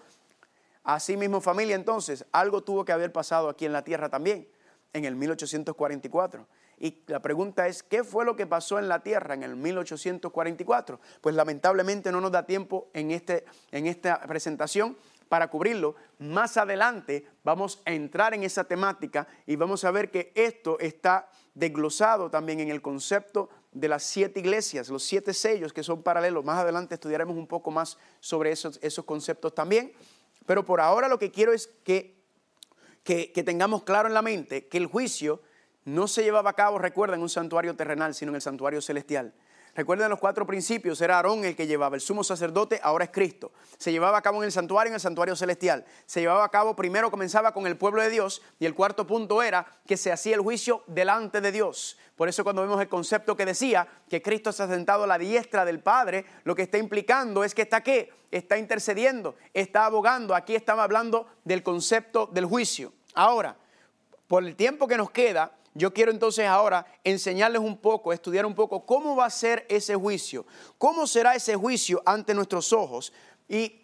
Así 0.85 1.17
mismo 1.17 1.41
familia, 1.41 1.75
entonces, 1.75 2.23
algo 2.31 2.63
tuvo 2.63 2.85
que 2.85 2.93
haber 2.93 3.11
pasado 3.11 3.49
aquí 3.49 3.65
en 3.65 3.73
la 3.73 3.83
tierra 3.83 4.07
también 4.07 4.47
en 4.93 5.03
el 5.03 5.17
1844. 5.17 6.47
Y 6.79 7.03
la 7.07 7.21
pregunta 7.21 7.67
es, 7.67 7.81
¿qué 7.81 8.03
fue 8.03 8.25
lo 8.25 8.35
que 8.35 8.45
pasó 8.45 8.77
en 8.77 8.87
la 8.87 9.01
Tierra 9.01 9.33
en 9.33 9.43
el 9.43 9.55
1844? 9.55 10.99
Pues 11.21 11.35
lamentablemente 11.35 12.11
no 12.11 12.21
nos 12.21 12.31
da 12.31 12.45
tiempo 12.45 12.89
en, 12.93 13.11
este, 13.11 13.45
en 13.71 13.87
esta 13.87 14.21
presentación 14.21 14.95
para 15.27 15.49
cubrirlo. 15.49 15.95
Más 16.19 16.57
adelante 16.57 17.27
vamos 17.43 17.81
a 17.85 17.91
entrar 17.91 18.33
en 18.33 18.43
esa 18.43 18.63
temática 18.63 19.27
y 19.45 19.55
vamos 19.55 19.83
a 19.83 19.91
ver 19.91 20.11
que 20.11 20.31
esto 20.35 20.77
está 20.79 21.29
desglosado 21.55 22.29
también 22.29 22.59
en 22.59 22.69
el 22.69 22.81
concepto 22.81 23.49
de 23.71 23.87
las 23.87 24.03
siete 24.03 24.39
iglesias, 24.39 24.89
los 24.89 25.03
siete 25.03 25.33
sellos 25.33 25.73
que 25.73 25.83
son 25.83 26.03
paralelos. 26.03 26.45
Más 26.45 26.59
adelante 26.59 26.95
estudiaremos 26.95 27.35
un 27.35 27.47
poco 27.47 27.71
más 27.71 27.97
sobre 28.19 28.51
esos, 28.51 28.79
esos 28.83 29.03
conceptos 29.03 29.55
también. 29.55 29.93
Pero 30.45 30.63
por 30.63 30.79
ahora 30.79 31.07
lo 31.07 31.17
que 31.17 31.31
quiero 31.31 31.53
es 31.53 31.67
que 31.83 32.17
que, 33.07 33.43
tengamos 33.45 33.83
claro 33.83 34.09
en 34.09 34.13
la 34.13 34.21
mente 34.21 34.67
que 34.67 34.77
el 34.77 34.85
juicio 34.85 35.41
no 35.87 36.09
se 36.09 36.21
llevaba 36.21 36.49
a 36.49 36.53
cabo, 36.53 36.77
recuerda, 36.77 37.15
en 37.15 37.21
un 37.21 37.29
santuario 37.29 37.73
terrenal, 37.73 38.13
sino 38.13 38.31
en 38.31 38.35
el 38.35 38.41
santuario 38.41 38.81
celestial. 38.81 39.33
Recuerden 39.73 40.09
los 40.09 40.19
cuatro 40.19 40.45
principios, 40.45 40.99
era 40.99 41.15
Aarón 41.15 41.45
el 41.45 41.55
que 41.55 41.65
llevaba, 41.65 41.95
el 41.95 42.01
sumo 42.01 42.25
sacerdote, 42.25 42.81
ahora 42.83 43.05
es 43.05 43.11
Cristo. 43.11 43.53
Se 43.77 43.93
llevaba 43.93 44.17
a 44.17 44.21
cabo 44.21 44.39
en 44.39 44.47
el 44.47 44.51
santuario, 44.51 44.89
en 44.89 44.95
el 44.95 44.99
santuario 44.99 45.33
celestial. 45.37 45.85
Se 46.05 46.19
llevaba 46.19 46.43
a 46.43 46.49
cabo, 46.49 46.75
primero 46.75 47.09
comenzaba 47.09 47.53
con 47.53 47.67
el 47.67 47.77
pueblo 47.77 48.01
de 48.01 48.09
Dios 48.09 48.41
y 48.59 48.65
el 48.65 48.75
cuarto 48.75 49.07
punto 49.07 49.41
era 49.41 49.65
que 49.85 49.95
se 49.95 50.11
hacía 50.11 50.35
el 50.35 50.41
juicio 50.41 50.83
delante 50.87 51.39
de 51.39 51.53
Dios. 51.53 51.97
Por 52.17 52.27
eso 52.27 52.43
cuando 52.43 52.63
vemos 52.63 52.81
el 52.81 52.89
concepto 52.89 53.37
que 53.37 53.45
decía 53.45 53.87
que 54.09 54.21
Cristo 54.21 54.49
ha 54.49 54.53
sentado 54.53 55.05
a 55.05 55.07
la 55.07 55.17
diestra 55.17 55.63
del 55.63 55.79
Padre, 55.79 56.25
lo 56.43 56.53
que 56.53 56.63
está 56.63 56.77
implicando 56.77 57.45
es 57.45 57.55
que 57.55 57.61
está 57.61 57.81
qué? 57.81 58.11
Está 58.29 58.57
intercediendo, 58.57 59.35
está 59.53 59.85
abogando. 59.85 60.35
Aquí 60.35 60.53
estaba 60.53 60.83
hablando 60.83 61.27
del 61.45 61.63
concepto 61.63 62.25
del 62.25 62.45
juicio. 62.45 62.91
Ahora, 63.13 63.55
por 64.27 64.43
el 64.43 64.57
tiempo 64.57 64.87
que 64.87 64.97
nos 64.97 65.11
queda, 65.11 65.53
yo 65.77 65.93
quiero 65.93 66.11
entonces 66.11 66.47
ahora 66.47 66.85
enseñarles 67.03 67.61
un 67.61 67.77
poco, 67.77 68.11
estudiar 68.11 68.45
un 68.45 68.55
poco 68.55 68.85
cómo 68.85 69.15
va 69.15 69.25
a 69.25 69.29
ser 69.29 69.65
ese 69.69 69.95
juicio, 69.95 70.45
cómo 70.77 71.05
será 71.05 71.35
ese 71.35 71.55
juicio 71.55 72.01
ante 72.05 72.33
nuestros 72.33 72.73
ojos. 72.73 73.13
Y 73.47 73.81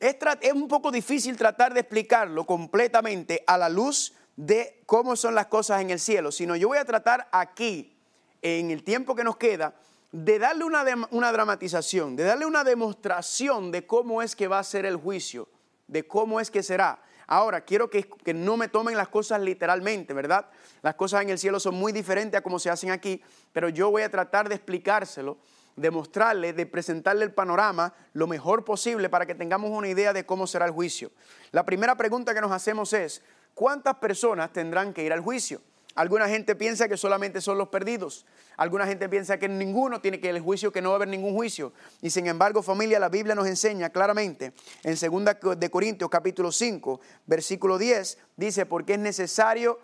es, 0.00 0.16
un 0.52 0.68
poco 0.68 0.90
difícil 0.90 1.36
tratar 1.36 1.72
de 1.72 1.80
explicarlo 1.80 2.44
completamente 2.44 3.44
a 3.46 3.56
la 3.56 3.68
luz 3.68 4.12
de 4.36 4.82
cómo 4.86 5.14
son 5.14 5.34
las 5.34 5.46
cosas 5.46 5.80
en 5.80 5.90
el 5.90 6.00
cielo, 6.00 6.32
sino 6.32 6.56
yo 6.56 6.68
voy 6.68 6.78
a 6.78 6.84
tratar 6.84 7.28
aquí, 7.30 7.96
en 8.42 8.70
el 8.70 8.82
tiempo 8.82 9.14
que 9.14 9.24
nos 9.24 9.36
queda, 9.36 9.74
de 10.10 10.38
darle 10.38 10.64
una, 10.64 11.32
dramatización, 11.32 12.16
de 12.16 12.24
darle 12.24 12.44
una 12.44 12.64
demostración 12.64 13.70
de 13.70 13.86
cómo 13.86 14.20
es 14.20 14.36
que 14.36 14.48
va 14.48 14.58
a 14.58 14.64
ser 14.64 14.84
el 14.84 14.96
juicio, 14.96 15.48
de 15.86 16.06
cómo 16.06 16.40
es 16.40 16.50
que 16.50 16.62
será. 16.62 17.00
Ahora, 17.26 17.62
quiero 17.62 17.88
que, 17.88 18.06
no 18.34 18.56
me 18.56 18.68
tomen 18.68 18.96
las 18.96 19.08
cosas 19.08 19.40
literalmente, 19.40 20.12
¿verdad? 20.12 20.46
Las 20.82 20.94
cosas 20.94 21.22
en 21.22 21.30
el 21.30 21.38
cielo 21.38 21.58
son 21.60 21.74
muy 21.74 21.92
diferentes 21.92 22.38
a 22.38 22.42
como 22.42 22.58
se 22.58 22.70
hacen 22.70 22.90
aquí, 22.90 23.22
pero 23.52 23.68
yo 23.68 23.90
voy 23.90 24.02
a 24.02 24.10
tratar 24.10 24.48
de 24.48 24.54
explicárselo, 24.54 25.38
de 25.76 25.90
mostrarle, 25.90 26.52
de 26.52 26.66
presentarle 26.66 27.24
el 27.24 27.32
panorama 27.32 27.94
lo 28.12 28.26
mejor 28.26 28.64
posible 28.64 29.08
para 29.08 29.26
que 29.26 29.34
tengamos 29.34 29.70
una 29.70 29.88
idea 29.88 30.12
de 30.12 30.24
cómo 30.24 30.46
será 30.46 30.66
el 30.66 30.72
juicio. 30.72 31.10
La 31.50 31.64
primera 31.64 31.96
pregunta 31.96 32.34
que 32.34 32.40
nos 32.40 32.52
hacemos 32.52 32.92
es, 32.92 33.22
¿cuántas 33.54 33.96
personas 33.96 34.52
tendrán 34.52 34.92
que 34.92 35.02
ir 35.02 35.12
al 35.12 35.20
juicio? 35.20 35.60
Alguna 35.94 36.28
gente 36.28 36.56
piensa 36.56 36.88
que 36.88 36.96
solamente 36.96 37.40
son 37.40 37.56
los 37.56 37.68
perdidos. 37.68 38.26
Alguna 38.56 38.86
gente 38.86 39.08
piensa 39.08 39.38
que 39.38 39.48
ninguno 39.48 40.00
tiene 40.00 40.20
que 40.20 40.28
al 40.28 40.40
juicio, 40.40 40.72
que 40.72 40.82
no 40.82 40.90
va 40.90 40.94
a 40.94 40.96
haber 40.96 41.08
ningún 41.08 41.34
juicio. 41.34 41.72
Y 42.02 42.10
sin 42.10 42.26
embargo, 42.26 42.62
familia, 42.62 42.98
la 42.98 43.08
Biblia 43.08 43.34
nos 43.34 43.46
enseña 43.46 43.90
claramente 43.90 44.52
en 44.82 44.94
2 44.94 45.58
de 45.58 45.70
Corintios 45.70 46.10
capítulo 46.10 46.50
5, 46.50 47.00
versículo 47.26 47.78
10, 47.78 48.18
dice, 48.36 48.66
porque 48.66 48.94
es 48.94 48.98
necesario 48.98 49.78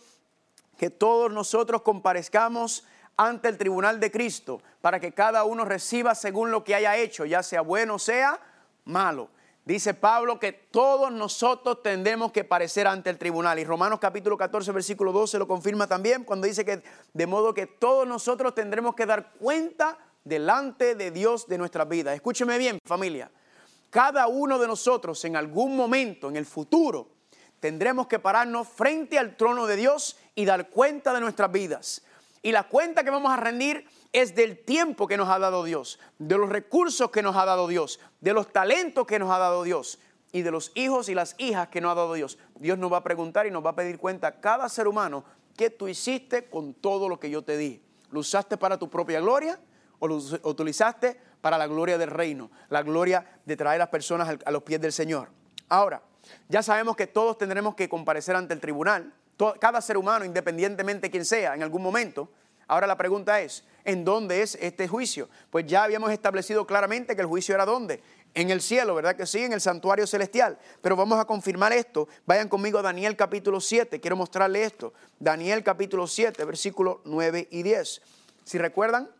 que 0.76 0.90
todos 0.90 1.30
nosotros 1.30 1.82
comparezcamos 1.82 2.84
ante 3.16 3.48
el 3.48 3.58
tribunal 3.58 4.00
de 4.00 4.10
Cristo 4.10 4.62
para 4.80 4.98
que 4.98 5.12
cada 5.12 5.44
uno 5.44 5.64
reciba 5.64 6.14
según 6.14 6.50
lo 6.50 6.64
que 6.64 6.74
haya 6.74 6.96
hecho, 6.96 7.24
ya 7.26 7.42
sea 7.42 7.60
bueno 7.60 7.96
o 7.96 7.98
sea 7.98 8.40
malo. 8.84 9.28
Dice 9.64 9.92
Pablo 9.94 10.40
que 10.40 10.52
todos 10.52 11.12
nosotros 11.12 11.82
tendremos 11.82 12.32
que 12.32 12.44
parecer 12.44 12.86
ante 12.86 13.10
el 13.10 13.18
tribunal. 13.18 13.58
Y 13.58 13.64
Romanos 13.64 13.98
capítulo 14.00 14.36
14, 14.36 14.72
versículo 14.72 15.12
12 15.12 15.38
lo 15.38 15.46
confirma 15.46 15.86
también 15.86 16.24
cuando 16.24 16.46
dice 16.46 16.64
que 16.64 16.82
de 17.12 17.26
modo 17.26 17.52
que 17.52 17.66
todos 17.66 18.06
nosotros 18.06 18.54
tendremos 18.54 18.94
que 18.94 19.06
dar 19.06 19.32
cuenta 19.34 19.98
delante 20.24 20.94
de 20.94 21.10
Dios 21.10 21.46
de 21.46 21.58
nuestras 21.58 21.88
vidas. 21.88 22.14
Escúcheme 22.14 22.56
bien, 22.58 22.78
familia. 22.84 23.30
Cada 23.90 24.28
uno 24.28 24.58
de 24.58 24.66
nosotros 24.66 25.24
en 25.24 25.36
algún 25.36 25.76
momento, 25.76 26.28
en 26.28 26.36
el 26.36 26.46
futuro, 26.46 27.08
tendremos 27.58 28.06
que 28.06 28.18
pararnos 28.18 28.66
frente 28.68 29.18
al 29.18 29.36
trono 29.36 29.66
de 29.66 29.76
Dios 29.76 30.16
y 30.34 30.46
dar 30.46 30.70
cuenta 30.70 31.12
de 31.12 31.20
nuestras 31.20 31.52
vidas. 31.52 32.02
Y 32.42 32.52
la 32.52 32.62
cuenta 32.64 33.04
que 33.04 33.10
vamos 33.10 33.30
a 33.30 33.36
rendir 33.36 33.86
es 34.12 34.34
del 34.34 34.58
tiempo 34.58 35.06
que 35.06 35.16
nos 35.16 35.28
ha 35.28 35.38
dado 35.38 35.64
Dios, 35.64 35.98
de 36.18 36.36
los 36.36 36.48
recursos 36.48 37.10
que 37.10 37.22
nos 37.22 37.36
ha 37.36 37.44
dado 37.44 37.68
Dios, 37.68 38.00
de 38.20 38.32
los 38.32 38.52
talentos 38.52 39.06
que 39.06 39.18
nos 39.18 39.30
ha 39.30 39.38
dado 39.38 39.62
Dios 39.62 39.98
y 40.32 40.42
de 40.42 40.50
los 40.50 40.72
hijos 40.74 41.08
y 41.08 41.14
las 41.14 41.34
hijas 41.38 41.68
que 41.68 41.80
nos 41.80 41.92
ha 41.92 41.94
dado 41.94 42.14
Dios. 42.14 42.38
Dios 42.56 42.78
nos 42.78 42.92
va 42.92 42.98
a 42.98 43.04
preguntar 43.04 43.46
y 43.46 43.50
nos 43.50 43.64
va 43.64 43.70
a 43.70 43.76
pedir 43.76 43.98
cuenta 43.98 44.28
a 44.28 44.40
cada 44.40 44.68
ser 44.68 44.88
humano 44.88 45.24
qué 45.56 45.70
tú 45.70 45.88
hiciste 45.88 46.48
con 46.48 46.74
todo 46.74 47.08
lo 47.08 47.20
que 47.20 47.30
yo 47.30 47.42
te 47.42 47.56
di. 47.56 47.82
¿Lo 48.10 48.20
usaste 48.20 48.56
para 48.56 48.78
tu 48.78 48.90
propia 48.90 49.20
gloria 49.20 49.60
o 49.98 50.08
lo 50.08 50.16
utilizaste 50.16 51.20
para 51.40 51.56
la 51.56 51.66
gloria 51.66 51.96
del 51.96 52.10
reino, 52.10 52.50
la 52.68 52.82
gloria 52.82 53.40
de 53.44 53.56
traer 53.56 53.76
a 53.76 53.84
las 53.84 53.88
personas 53.88 54.38
a 54.44 54.50
los 54.50 54.62
pies 54.62 54.80
del 54.80 54.92
Señor? 54.92 55.28
Ahora, 55.68 56.02
ya 56.48 56.62
sabemos 56.62 56.96
que 56.96 57.06
todos 57.06 57.38
tendremos 57.38 57.74
que 57.76 57.88
comparecer 57.88 58.34
ante 58.34 58.54
el 58.54 58.60
tribunal, 58.60 59.12
cada 59.58 59.80
ser 59.80 59.96
humano, 59.96 60.24
independientemente 60.24 61.06
de 61.06 61.10
quién 61.10 61.24
sea, 61.24 61.54
en 61.54 61.62
algún 61.62 61.82
momento, 61.82 62.28
Ahora 62.70 62.86
la 62.86 62.96
pregunta 62.96 63.40
es, 63.40 63.64
¿en 63.84 64.04
dónde 64.04 64.42
es 64.42 64.54
este 64.54 64.86
juicio? 64.86 65.28
Pues 65.50 65.66
ya 65.66 65.82
habíamos 65.82 66.12
establecido 66.12 66.68
claramente 66.68 67.16
que 67.16 67.20
el 67.20 67.26
juicio 67.26 67.52
era 67.52 67.66
dónde? 67.66 68.00
En 68.32 68.48
el 68.50 68.60
cielo, 68.60 68.94
¿verdad 68.94 69.16
que 69.16 69.26
sí? 69.26 69.40
En 69.40 69.52
el 69.52 69.60
santuario 69.60 70.06
celestial. 70.06 70.56
Pero 70.80 70.94
vamos 70.94 71.18
a 71.18 71.24
confirmar 71.24 71.72
esto. 71.72 72.06
Vayan 72.26 72.48
conmigo 72.48 72.78
a 72.78 72.82
Daniel 72.82 73.16
capítulo 73.16 73.60
7. 73.60 74.00
Quiero 74.00 74.14
mostrarle 74.14 74.62
esto. 74.62 74.92
Daniel 75.18 75.64
capítulo 75.64 76.06
7, 76.06 76.44
versículos 76.44 76.98
9 77.06 77.48
y 77.50 77.64
10. 77.64 78.02
Si 78.44 78.56
recuerdan, 78.56 79.10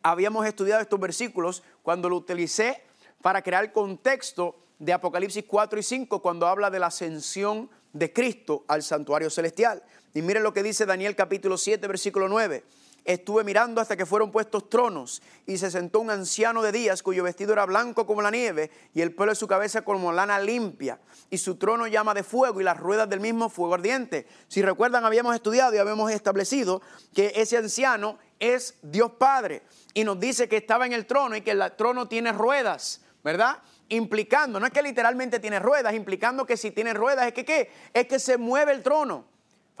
habíamos 0.00 0.46
estudiado 0.46 0.80
estos 0.80 1.00
versículos 1.00 1.64
cuando 1.82 2.08
lo 2.08 2.14
utilicé 2.14 2.84
para 3.20 3.42
crear 3.42 3.72
contexto 3.72 4.60
de 4.78 4.92
Apocalipsis 4.92 5.42
4 5.44 5.80
y 5.80 5.82
5 5.82 6.22
cuando 6.22 6.46
habla 6.46 6.70
de 6.70 6.78
la 6.78 6.86
ascensión 6.86 7.68
de 7.92 8.12
Cristo 8.12 8.64
al 8.68 8.84
santuario 8.84 9.28
celestial. 9.28 9.82
Y 10.12 10.22
miren 10.22 10.42
lo 10.42 10.52
que 10.52 10.62
dice 10.64 10.86
Daniel 10.86 11.14
capítulo 11.14 11.56
7, 11.56 11.86
versículo 11.86 12.28
9. 12.28 12.64
Estuve 13.04 13.44
mirando 13.44 13.80
hasta 13.80 13.96
que 13.96 14.04
fueron 14.04 14.30
puestos 14.30 14.68
tronos 14.68 15.22
y 15.46 15.56
se 15.56 15.70
sentó 15.70 16.00
un 16.00 16.10
anciano 16.10 16.62
de 16.62 16.72
días 16.72 17.02
cuyo 17.02 17.22
vestido 17.22 17.52
era 17.52 17.64
blanco 17.64 18.06
como 18.06 18.20
la 18.20 18.30
nieve 18.30 18.70
y 18.92 19.00
el 19.00 19.14
pelo 19.14 19.30
de 19.30 19.36
su 19.36 19.46
cabeza 19.46 19.82
como 19.82 20.12
lana 20.12 20.38
limpia 20.38 21.00
y 21.30 21.38
su 21.38 21.56
trono 21.56 21.86
llama 21.86 22.12
de 22.12 22.24
fuego 22.24 22.60
y 22.60 22.64
las 22.64 22.78
ruedas 22.78 23.08
del 23.08 23.20
mismo 23.20 23.48
fuego 23.48 23.74
ardiente. 23.74 24.26
Si 24.48 24.60
recuerdan 24.60 25.04
habíamos 25.04 25.34
estudiado 25.34 25.74
y 25.74 25.78
habíamos 25.78 26.10
establecido 26.10 26.82
que 27.14 27.32
ese 27.36 27.56
anciano 27.56 28.18
es 28.38 28.74
Dios 28.82 29.12
Padre 29.12 29.62
y 29.94 30.04
nos 30.04 30.20
dice 30.20 30.48
que 30.48 30.58
estaba 30.58 30.84
en 30.84 30.92
el 30.92 31.06
trono 31.06 31.36
y 31.36 31.40
que 31.40 31.52
el 31.52 31.72
trono 31.76 32.06
tiene 32.06 32.32
ruedas, 32.32 33.00
¿verdad? 33.24 33.62
Implicando, 33.88 34.60
no 34.60 34.66
es 34.66 34.72
que 34.72 34.82
literalmente 34.82 35.38
tiene 35.38 35.58
ruedas, 35.58 35.94
implicando 35.94 36.44
que 36.44 36.56
si 36.56 36.70
tiene 36.70 36.92
ruedas 36.94 37.28
es 37.28 37.32
que 37.32 37.44
¿qué? 37.44 37.70
Es 37.94 38.06
que 38.06 38.18
se 38.18 38.36
mueve 38.36 38.72
el 38.72 38.82
trono. 38.82 39.30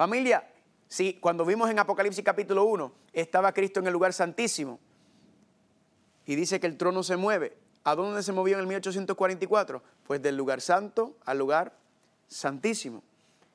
Familia, 0.00 0.50
Sí, 0.88 1.18
cuando 1.20 1.44
vimos 1.44 1.68
en 1.68 1.78
Apocalipsis 1.78 2.24
capítulo 2.24 2.64
1, 2.64 2.90
estaba 3.12 3.52
Cristo 3.52 3.80
en 3.80 3.86
el 3.86 3.92
lugar 3.92 4.14
santísimo. 4.14 4.80
Y 6.24 6.36
dice 6.36 6.58
que 6.58 6.66
el 6.66 6.78
trono 6.78 7.02
se 7.02 7.18
mueve. 7.18 7.54
¿A 7.84 7.94
dónde 7.94 8.22
se 8.22 8.32
movió 8.32 8.54
en 8.54 8.60
el 8.60 8.66
1844? 8.66 9.82
Pues 10.04 10.22
del 10.22 10.38
lugar 10.38 10.62
santo 10.62 11.18
al 11.26 11.36
lugar 11.36 11.76
santísimo. 12.28 13.02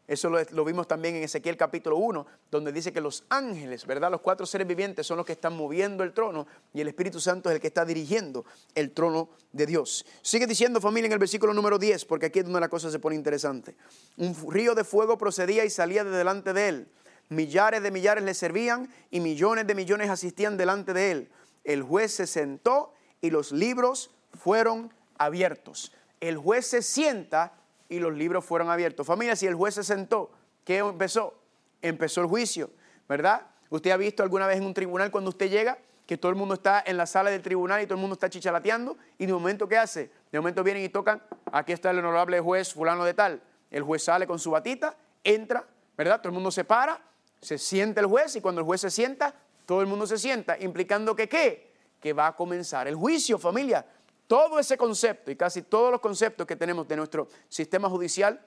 Eso 0.08 0.30
lo, 0.30 0.66
vimos 0.66 0.88
también 0.88 1.16
en 1.16 1.24
Ezequiel 1.24 1.58
capítulo 1.58 1.98
1, 1.98 2.26
donde 2.52 2.72
dice 2.72 2.94
que 2.94 3.02
los 3.02 3.24
ángeles, 3.30 3.86
¿verdad? 3.88 4.12
Los 4.12 4.22
cuatro 4.22 4.46
seres 4.46 4.68
vivientes 4.68 5.08
son 5.08 5.18
los 5.18 5.26
que 5.26 5.34
están 5.34 5.56
moviendo 5.56 6.04
el 6.04 6.14
trono 6.14 6.46
y 6.74 6.82
el 6.82 6.88
Espíritu 6.88 7.20
Santo 7.20 7.50
es 7.50 7.56
el 7.56 7.62
que 7.62 7.68
está 7.68 7.86
dirigiendo 7.86 8.46
el 8.76 8.92
trono 8.92 9.30
de 9.52 9.66
Dios. 9.66 10.06
Sigue 10.22 10.46
diciendo 10.46 10.80
familia 10.80 11.08
en 11.08 11.14
el 11.14 11.20
versículo 11.20 11.54
número 11.54 11.80
10, 11.80 12.06
porque 12.06 12.28
aquí 12.28 12.40
es 12.40 12.46
donde 12.46 12.60
la 12.60 12.70
cosa 12.70 12.92
se 12.92 13.00
pone 13.00 13.16
interesante. 13.16 13.76
Un 14.18 14.36
río 14.52 14.76
de 14.76 14.84
fuego 14.84 15.18
procedía 15.18 15.66
y 15.66 15.70
salía 15.70 16.04
de 16.04 16.12
delante 16.12 16.54
de 16.54 16.70
él 16.70 16.88
millares 17.30 17.82
de 17.82 17.92
millares 17.92 18.24
le 18.24 18.34
servían 18.34 18.90
y 19.12 19.20
millones 19.20 19.68
de 19.68 19.76
millones 19.76 20.10
asistían 20.10 20.58
delante 20.58 20.94
de 20.94 21.12
él. 21.12 21.30
El 21.64 21.84
juez 21.84 22.14
se 22.14 22.28
sentó 22.28 22.94
y 23.22 23.30
los 23.30 23.52
libros 23.52 24.12
fueron 24.34 24.94
abiertos. 25.18 25.92
El 26.20 26.38
juez 26.38 26.68
se 26.68 26.82
sienta 26.82 27.54
y 27.90 28.00
los 28.00 28.14
libros 28.14 28.46
fueron 28.46 28.70
abiertos. 28.70 29.06
Familia, 29.06 29.36
si 29.36 29.48
el 29.48 29.56
juez 29.56 29.76
se 29.76 29.84
sentó, 29.84 30.32
¿qué 30.64 30.78
empezó? 30.78 31.34
Empezó 31.82 32.22
el 32.22 32.28
juicio, 32.28 32.70
¿verdad? 33.08 33.48
Usted 33.70 33.92
ha 33.92 33.98
visto 33.98 34.24
alguna 34.24 34.48
vez 34.48 34.58
en 34.58 34.66
un 34.66 34.74
tribunal 34.74 35.12
cuando 35.12 35.30
usted 35.30 35.50
llega 35.50 35.78
que 36.06 36.18
todo 36.18 36.30
el 36.30 36.36
mundo 36.36 36.54
está 36.54 36.84
en 36.86 36.98
la 36.98 37.06
sala 37.06 37.32
del 37.32 37.42
tribunal 37.42 37.82
y 37.82 37.86
todo 37.86 37.96
el 37.96 38.02
mundo 38.02 38.14
está 38.14 38.30
chichalateando 38.30 38.98
y 39.18 39.26
de 39.26 39.34
momento 39.34 39.68
¿qué 39.68 39.78
hace? 39.78 40.12
De 40.32 40.40
momento 40.40 40.64
vienen 40.64 40.84
y 40.84 40.90
tocan, 40.90 41.22
aquí 41.52 41.74
está 41.74 41.92
el 41.92 42.00
honorable 42.00 42.40
juez 42.40 42.74
fulano 42.74 43.04
de 43.06 43.14
tal. 43.14 43.42
El 43.72 43.84
juez 43.84 44.04
sale 44.04 44.28
con 44.28 44.40
su 44.40 44.52
batita, 44.52 44.96
entra, 45.24 45.66
¿verdad? 45.98 46.20
Todo 46.20 46.30
el 46.30 46.36
mundo 46.36 46.52
se 46.52 46.64
para 46.64 47.02
se 47.46 47.60
sienta 47.60 48.02
el 48.02 48.08
juez 48.08 48.36
y 48.36 48.42
cuando 48.42 48.62
el 48.62 48.66
juez 48.66 48.82
se 48.82 48.90
sienta, 48.90 49.34
todo 49.68 49.82
el 49.82 49.88
mundo 49.88 50.08
se 50.08 50.18
sienta, 50.18 50.58
implicando 50.60 51.16
que 51.16 51.30
qué? 51.30 51.74
Que 52.02 52.12
va 52.12 52.28
a 52.28 52.36
comenzar 52.36 52.88
el 52.88 52.96
juicio, 52.96 53.38
familia. 53.38 53.86
Todo 54.28 54.60
ese 54.60 54.78
concepto 54.78 55.32
y 55.32 55.36
casi 55.36 55.62
todos 55.62 55.92
los 55.92 56.02
conceptos 56.02 56.48
que 56.48 56.56
tenemos 56.56 56.88
de 56.88 56.96
nuestro 56.96 57.28
sistema 57.48 57.90
judicial 57.90 58.44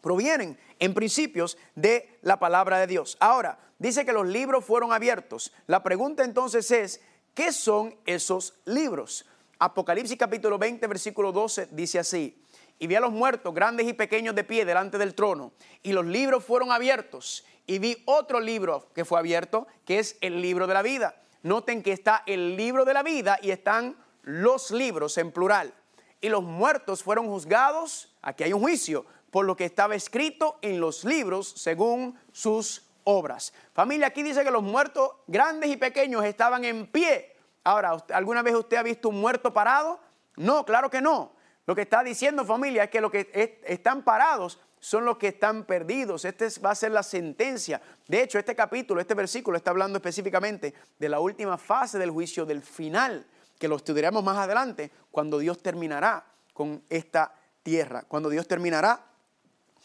provienen 0.00 0.58
en 0.78 0.94
principios 0.94 1.56
de 1.74 2.18
la 2.22 2.38
palabra 2.38 2.78
de 2.78 2.86
Dios. 2.86 3.16
Ahora, 3.20 3.58
dice 3.78 4.04
que 4.04 4.12
los 4.12 4.26
libros 4.26 4.64
fueron 4.64 4.92
abiertos. 4.92 5.52
La 5.66 5.82
pregunta 5.82 6.24
entonces 6.24 6.70
es, 6.70 7.00
¿qué 7.34 7.52
son 7.52 7.96
esos 8.04 8.54
libros? 8.64 9.26
Apocalipsis 9.58 10.16
capítulo 10.16 10.58
20, 10.58 10.86
versículo 10.86 11.32
12 11.32 11.68
dice 11.72 11.98
así, 11.98 12.40
y 12.78 12.86
vi 12.86 12.94
a 12.94 13.00
los 13.00 13.10
muertos, 13.10 13.52
grandes 13.52 13.88
y 13.88 13.92
pequeños, 13.92 14.34
de 14.36 14.44
pie 14.44 14.64
delante 14.64 14.98
del 14.98 15.14
trono, 15.14 15.52
y 15.82 15.92
los 15.92 16.06
libros 16.06 16.44
fueron 16.44 16.70
abiertos, 16.70 17.44
y 17.66 17.80
vi 17.80 18.00
otro 18.04 18.38
libro 18.40 18.88
que 18.94 19.04
fue 19.04 19.18
abierto, 19.18 19.66
que 19.84 19.98
es 19.98 20.16
el 20.20 20.40
libro 20.40 20.66
de 20.66 20.74
la 20.74 20.82
vida. 20.82 21.20
Noten 21.42 21.82
que 21.82 21.92
está 21.92 22.22
el 22.26 22.56
libro 22.56 22.84
de 22.84 22.94
la 22.94 23.02
vida 23.02 23.38
y 23.42 23.50
están 23.50 23.96
los 24.22 24.70
libros 24.70 25.18
en 25.18 25.32
plural. 25.32 25.72
Y 26.20 26.28
los 26.28 26.42
muertos 26.42 27.02
fueron 27.02 27.26
juzgados, 27.26 28.16
aquí 28.22 28.44
hay 28.44 28.52
un 28.52 28.60
juicio, 28.60 29.06
por 29.30 29.44
lo 29.44 29.56
que 29.56 29.64
estaba 29.64 29.94
escrito 29.94 30.58
en 30.62 30.80
los 30.80 31.04
libros 31.04 31.48
según 31.56 32.18
sus 32.32 32.82
obras. 33.04 33.52
Familia, 33.72 34.08
aquí 34.08 34.22
dice 34.22 34.44
que 34.44 34.50
los 34.50 34.62
muertos 34.62 35.10
grandes 35.26 35.70
y 35.70 35.76
pequeños 35.76 36.24
estaban 36.24 36.64
en 36.64 36.86
pie. 36.86 37.36
Ahora, 37.64 37.96
¿alguna 38.12 38.42
vez 38.42 38.54
usted 38.54 38.76
ha 38.76 38.82
visto 38.82 39.08
un 39.08 39.20
muerto 39.20 39.52
parado? 39.52 40.00
No, 40.36 40.64
claro 40.64 40.90
que 40.90 41.00
no. 41.00 41.32
Lo 41.66 41.74
que 41.74 41.82
está 41.82 42.02
diciendo 42.02 42.44
familia 42.44 42.84
es 42.84 42.90
que 42.90 43.00
los 43.00 43.10
que 43.10 43.60
están 43.66 44.02
parados 44.02 44.58
son 44.80 45.04
los 45.04 45.18
que 45.18 45.28
están 45.28 45.64
perdidos. 45.64 46.24
Este 46.24 46.48
va 46.64 46.70
a 46.70 46.74
ser 46.74 46.92
la 46.92 47.02
sentencia. 47.02 47.80
De 48.06 48.22
hecho, 48.22 48.38
este 48.38 48.54
capítulo, 48.54 49.00
este 49.00 49.14
versículo 49.14 49.56
está 49.56 49.70
hablando 49.70 49.98
específicamente 49.98 50.72
de 50.98 51.08
la 51.08 51.20
última 51.20 51.58
fase 51.58 51.98
del 51.98 52.10
juicio, 52.10 52.46
del 52.46 52.62
final, 52.62 53.26
que 53.58 53.68
lo 53.68 53.76
estudiaremos 53.76 54.22
más 54.22 54.38
adelante, 54.38 54.90
cuando 55.10 55.38
Dios 55.38 55.62
terminará 55.62 56.24
con 56.52 56.82
esta 56.88 57.34
tierra, 57.62 58.04
cuando 58.08 58.28
Dios 58.28 58.46
terminará 58.46 59.04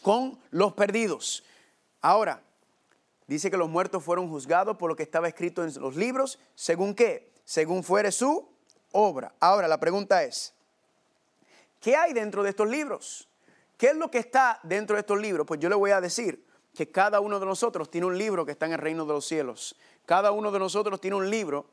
con 0.02 0.38
los 0.50 0.72
perdidos. 0.74 1.44
Ahora, 2.00 2.42
dice 3.26 3.50
que 3.50 3.56
los 3.56 3.68
muertos 3.68 4.04
fueron 4.04 4.28
juzgados 4.28 4.76
por 4.76 4.90
lo 4.90 4.96
que 4.96 5.02
estaba 5.02 5.28
escrito 5.28 5.64
en 5.64 5.72
los 5.80 5.96
libros, 5.96 6.38
según 6.54 6.94
qué? 6.94 7.32
Según 7.44 7.82
fuere 7.82 8.12
su 8.12 8.48
obra. 8.92 9.34
Ahora, 9.40 9.68
la 9.68 9.78
pregunta 9.78 10.22
es, 10.22 10.54
¿qué 11.80 11.96
hay 11.96 12.12
dentro 12.12 12.42
de 12.42 12.50
estos 12.50 12.68
libros? 12.68 13.28
¿Qué 13.76 13.88
es 13.88 13.96
lo 13.96 14.10
que 14.10 14.18
está 14.18 14.60
dentro 14.62 14.94
de 14.96 15.00
estos 15.00 15.20
libros? 15.20 15.46
Pues 15.46 15.60
yo 15.60 15.68
le 15.68 15.74
voy 15.74 15.90
a 15.90 16.00
decir 16.00 16.46
que 16.74 16.90
cada 16.90 17.20
uno 17.20 17.40
de 17.40 17.46
nosotros 17.46 17.90
tiene 17.90 18.06
un 18.06 18.18
libro 18.18 18.44
que 18.44 18.52
está 18.52 18.66
en 18.66 18.72
el 18.72 18.78
reino 18.78 19.04
de 19.04 19.12
los 19.12 19.26
cielos. 19.26 19.76
Cada 20.06 20.32
uno 20.32 20.50
de 20.50 20.58
nosotros 20.58 21.00
tiene 21.00 21.16
un 21.16 21.30
libro. 21.30 21.66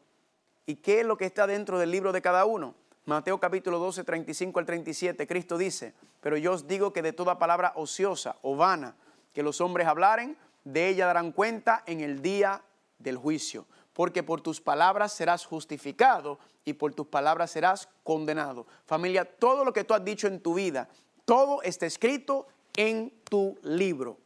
¿Y 0.66 0.76
qué 0.76 1.02
es 1.02 1.06
lo 1.06 1.18
que 1.18 1.26
está 1.26 1.48
dentro 1.48 1.80
del 1.80 1.92
libro 1.92 2.12
de 2.12 2.22
cada 2.22 2.46
uno? 2.46 2.76
Mateo 3.06 3.40
capítulo 3.40 3.80
12, 3.80 4.04
35 4.04 4.60
al 4.60 4.66
37, 4.66 5.26
Cristo 5.26 5.58
dice, 5.58 5.94
pero 6.22 6.38
yo 6.38 6.54
os 6.54 6.68
digo 6.68 6.94
que 6.94 7.02
de 7.02 7.14
toda 7.14 7.40
palabra 7.40 7.74
ociosa 7.76 8.38
o 8.44 8.56
vana 8.56 8.96
que 9.34 9.44
los 9.44 9.60
hombres 9.60 9.88
hablaren, 9.88 10.38
de 10.64 10.90
ella 10.90 11.08
darán 11.08 11.32
cuenta 11.32 11.84
en 11.88 12.02
el 12.02 12.22
día 12.22 12.62
del 13.00 13.18
juicio. 13.18 13.66
Porque 13.94 14.24
por 14.24 14.42
tus 14.42 14.62
palabras 14.62 15.14
serás 15.14 15.46
justificado 15.46 16.40
y 16.64 16.74
por 16.74 16.94
tus 16.94 17.08
palabras 17.08 17.52
serás 17.52 17.90
condenado. 18.04 18.68
Familia, 18.86 19.26
todo 19.26 19.66
lo 19.66 19.74
que 19.74 19.84
tú 19.84 19.94
has 19.94 20.06
dicho 20.06 20.28
en 20.28 20.40
tu 20.40 20.54
vida, 20.54 20.88
todo 21.26 21.62
está 21.64 21.86
escrito 21.86 22.48
en 22.76 23.12
tu 23.30 23.58
libro. 23.64 24.18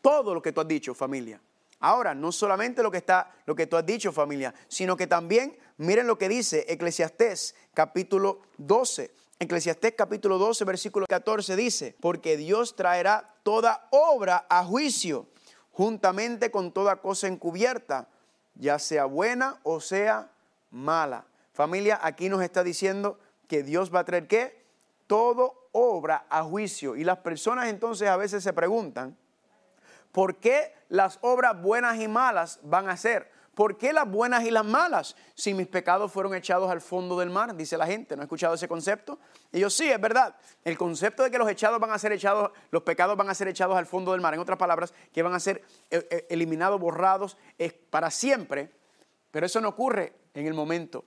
Todo 0.00 0.34
lo 0.34 0.42
que 0.42 0.52
tú 0.52 0.60
has 0.60 0.68
dicho, 0.68 0.94
familia. 0.94 1.40
Ahora, 1.80 2.14
no 2.14 2.32
solamente 2.32 2.82
lo 2.82 2.90
que 2.90 2.98
está, 2.98 3.34
lo 3.44 3.54
que 3.54 3.66
tú 3.66 3.76
has 3.76 3.84
dicho, 3.84 4.10
familia, 4.10 4.54
sino 4.68 4.96
que 4.96 5.06
también 5.06 5.56
miren 5.78 6.06
lo 6.06 6.18
que 6.18 6.28
dice 6.28 6.64
Eclesiastés 6.68 7.54
capítulo 7.74 8.40
12. 8.58 9.10
Eclesiastés 9.38 9.94
capítulo 9.96 10.38
12, 10.38 10.64
versículo 10.64 11.06
14 11.06 11.56
dice, 11.56 11.94
porque 12.00 12.38
Dios 12.38 12.74
traerá 12.74 13.34
toda 13.42 13.86
obra 13.90 14.46
a 14.48 14.64
juicio, 14.64 15.26
juntamente 15.72 16.50
con 16.50 16.72
toda 16.72 16.96
cosa 16.96 17.28
encubierta, 17.28 18.08
ya 18.54 18.78
sea 18.78 19.04
buena 19.04 19.60
o 19.62 19.80
sea 19.80 20.30
mala. 20.70 21.26
Familia, 21.52 22.00
aquí 22.02 22.30
nos 22.30 22.42
está 22.42 22.64
diciendo 22.64 23.18
que 23.46 23.62
Dios 23.62 23.94
va 23.94 24.00
a 24.00 24.04
traer 24.04 24.26
qué? 24.26 24.64
Todo 25.06 25.68
obra 25.72 26.26
a 26.30 26.42
juicio. 26.42 26.96
Y 26.96 27.04
las 27.04 27.18
personas 27.18 27.68
entonces 27.68 28.08
a 28.08 28.16
veces 28.16 28.42
se 28.42 28.54
preguntan, 28.54 29.16
¿por 30.12 30.36
qué 30.36 30.72
las 30.88 31.18
obras 31.20 31.60
buenas 31.60 32.00
y 32.00 32.08
malas 32.08 32.58
van 32.62 32.88
a 32.88 32.96
ser? 32.96 33.30
¿Por 33.56 33.78
qué 33.78 33.94
las 33.94 34.06
buenas 34.06 34.44
y 34.44 34.50
las 34.50 34.66
malas? 34.66 35.16
Si 35.34 35.54
mis 35.54 35.66
pecados 35.66 36.12
fueron 36.12 36.34
echados 36.34 36.70
al 36.70 36.82
fondo 36.82 37.18
del 37.18 37.30
mar, 37.30 37.56
dice 37.56 37.78
la 37.78 37.86
gente. 37.86 38.14
¿No 38.14 38.20
ha 38.20 38.26
escuchado 38.26 38.52
ese 38.52 38.68
concepto? 38.68 39.18
Y 39.50 39.60
yo 39.60 39.70
sí, 39.70 39.90
es 39.90 39.98
verdad. 39.98 40.36
El 40.62 40.76
concepto 40.76 41.22
de 41.22 41.30
que 41.30 41.38
los 41.38 41.48
echados 41.48 41.80
van 41.80 41.90
a 41.90 41.98
ser 41.98 42.12
echados, 42.12 42.50
los 42.70 42.82
pecados 42.82 43.16
van 43.16 43.30
a 43.30 43.34
ser 43.34 43.48
echados 43.48 43.74
al 43.74 43.86
fondo 43.86 44.12
del 44.12 44.20
mar, 44.20 44.34
en 44.34 44.40
otras 44.40 44.58
palabras, 44.58 44.92
que 45.10 45.22
van 45.22 45.32
a 45.32 45.40
ser 45.40 45.64
eh, 45.90 46.06
eh, 46.10 46.26
eliminados, 46.28 46.78
borrados 46.78 47.38
para 47.88 48.10
siempre. 48.10 48.70
Pero 49.30 49.46
eso 49.46 49.58
no 49.62 49.70
ocurre 49.70 50.12
en 50.34 50.46
el 50.46 50.52
momento. 50.52 51.06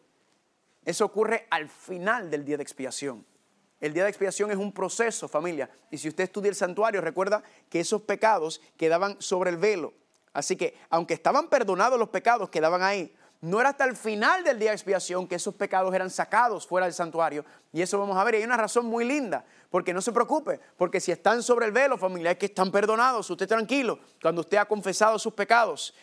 Eso 0.83 1.05
ocurre 1.05 1.45
al 1.51 1.69
final 1.69 2.31
del 2.31 2.45
día 2.45 2.57
de 2.57 2.63
expiación. 2.63 3.27
El 3.79 3.93
día 3.93 4.05
de 4.05 4.09
expiación 4.09 4.49
es 4.49 4.57
un 4.57 4.73
proceso, 4.73 5.27
familia. 5.27 5.69
Y 5.91 5.99
si 5.99 6.07
usted 6.07 6.23
estudia 6.23 6.49
el 6.49 6.55
santuario, 6.55 6.99
recuerda 6.99 7.43
que 7.69 7.81
esos 7.81 8.01
pecados 8.01 8.59
quedaban 8.75 9.21
sobre 9.21 9.51
el 9.51 9.57
velo. 9.57 9.93
Así 10.33 10.55
que, 10.55 10.77
aunque 10.89 11.13
estaban 11.13 11.47
perdonados 11.47 11.99
los 11.99 12.09
pecados, 12.09 12.49
quedaban 12.49 12.83
ahí. 12.83 13.13
No 13.41 13.61
era 13.61 13.69
hasta 13.69 13.85
el 13.85 13.95
final 13.95 14.43
del 14.43 14.59
día 14.59 14.71
de 14.71 14.75
expiación 14.75 15.25
que 15.25 15.35
esos 15.35 15.55
pecados 15.55 15.93
eran 15.93 16.09
sacados 16.09 16.67
fuera 16.67 16.85
del 16.85 16.93
santuario. 16.93 17.45
Y 17.71 17.81
eso 17.81 17.97
vamos 17.97 18.17
a 18.17 18.23
ver. 18.25 18.35
Y 18.35 18.37
hay 18.39 18.43
una 18.43 18.57
razón 18.57 18.85
muy 18.85 19.05
linda. 19.05 19.45
Porque 19.69 19.93
no 19.93 20.01
se 20.01 20.11
preocupe. 20.11 20.59
Porque 20.77 20.99
si 20.99 21.11
están 21.11 21.41
sobre 21.41 21.65
el 21.65 21.71
velo, 21.71 21.97
familia, 21.97 22.31
es 22.31 22.37
que 22.37 22.47
están 22.47 22.69
perdonados. 22.69 23.29
Usted 23.29 23.47
tranquilo. 23.47 23.99
Cuando 24.21 24.41
usted 24.41 24.57
ha 24.57 24.65
confesado 24.65 25.17
sus 25.17 25.33
pecados. 25.33 25.93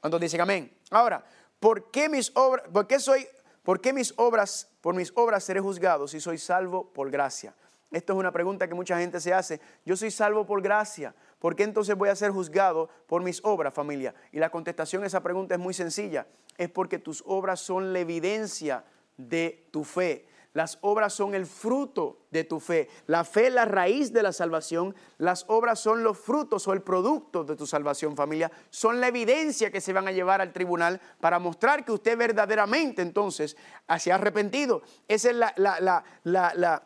Cuando 0.00 0.18
dicen 0.18 0.40
amén. 0.40 0.72
Ahora, 0.90 1.24
¿por 1.58 1.90
qué 1.90 2.08
mis 2.08 2.30
obras, 2.36 2.68
por 2.72 2.86
qué 2.86 3.00
soy, 3.00 3.26
por 3.64 3.80
qué 3.80 3.92
mis 3.92 4.14
obras, 4.16 4.68
por 4.80 4.94
mis 4.94 5.12
obras 5.16 5.42
seré 5.42 5.60
juzgado 5.60 6.06
si 6.06 6.20
soy 6.20 6.38
salvo 6.38 6.92
por 6.92 7.10
gracia? 7.10 7.54
Esto 7.90 8.12
es 8.12 8.18
una 8.18 8.32
pregunta 8.32 8.68
que 8.68 8.74
mucha 8.74 8.98
gente 8.98 9.20
se 9.20 9.32
hace. 9.32 9.60
Yo 9.84 9.96
soy 9.96 10.10
salvo 10.10 10.46
por 10.46 10.62
gracia. 10.62 11.14
¿Por 11.38 11.56
qué 11.56 11.62
entonces 11.62 11.96
voy 11.96 12.08
a 12.08 12.16
ser 12.16 12.30
juzgado 12.30 12.88
por 13.06 13.22
mis 13.22 13.40
obras, 13.44 13.74
familia? 13.74 14.14
Y 14.32 14.38
la 14.38 14.50
contestación 14.50 15.04
a 15.04 15.06
esa 15.06 15.22
pregunta 15.22 15.54
es 15.54 15.60
muy 15.60 15.74
sencilla. 15.74 16.26
Es 16.56 16.70
porque 16.70 16.98
tus 16.98 17.22
obras 17.26 17.60
son 17.60 17.92
la 17.92 18.00
evidencia 18.00 18.84
de 19.16 19.68
tu 19.70 19.84
fe. 19.84 20.28
Las 20.52 20.78
obras 20.82 21.12
son 21.12 21.34
el 21.34 21.46
fruto 21.46 22.26
de 22.30 22.44
tu 22.44 22.60
fe. 22.60 22.88
La 23.06 23.24
fe 23.24 23.48
es 23.48 23.52
la 23.52 23.64
raíz 23.64 24.12
de 24.12 24.22
la 24.22 24.32
salvación. 24.32 24.94
Las 25.18 25.44
obras 25.48 25.80
son 25.80 26.04
los 26.04 26.16
frutos 26.16 26.68
o 26.68 26.72
el 26.72 26.82
producto 26.82 27.42
de 27.42 27.56
tu 27.56 27.66
salvación, 27.66 28.16
familia. 28.16 28.52
Son 28.70 29.00
la 29.00 29.08
evidencia 29.08 29.72
que 29.72 29.80
se 29.80 29.92
van 29.92 30.06
a 30.06 30.12
llevar 30.12 30.40
al 30.40 30.52
tribunal 30.52 31.00
para 31.20 31.40
mostrar 31.40 31.84
que 31.84 31.90
usted 31.90 32.16
verdaderamente 32.16 33.02
entonces 33.02 33.56
se 33.98 34.12
ha 34.12 34.14
arrepentido. 34.14 34.82
Esa 35.08 35.30
es 35.30 35.36
la, 35.36 35.52
la, 35.56 36.04
la 36.22 36.82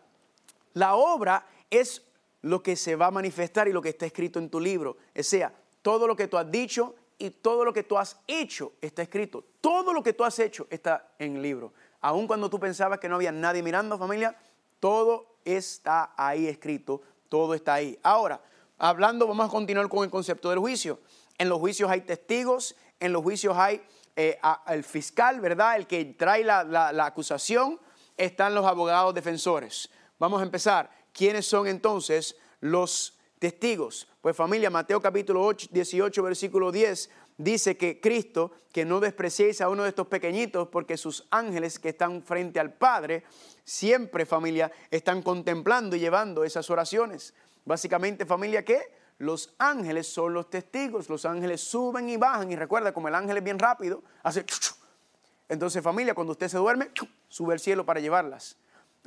la 0.78 0.94
obra 0.94 1.44
es 1.70 2.02
lo 2.48 2.62
que 2.62 2.76
se 2.76 2.96
va 2.96 3.06
a 3.06 3.10
manifestar 3.10 3.68
y 3.68 3.72
lo 3.72 3.82
que 3.82 3.90
está 3.90 4.06
escrito 4.06 4.38
en 4.38 4.48
tu 4.48 4.58
libro. 4.58 4.96
O 5.16 5.22
sea, 5.22 5.52
todo 5.82 6.06
lo 6.06 6.16
que 6.16 6.28
tú 6.28 6.38
has 6.38 6.50
dicho 6.50 6.94
y 7.18 7.30
todo 7.30 7.64
lo 7.64 7.72
que 7.72 7.82
tú 7.82 7.98
has 7.98 8.18
hecho 8.26 8.72
está 8.80 9.02
escrito. 9.02 9.44
Todo 9.60 9.92
lo 9.92 10.02
que 10.02 10.14
tú 10.14 10.24
has 10.24 10.38
hecho 10.38 10.66
está 10.70 11.10
en 11.18 11.36
el 11.36 11.42
libro. 11.42 11.72
Aun 12.00 12.26
cuando 12.26 12.48
tú 12.48 12.58
pensabas 12.58 13.00
que 13.00 13.08
no 13.08 13.16
había 13.16 13.32
nadie 13.32 13.62
mirando, 13.62 13.98
familia, 13.98 14.36
todo 14.80 15.36
está 15.44 16.14
ahí 16.16 16.46
escrito, 16.46 17.02
todo 17.28 17.54
está 17.54 17.74
ahí. 17.74 17.98
Ahora, 18.02 18.40
hablando, 18.78 19.26
vamos 19.26 19.46
a 19.46 19.50
continuar 19.50 19.88
con 19.88 20.04
el 20.04 20.10
concepto 20.10 20.48
del 20.48 20.58
juicio. 20.58 21.00
En 21.36 21.48
los 21.48 21.58
juicios 21.58 21.90
hay 21.90 22.00
testigos, 22.00 22.76
en 22.98 23.12
los 23.12 23.22
juicios 23.22 23.56
hay 23.56 23.82
eh, 24.16 24.38
el 24.68 24.84
fiscal, 24.84 25.40
¿verdad? 25.40 25.76
El 25.76 25.86
que 25.86 26.04
trae 26.04 26.44
la, 26.44 26.64
la 26.64 27.04
acusación, 27.04 27.78
están 28.16 28.54
los 28.54 28.64
abogados 28.64 29.14
defensores. 29.14 29.90
Vamos 30.18 30.40
a 30.40 30.44
empezar. 30.44 30.97
¿Quiénes 31.18 31.48
son 31.48 31.66
entonces 31.66 32.36
los 32.60 33.18
testigos? 33.40 34.06
Pues 34.20 34.36
familia, 34.36 34.70
Mateo 34.70 35.02
capítulo 35.02 35.44
8, 35.44 35.70
18, 35.72 36.22
versículo 36.22 36.70
10 36.70 37.10
dice 37.36 37.76
que 37.76 38.00
Cristo, 38.00 38.52
que 38.72 38.84
no 38.84 39.00
despreciéis 39.00 39.60
a 39.60 39.68
uno 39.68 39.82
de 39.82 39.88
estos 39.88 40.06
pequeñitos, 40.06 40.68
porque 40.68 40.96
sus 40.96 41.26
ángeles 41.32 41.80
que 41.80 41.88
están 41.88 42.22
frente 42.22 42.60
al 42.60 42.72
Padre, 42.72 43.24
siempre 43.64 44.26
familia, 44.26 44.70
están 44.92 45.22
contemplando 45.22 45.96
y 45.96 45.98
llevando 45.98 46.44
esas 46.44 46.70
oraciones. 46.70 47.34
Básicamente 47.64 48.24
familia, 48.24 48.64
¿qué? 48.64 48.80
Los 49.18 49.56
ángeles 49.58 50.06
son 50.06 50.34
los 50.34 50.48
testigos, 50.48 51.08
los 51.08 51.24
ángeles 51.24 51.60
suben 51.60 52.08
y 52.08 52.16
bajan 52.16 52.52
y 52.52 52.54
recuerda 52.54 52.92
como 52.92 53.08
el 53.08 53.16
ángel 53.16 53.38
es 53.38 53.42
bien 53.42 53.58
rápido, 53.58 54.04
hace... 54.22 54.46
Entonces 55.48 55.82
familia, 55.82 56.14
cuando 56.14 56.30
usted 56.30 56.46
se 56.46 56.58
duerme, 56.58 56.92
sube 57.26 57.54
al 57.54 57.58
cielo 57.58 57.84
para 57.84 57.98
llevarlas 57.98 58.56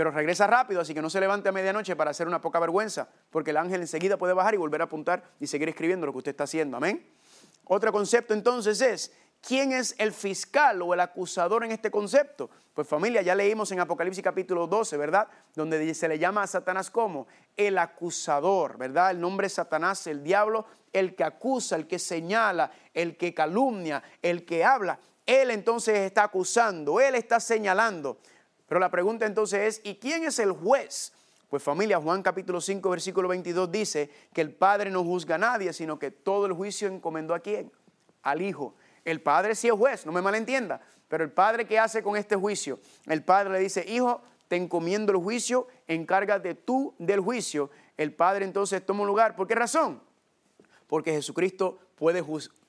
pero 0.01 0.09
regresa 0.09 0.47
rápido, 0.47 0.81
así 0.81 0.95
que 0.95 1.01
no 1.03 1.11
se 1.11 1.19
levante 1.19 1.49
a 1.49 1.51
medianoche 1.51 1.95
para 1.95 2.09
hacer 2.09 2.27
una 2.27 2.41
poca 2.41 2.57
vergüenza, 2.57 3.07
porque 3.29 3.51
el 3.51 3.57
ángel 3.57 3.81
enseguida 3.81 4.17
puede 4.17 4.33
bajar 4.33 4.55
y 4.55 4.57
volver 4.57 4.81
a 4.81 4.85
apuntar 4.85 5.21
y 5.39 5.45
seguir 5.45 5.69
escribiendo 5.69 6.07
lo 6.07 6.11
que 6.11 6.17
usted 6.17 6.31
está 6.31 6.45
haciendo. 6.45 6.75
Amén. 6.75 7.07
Otro 7.65 7.91
concepto 7.91 8.33
entonces 8.33 8.81
es, 8.81 9.13
¿quién 9.47 9.71
es 9.71 9.93
el 9.99 10.11
fiscal 10.11 10.81
o 10.81 10.95
el 10.95 11.01
acusador 11.01 11.63
en 11.63 11.71
este 11.71 11.91
concepto? 11.91 12.49
Pues 12.73 12.87
familia, 12.87 13.21
ya 13.21 13.35
leímos 13.35 13.71
en 13.73 13.79
Apocalipsis 13.79 14.23
capítulo 14.23 14.65
12, 14.65 14.97
¿verdad? 14.97 15.27
Donde 15.53 15.93
se 15.93 16.07
le 16.07 16.17
llama 16.17 16.41
a 16.41 16.47
Satanás 16.47 16.89
como 16.89 17.27
el 17.55 17.77
acusador, 17.77 18.79
¿verdad? 18.79 19.11
El 19.11 19.21
nombre 19.21 19.45
es 19.45 19.53
Satanás, 19.53 20.07
el 20.07 20.23
diablo, 20.23 20.65
el 20.91 21.13
que 21.13 21.25
acusa, 21.25 21.75
el 21.75 21.85
que 21.85 21.99
señala, 21.99 22.71
el 22.95 23.17
que 23.17 23.35
calumnia, 23.35 24.01
el 24.23 24.45
que 24.45 24.65
habla. 24.65 24.97
Él 25.27 25.51
entonces 25.51 25.99
está 25.99 26.23
acusando, 26.23 26.99
él 26.99 27.13
está 27.13 27.39
señalando. 27.39 28.17
Pero 28.71 28.79
la 28.79 28.89
pregunta 28.89 29.25
entonces 29.25 29.79
es, 29.79 29.81
¿y 29.83 29.95
quién 29.95 30.23
es 30.23 30.39
el 30.39 30.53
juez? 30.53 31.11
Pues 31.49 31.61
familia, 31.61 31.99
Juan 31.99 32.23
capítulo 32.23 32.61
5, 32.61 32.89
versículo 32.89 33.27
22 33.27 33.69
dice 33.69 34.09
que 34.31 34.39
el 34.39 34.53
Padre 34.53 34.89
no 34.89 35.03
juzga 35.03 35.35
a 35.35 35.37
nadie, 35.37 35.73
sino 35.73 35.99
que 35.99 36.09
todo 36.09 36.45
el 36.45 36.53
juicio 36.53 36.87
encomendó 36.87 37.33
a 37.33 37.41
quién? 37.41 37.69
Al 38.21 38.41
Hijo. 38.41 38.73
El 39.03 39.19
Padre 39.19 39.55
sí 39.55 39.67
es 39.67 39.73
juez, 39.73 40.05
no 40.05 40.13
me 40.13 40.21
malentienda, 40.21 40.79
pero 41.09 41.21
el 41.25 41.33
Padre 41.33 41.67
¿qué 41.67 41.79
hace 41.79 42.01
con 42.01 42.15
este 42.15 42.37
juicio? 42.37 42.79
El 43.07 43.25
Padre 43.25 43.51
le 43.51 43.59
dice, 43.59 43.83
Hijo, 43.85 44.21
te 44.47 44.55
encomiendo 44.55 45.11
el 45.11 45.17
juicio, 45.17 45.67
encárgate 45.85 46.55
tú 46.55 46.95
del 46.97 47.19
juicio. 47.19 47.71
El 47.97 48.13
Padre 48.13 48.45
entonces 48.45 48.85
toma 48.85 49.01
un 49.01 49.07
lugar. 49.07 49.35
¿Por 49.35 49.49
qué 49.49 49.55
razón? 49.55 50.01
Porque 50.87 51.11
Jesucristo 51.11 51.77
puede, 51.95 52.23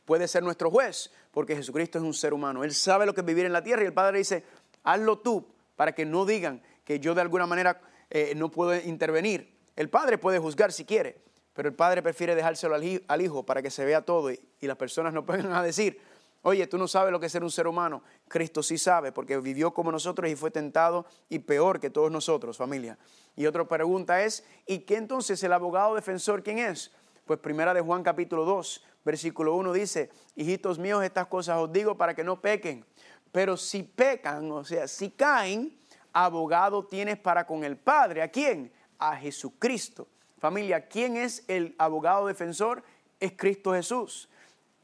puede 0.05 0.27
ser 0.27 0.43
nuestro 0.43 0.69
juez, 0.69 1.13
porque 1.31 1.55
Jesucristo 1.55 1.99
es 1.99 2.05
un 2.05 2.13
ser 2.13 2.35
humano. 2.35 2.65
Él 2.65 2.75
sabe 2.75 3.07
lo 3.07 3.15
que 3.15 3.21
es 3.21 3.25
vivir 3.25 3.47
en 3.47 3.53
la 3.53 3.63
tierra 3.63 3.85
y 3.85 3.87
el 3.87 3.95
Padre 3.95 4.19
dice, 4.19 4.45
hazlo 4.83 5.21
tú, 5.21 5.47
para 5.83 5.97
que 5.97 6.07
no 6.07 6.25
digan 6.25 6.63
que 6.85 7.01
yo 7.01 7.13
de 7.13 7.23
alguna 7.23 7.45
manera 7.45 7.81
eh, 8.09 8.35
no 8.37 8.53
puedo 8.53 8.73
intervenir. 8.73 9.59
El 9.75 9.91
padre 9.91 10.17
puede 10.17 10.39
juzgar 10.39 10.71
si 10.71 10.85
quiere, 10.85 11.25
pero 11.55 11.69
el 11.69 11.75
padre 11.75 12.03
prefiere 12.03 12.37
dejárselo 12.37 12.77
al, 12.77 13.21
hijo 13.21 13.45
para 13.45 13.63
que 13.63 13.69
se 13.69 13.85
vea 13.85 14.03
todo 14.03 14.31
y, 14.31 14.39
las 14.61 14.77
personas 14.77 15.13
no 15.13 15.27
pueden 15.27 15.51
decir, 15.65 16.01
oye, 16.43 16.69
tú 16.69 16.79
no 16.79 16.87
sabes 16.87 17.11
lo 17.11 17.19
que 17.19 17.27
es 17.27 17.33
ser 17.33 17.43
un 17.43 17.51
ser 17.51 17.67
humano. 17.67 18.05
Cristo 18.29 18.63
sí 18.63 18.79
sabe 18.79 19.11
porque 19.11 19.37
vivió 19.39 19.75
como 19.75 19.91
nosotros 19.91 20.31
y 20.31 20.37
fue 20.37 20.53
tentado 20.53 21.05
y 21.29 21.41
peor 21.41 21.81
que 21.81 21.91
todos 21.91 22.13
nosotros, 22.13 22.57
familia. 22.57 22.97
Y 23.35 23.47
otra 23.47 23.67
pregunta 23.67 24.23
es, 24.23 24.47
¿y 24.67 24.85
qué 24.85 24.95
entonces 24.95 25.43
el 25.43 25.53
abogado 25.53 25.97
defensor 25.97 26.45
quién 26.45 26.61
es? 26.61 26.93
Pues 27.25 27.41
primera 27.41 27.75
de 27.75 27.81
Juan 27.81 28.05
capítulo 28.05 28.45
2, 28.45 28.85
versículo 29.05 29.57
1 29.57 29.73
dice, 29.73 30.11
hijitos 30.37 30.79
míos, 30.79 31.03
estas 31.03 31.27
cosas 31.27 31.59
os 31.59 31.73
digo 31.73 31.97
para 31.97 32.15
que 32.15 32.23
no 32.23 32.41
pequen. 32.41 32.85
Pero 33.33 33.57
si 33.57 33.83
pecan, 33.83 34.51
o 34.53 34.63
sea, 34.63 34.87
si 34.87 35.11
caen, 35.11 35.77
abogado 36.13 36.85
tienes 36.85 37.19
para 37.19 37.47
con 37.47 37.65
el 37.65 37.77
Padre. 37.77 38.23
¿A 38.23 38.29
quién? 38.29 38.71
A 38.99 39.17
Jesucristo. 39.17 40.07
Familia, 40.39 40.87
¿quién 40.87 41.17
es 41.17 41.45
el 41.49 41.75
abogado 41.79 42.27
defensor? 42.27 42.83
Es 43.19 43.33
Cristo 43.37 43.73
Jesús. 43.73 44.29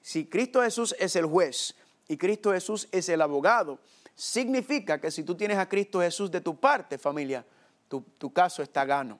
Si 0.01 0.27
Cristo 0.27 0.63
Jesús 0.63 0.95
es 0.99 1.17
el 1.17 1.27
juez 1.27 1.77
y 2.07 2.17
Cristo 2.17 2.53
Jesús 2.53 2.89
es 2.93 3.09
el 3.09 3.21
abogado, 3.21 3.79
significa 4.15 5.01
que 5.01 5.11
si 5.11 5.25
tú 5.25 5.35
tienes 5.35 5.59
a 5.59 5.69
Cristo 5.69 6.01
Jesús 6.01 6.31
de 6.31 6.41
tu 6.41 6.59
parte, 6.59 6.97
familia, 6.97 7.45
tu, 7.89 8.01
tu 8.17 8.33
caso 8.33 8.63
está 8.63 8.85
gano. 8.85 9.19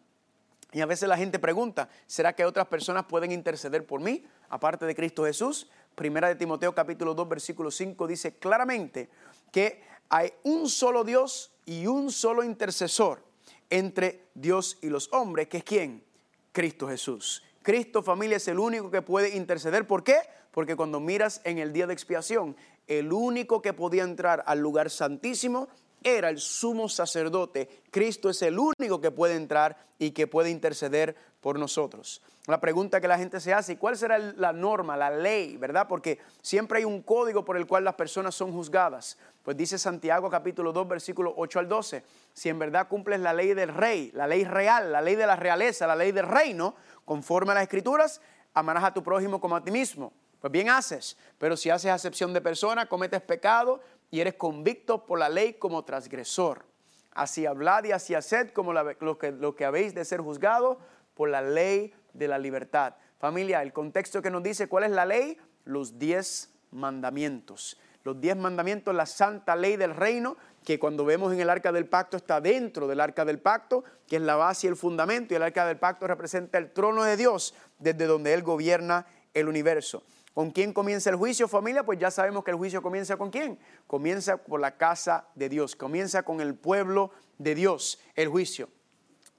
Y 0.73 0.81
a 0.81 0.87
veces 0.87 1.09
la 1.09 1.17
gente 1.17 1.39
pregunta, 1.39 1.89
¿será 2.07 2.35
que 2.35 2.45
otras 2.45 2.67
personas 2.67 3.05
pueden 3.07 3.33
interceder 3.33 3.87
por 3.87 4.01
mí, 4.01 4.25
aparte 4.49 4.87
de 4.87 4.95
Cristo 4.95 5.25
Jesús? 5.25 5.69
Primera 5.99 6.29
de 6.29 6.37
Timoteo 6.37 6.73
capítulo 6.73 7.13
2 7.13 7.29
versículo 7.29 7.73
5 7.73 8.07
dice 8.07 8.37
claramente 8.37 9.09
que 9.51 9.83
hay 10.09 10.33
un 10.45 10.69
solo 10.69 11.03
Dios 11.03 11.51
y 11.67 11.89
un 11.89 12.13
solo 12.13 12.45
intercesor 12.45 13.21
entre 13.69 14.29
Dios 14.33 14.79
y 14.81 14.91
los 14.91 15.13
hombres, 15.13 15.49
que 15.49 15.57
es 15.57 15.65
quién? 15.65 16.05
Cristo 16.53 16.87
Jesús. 16.87 17.43
Cristo 17.63 18.05
familia 18.05 18.37
es 18.37 18.47
el 18.47 18.61
único 18.61 18.93
que 18.93 19.03
puede 19.03 19.37
interceder. 19.37 19.89
¿Por 19.89 20.05
qué? 20.05 20.19
Porque 20.53 20.77
cuando 20.77 21.01
miras 21.01 21.41
en 21.43 21.59
el 21.59 21.73
día 21.73 21.89
de 21.89 21.95
expiación, 21.95 22.57
el 22.87 23.13
único 23.13 23.61
que 23.61 23.73
podía 23.73 24.05
entrar 24.05 24.45
al 24.47 24.61
lugar 24.61 24.91
santísimo 24.91 25.67
era 26.05 26.29
el 26.31 26.39
sumo 26.39 26.89
sacerdote. 26.89 27.83
Cristo 27.91 28.31
es 28.31 28.41
el 28.43 28.57
único 28.57 29.01
que 29.01 29.11
puede 29.11 29.35
entrar 29.35 29.89
y 29.99 30.13
que 30.13 30.29
puede 30.29 30.51
interceder 30.51 31.17
por 31.41 31.59
nosotros. 31.59 32.23
La 32.47 32.61
pregunta 32.61 33.01
que 33.01 33.09
la 33.09 33.19
gente 33.19 33.41
se 33.41 33.53
hace, 33.53 33.75
¿y 33.75 33.77
cuál 33.77 33.97
será 33.97 34.19
la 34.19 34.55
norma, 34.55 34.97
la 34.97 35.11
ley, 35.11 35.59
verdad? 35.59 35.87
Porque 35.87 36.19
siempre 36.41 36.79
hay 36.79 36.85
un 36.85 37.03
código 37.03 37.45
por 37.45 37.59
el 37.59 37.67
cual 37.67 37.85
las 37.85 37.95
personas 37.95 38.35
son 38.35 38.53
juzgadas. 38.53 39.19
Pues 39.43 39.57
dice 39.57 39.79
Santiago 39.79 40.31
capítulo 40.31 40.73
2, 40.73 40.89
versículo 40.89 41.35
8 41.37 41.59
al 41.59 41.69
12, 41.69 42.03
si 42.33 42.49
en 42.49 42.59
verdad 42.59 42.89
cumples 42.89 43.21
la 43.21 43.35
ley 43.35 43.53
del 43.53 43.75
rey, 43.75 44.11
la 44.15 44.27
ley 44.27 44.45
real, 44.45 44.93
la 44.93 45.03
ley 45.03 45.15
de 45.15 45.27
la 45.27 45.37
realeza, 45.37 45.87
la 45.87 45.95
ley 45.95 46.11
del 46.11 46.27
reino, 46.27 46.75
conforme 47.05 47.53
a 47.53 47.57
las 47.57 47.65
escrituras, 47.65 48.21
amarás 48.55 48.85
a 48.85 48.95
tu 48.95 49.03
prójimo 49.03 49.41
como 49.41 49.55
a 49.55 49.63
ti 49.63 49.71
mismo. 49.71 50.13
Pues 50.41 50.51
bien 50.51 50.71
haces, 50.71 51.17
pero 51.37 51.57
si 51.57 51.69
haces 51.69 51.91
acepción 51.91 52.33
de 52.33 52.41
persona, 52.41 52.87
cometes 52.87 53.21
pecado, 53.21 53.81
y 54.11 54.21
eres 54.21 54.35
convicto 54.35 55.05
por 55.05 55.19
la 55.19 55.29
ley 55.29 55.55
como 55.55 55.85
transgresor. 55.85 56.65
Así 57.13 57.45
hablad 57.45 57.85
y 57.85 57.93
así 57.93 58.15
haced 58.15 58.53
como 58.53 58.73
lo, 58.73 59.19
que, 59.19 59.33
lo 59.33 59.55
que 59.55 59.65
habéis 59.65 59.95
de 59.95 60.05
ser 60.05 60.21
juzgado 60.21 60.79
por 61.19 61.29
la 61.31 61.43
ley 61.43 61.93
de 62.15 62.29
la 62.29 62.39
libertad. 62.39 62.95
Familia, 63.19 63.61
el 63.61 63.73
contexto 63.73 64.23
que 64.23 64.31
nos 64.31 64.41
dice 64.41 64.69
cuál 64.69 64.85
es 64.85 64.93
la 64.93 65.05
ley, 65.05 65.37
los 65.65 65.99
diez 65.99 66.55
mandamientos. 66.71 67.77
Los 68.05 68.21
diez 68.21 68.37
mandamientos, 68.37 68.95
la 68.95 69.05
santa 69.05 69.57
ley 69.57 69.75
del 69.75 69.97
reino, 69.97 70.37
que 70.65 70.79
cuando 70.79 71.05
vemos 71.05 71.33
en 71.33 71.41
el 71.41 71.51
arca 71.51 71.73
del 71.73 71.87
pacto 71.87 72.17
está 72.17 72.41
dentro 72.41 72.87
del 72.87 73.01
arca 73.01 73.25
del 73.25 73.41
pacto, 73.41 73.83
que 74.07 74.15
es 74.15 74.23
la 74.23 74.37
base 74.37 74.69
y 74.69 74.71
el 74.71 74.77
fundamento, 74.77 75.35
y 75.35 75.37
el 75.39 75.43
arca 75.43 75.67
del 75.67 75.77
pacto 75.77 76.07
representa 76.07 76.57
el 76.57 76.71
trono 76.71 77.03
de 77.03 77.17
Dios 77.17 77.53
desde 77.81 78.07
donde 78.07 78.33
Él 78.33 78.45
gobierna 78.45 79.05
el 79.35 79.49
universo. 79.49 80.05
¿Con 80.35 80.53
quién 80.53 80.73
comienza 80.73 81.11
el 81.11 81.17
juicio, 81.17 81.49
familia? 81.49 81.83
Pues 81.83 81.99
ya 81.99 82.13
sabemos 82.13 82.45
que 82.45 82.53
el 82.53 82.57
juicio 82.57 82.81
comienza 82.81 83.17
con 83.17 83.31
quién. 83.31 83.59
Comienza 83.89 84.37
por 84.37 84.61
la 84.61 84.77
casa 84.77 85.27
de 85.35 85.49
Dios, 85.49 85.75
comienza 85.75 86.23
con 86.23 86.41
el 86.41 86.55
pueblo 86.55 87.11
de 87.39 87.57
Dios, 87.57 87.99
el 88.15 88.29
juicio. 88.29 88.69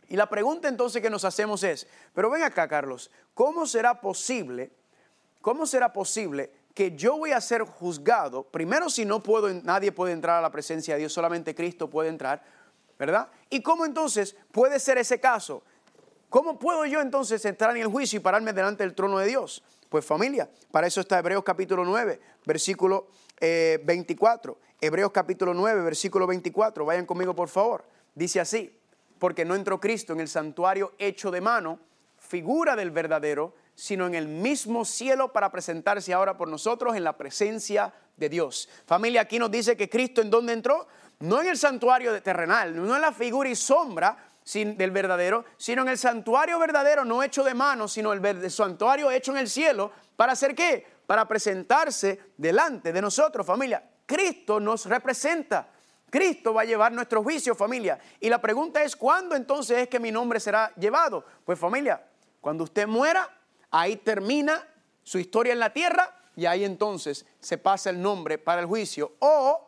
Y 0.09 0.15
la 0.15 0.27
pregunta 0.27 0.67
entonces 0.67 1.01
que 1.01 1.09
nos 1.09 1.23
hacemos 1.23 1.63
es, 1.63 1.87
pero 2.13 2.31
ven 2.31 2.41
acá, 2.41 2.67
Carlos, 2.67 3.11
¿cómo 3.35 3.67
será 3.67 4.01
posible, 4.01 4.71
cómo 5.39 5.67
será 5.67 5.93
posible 5.93 6.51
que 6.73 6.95
yo 6.95 7.17
voy 7.17 7.31
a 7.31 7.39
ser 7.39 7.61
juzgado? 7.61 8.43
Primero, 8.43 8.89
si 8.89 9.05
no 9.05 9.21
puedo, 9.21 9.53
nadie 9.53 9.91
puede 9.91 10.13
entrar 10.13 10.39
a 10.39 10.41
la 10.41 10.51
presencia 10.51 10.95
de 10.95 11.01
Dios, 11.01 11.13
solamente 11.13 11.53
Cristo 11.53 11.91
puede 11.91 12.09
entrar, 12.09 12.43
¿verdad? 12.97 13.29
¿Y 13.51 13.61
cómo 13.61 13.85
entonces 13.85 14.35
puede 14.51 14.79
ser 14.79 14.97
ese 14.97 15.19
caso? 15.19 15.61
¿Cómo 16.29 16.57
puedo 16.57 16.85
yo 16.87 17.01
entonces 17.01 17.45
entrar 17.45 17.75
en 17.75 17.83
el 17.83 17.87
juicio 17.87 18.17
y 18.17 18.19
pararme 18.19 18.51
delante 18.51 18.83
del 18.83 18.95
trono 18.95 19.19
de 19.19 19.27
Dios? 19.27 19.63
Pues 19.89 20.03
familia, 20.05 20.49
para 20.71 20.87
eso 20.87 21.01
está 21.01 21.19
Hebreos 21.19 21.43
capítulo 21.43 21.85
9, 21.85 22.19
versículo 22.45 23.09
24. 23.39 24.53
Eh, 24.53 24.87
Hebreos 24.87 25.11
capítulo 25.11 25.53
9, 25.53 25.81
versículo 25.81 26.25
24. 26.25 26.83
Vayan 26.83 27.05
conmigo 27.05 27.35
por 27.35 27.49
favor. 27.49 27.83
Dice 28.15 28.39
así, 28.39 28.78
porque 29.19 29.45
no 29.45 29.55
entró 29.55 29.79
Cristo 29.79 30.13
en 30.13 30.21
el 30.21 30.27
santuario 30.27 30.93
hecho 30.97 31.29
de 31.29 31.41
mano, 31.41 31.79
figura 32.17 32.75
del 32.75 32.91
verdadero, 32.91 33.53
sino 33.75 34.07
en 34.07 34.15
el 34.15 34.27
mismo 34.27 34.83
cielo 34.83 35.31
para 35.31 35.51
presentarse 35.51 36.13
ahora 36.13 36.37
por 36.37 36.47
nosotros 36.47 36.95
en 36.95 37.03
la 37.03 37.17
presencia 37.17 37.93
de 38.17 38.29
Dios. 38.29 38.67
Familia, 38.85 39.21
aquí 39.21 39.39
nos 39.39 39.51
dice 39.51 39.77
que 39.77 39.89
Cristo 39.89 40.21
en 40.21 40.29
dónde 40.29 40.53
entró, 40.53 40.87
no 41.19 41.41
en 41.41 41.47
el 41.47 41.57
santuario 41.57 42.21
terrenal, 42.21 42.75
no 42.75 42.95
en 42.95 43.01
la 43.01 43.11
figura 43.11 43.49
y 43.49 43.55
sombra 43.55 44.29
del 44.53 44.91
verdadero, 44.91 45.45
sino 45.57 45.83
en 45.83 45.89
el 45.89 45.97
santuario 45.97 46.57
verdadero, 46.59 47.05
no 47.05 47.21
hecho 47.21 47.43
de 47.43 47.53
mano, 47.53 47.87
sino 47.87 48.13
el, 48.13 48.51
santuario 48.51 49.11
hecho 49.11 49.31
en 49.31 49.37
el 49.37 49.49
cielo. 49.49 49.91
¿Para 50.15 50.33
hacer 50.33 50.55
qué? 50.55 50.85
Para 51.05 51.27
presentarse 51.27 52.19
delante 52.35 52.91
de 52.91 53.01
nosotros, 53.01 53.45
familia. 53.45 53.83
Cristo 54.05 54.59
nos 54.59 54.87
representa. 54.87 55.69
Cristo 56.09 56.53
va 56.53 56.61
a 56.61 56.65
llevar 56.65 56.91
nuestro 56.91 57.23
juicio, 57.23 57.55
familia. 57.55 57.99
Y 58.19 58.29
la 58.29 58.41
pregunta 58.41 58.83
es, 58.83 58.95
¿cuándo 58.95 59.35
entonces 59.35 59.77
es 59.77 59.87
que 59.87 59.99
mi 59.99 60.11
nombre 60.11 60.39
será 60.39 60.73
llevado? 60.75 61.25
Pues 61.45 61.59
familia, 61.59 62.03
cuando 62.41 62.63
usted 62.63 62.87
muera, 62.87 63.29
ahí 63.71 63.97
termina 63.97 64.67
su 65.03 65.19
historia 65.19 65.53
en 65.53 65.59
la 65.59 65.73
tierra 65.73 66.15
y 66.35 66.45
ahí 66.45 66.63
entonces 66.63 67.25
se 67.39 67.57
pasa 67.57 67.89
el 67.89 68.01
nombre 68.01 68.37
para 68.37 68.61
el 68.61 68.67
juicio. 68.67 69.13
O 69.19 69.67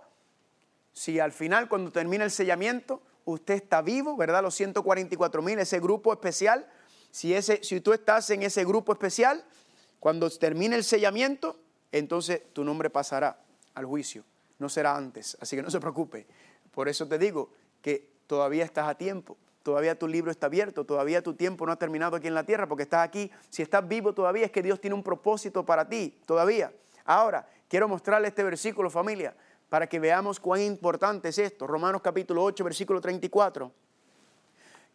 si 0.94 1.20
al 1.20 1.32
final, 1.32 1.68
cuando 1.68 1.92
termina 1.92 2.24
el 2.24 2.32
sellamiento, 2.32 3.02
usted 3.26 3.56
está 3.56 3.82
vivo, 3.82 4.18
¿verdad? 4.18 4.42
Los 4.42 4.56
144 4.56 5.42
mil, 5.42 5.60
ese 5.60 5.80
grupo 5.80 6.14
especial. 6.14 6.68
Si, 7.12 7.34
ese, 7.34 7.64
si 7.64 7.82
tú 7.82 7.94
estás 7.94 8.30
en 8.30 8.44
ese 8.44 8.64
grupo 8.66 8.94
especial, 8.94 9.44
cuando 10.00 10.30
termine 10.30 10.76
el 10.76 10.84
sellamiento, 10.84 11.60
entonces 11.92 12.42
tu 12.54 12.64
nombre 12.64 12.89
pasará 12.89 13.39
al 13.74 13.86
juicio. 13.86 14.24
No 14.62 14.70
será 14.70 14.95
antes, 14.95 15.36
así 15.41 15.55
que 15.55 15.64
no 15.64 15.72
se 15.72 15.80
preocupe. 15.80 16.28
Por 16.72 16.88
eso 16.88 17.07
te 17.07 17.18
digo 17.18 17.49
que 17.82 18.12
todavía 18.28 18.64
estás 18.64 18.88
a 18.88 18.93
tiempo, 18.93 19.36
todavía 19.64 19.97
tu 19.97 20.07
libro 20.07 20.30
está 20.30 20.45
abierto, 20.45 20.86
todavía 20.86 21.24
tu 21.24 21.34
tiempo 21.34 21.66
no 21.66 21.72
ha 21.72 21.78
terminado 21.78 22.16
aquí 22.16 22.28
en 22.28 22.36
la 22.36 22.43
tierra 22.43 22.68
porque 22.68 22.84
estás 22.84 23.03
aquí. 23.03 23.32
Si 23.49 23.64
estás 23.64 23.88
vivo 23.88 24.14
todavía 24.14 24.45
es 24.45 24.51
que 24.51 24.62
Dios 24.62 24.80
tiene 24.80 24.93
un 24.93 25.01
propósito 25.01 25.66
para 25.66 25.89
ti, 25.89 26.16
todavía. 26.28 26.72
Ahora, 27.05 27.49
quiero 27.68 27.88
mostrarle 27.88 28.28
este 28.28 28.43
versículo, 28.43 28.91
familia 28.91 29.36
para 29.68 29.88
que 29.88 29.99
veamos 29.99 30.39
cuán 30.39 30.62
importante 30.62 31.30
es 31.30 31.39
esto. 31.39 31.66
Romanos 31.66 32.03
capítulo 32.03 32.43
8, 32.43 32.64
versículo 32.64 33.01
34. 33.01 33.72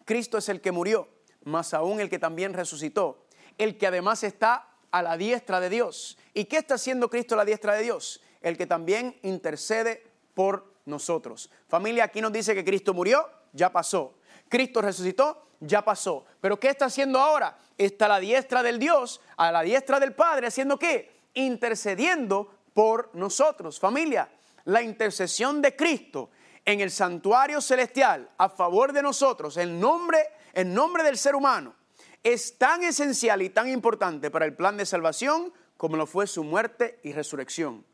Cristo 0.04 0.38
es 0.38 0.48
el 0.48 0.60
que 0.60 0.70
murió, 0.70 1.08
más 1.42 1.74
aún 1.74 1.98
el 1.98 2.08
que 2.08 2.20
también 2.20 2.54
resucitó, 2.54 3.26
el 3.58 3.78
que 3.78 3.88
además 3.88 4.22
está 4.22 4.68
a 4.92 5.02
la 5.02 5.16
diestra 5.16 5.58
de 5.58 5.70
Dios. 5.70 6.16
¿Y 6.34 6.44
qué 6.44 6.58
está 6.58 6.74
haciendo 6.74 7.10
Cristo 7.10 7.34
a 7.34 7.38
la 7.38 7.44
diestra 7.44 7.74
de 7.74 7.82
Dios? 7.82 8.20
El 8.40 8.56
que 8.56 8.66
también 8.66 9.18
intercede 9.22 10.04
por 10.34 10.72
nosotros. 10.84 11.50
Familia, 11.68 12.04
aquí 12.04 12.20
nos 12.20 12.32
dice 12.32 12.54
que 12.54 12.64
Cristo 12.64 12.94
murió, 12.94 13.28
ya 13.52 13.72
pasó. 13.72 14.14
Cristo 14.48 14.80
resucitó, 14.80 15.46
ya 15.60 15.84
pasó. 15.84 16.24
Pero 16.40 16.58
¿qué 16.58 16.68
está 16.68 16.86
haciendo 16.86 17.18
ahora? 17.18 17.58
Está 17.76 18.06
a 18.06 18.08
la 18.08 18.20
diestra 18.20 18.62
del 18.62 18.78
Dios, 18.78 19.20
a 19.36 19.50
la 19.50 19.62
diestra 19.62 20.00
del 20.00 20.14
Padre, 20.14 20.46
haciendo 20.46 20.78
qué? 20.78 21.16
Intercediendo 21.34 22.54
por 22.72 23.10
nosotros. 23.14 23.80
Familia, 23.80 24.30
la 24.64 24.82
intercesión 24.82 25.62
de 25.62 25.74
Cristo 25.74 26.30
en 26.64 26.80
el 26.80 26.90
santuario 26.90 27.60
celestial 27.60 28.28
a 28.36 28.48
favor 28.48 28.92
de 28.92 29.02
nosotros, 29.02 29.56
en 29.56 29.80
nombre, 29.80 30.18
en 30.52 30.74
nombre 30.74 31.02
del 31.04 31.16
ser 31.16 31.34
humano, 31.34 31.74
es 32.22 32.58
tan 32.58 32.82
esencial 32.82 33.40
y 33.40 33.50
tan 33.50 33.68
importante 33.68 34.30
para 34.30 34.44
el 34.44 34.54
plan 34.54 34.76
de 34.76 34.84
salvación 34.84 35.52
como 35.76 35.96
lo 35.96 36.06
fue 36.06 36.26
su 36.26 36.42
muerte 36.42 36.98
y 37.04 37.12
resurrección. 37.12 37.84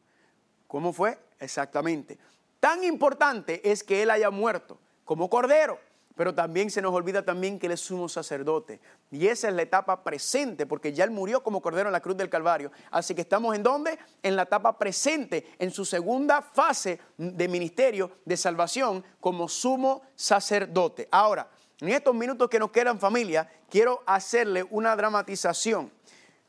¿Cómo 0.73 0.95
fue? 0.95 1.19
Exactamente. 1.39 2.17
Tan 2.59 2.83
importante 2.83 3.61
es 3.71 3.85
que 3.85 4.03
Él 4.03 4.11
haya 4.11 4.31
muerto 4.31 4.79
como 5.05 5.29
cordero 5.29 5.79
pero 6.15 6.35
también 6.35 6.71
se 6.71 6.83
nos 6.83 6.93
olvida 6.93 7.25
también 7.25 7.59
que 7.59 7.67
Él 7.67 7.73
es 7.73 7.81
sumo 7.81 8.09
sacerdote. 8.09 8.81
Y 9.11 9.27
esa 9.29 9.49
es 9.49 9.55
la 9.55 9.63
etapa 9.63 10.05
presente, 10.05 10.67
porque 10.67 10.93
ya 10.93 11.05
Él 11.05 11.11
murió 11.11 11.43
como 11.43 11.63
cordero 11.63 11.89
en 11.89 11.93
la 11.93 12.01
cruz 12.01 12.17
del 12.17 12.29
Calvario. 12.29 12.71
Así 12.91 13.15
que 13.15 13.23
estamos 13.23 13.57
en 13.57 13.63
dónde? 13.63 13.99
En 14.23 14.37
la 14.37 14.43
etapa 14.43 14.79
presente, 14.79 15.55
en 15.59 15.71
su 15.71 15.85
segunda 15.85 16.43
fase 16.43 17.01
de 17.17 17.49
ministerio 17.49 18.13
de 18.25 18.37
salvación 18.37 19.03
como 19.21 19.49
sumo 19.49 20.03
sacerdote. 20.15 21.09
Ahora, 21.11 21.49
en 21.81 21.89
estos 21.89 22.15
minutos 22.15 22.49
que 22.49 22.59
nos 22.59 22.71
quedan 22.71 23.01
familia, 23.01 23.51
quiero 23.71 24.03
hacerle 24.07 24.65
una 24.71 24.95
dramatización. 24.95 25.91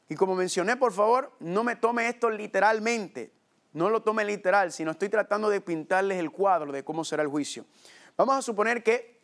Y 0.09 0.15
como 0.15 0.36
mencioné, 0.36 0.76
por 0.76 0.91
favor, 0.91 1.32
no 1.39 1.63
me 1.63 1.78
tome 1.78 2.09
esto 2.09 2.30
literalmente. 2.30 3.32
No 3.74 3.89
lo 3.89 4.01
tome 4.01 4.24
literal, 4.24 4.71
sino 4.71 4.91
estoy 4.91 5.09
tratando 5.09 5.49
de 5.49 5.59
pintarles 5.59 6.19
el 6.19 6.32
cuadro 6.32 6.71
de 6.71 6.84
cómo 6.84 7.03
será 7.03 7.24
el 7.24 7.30
juicio. 7.30 7.65
Vamos 8.15 8.36
a 8.36 8.41
suponer 8.41 8.84
que 8.84 9.19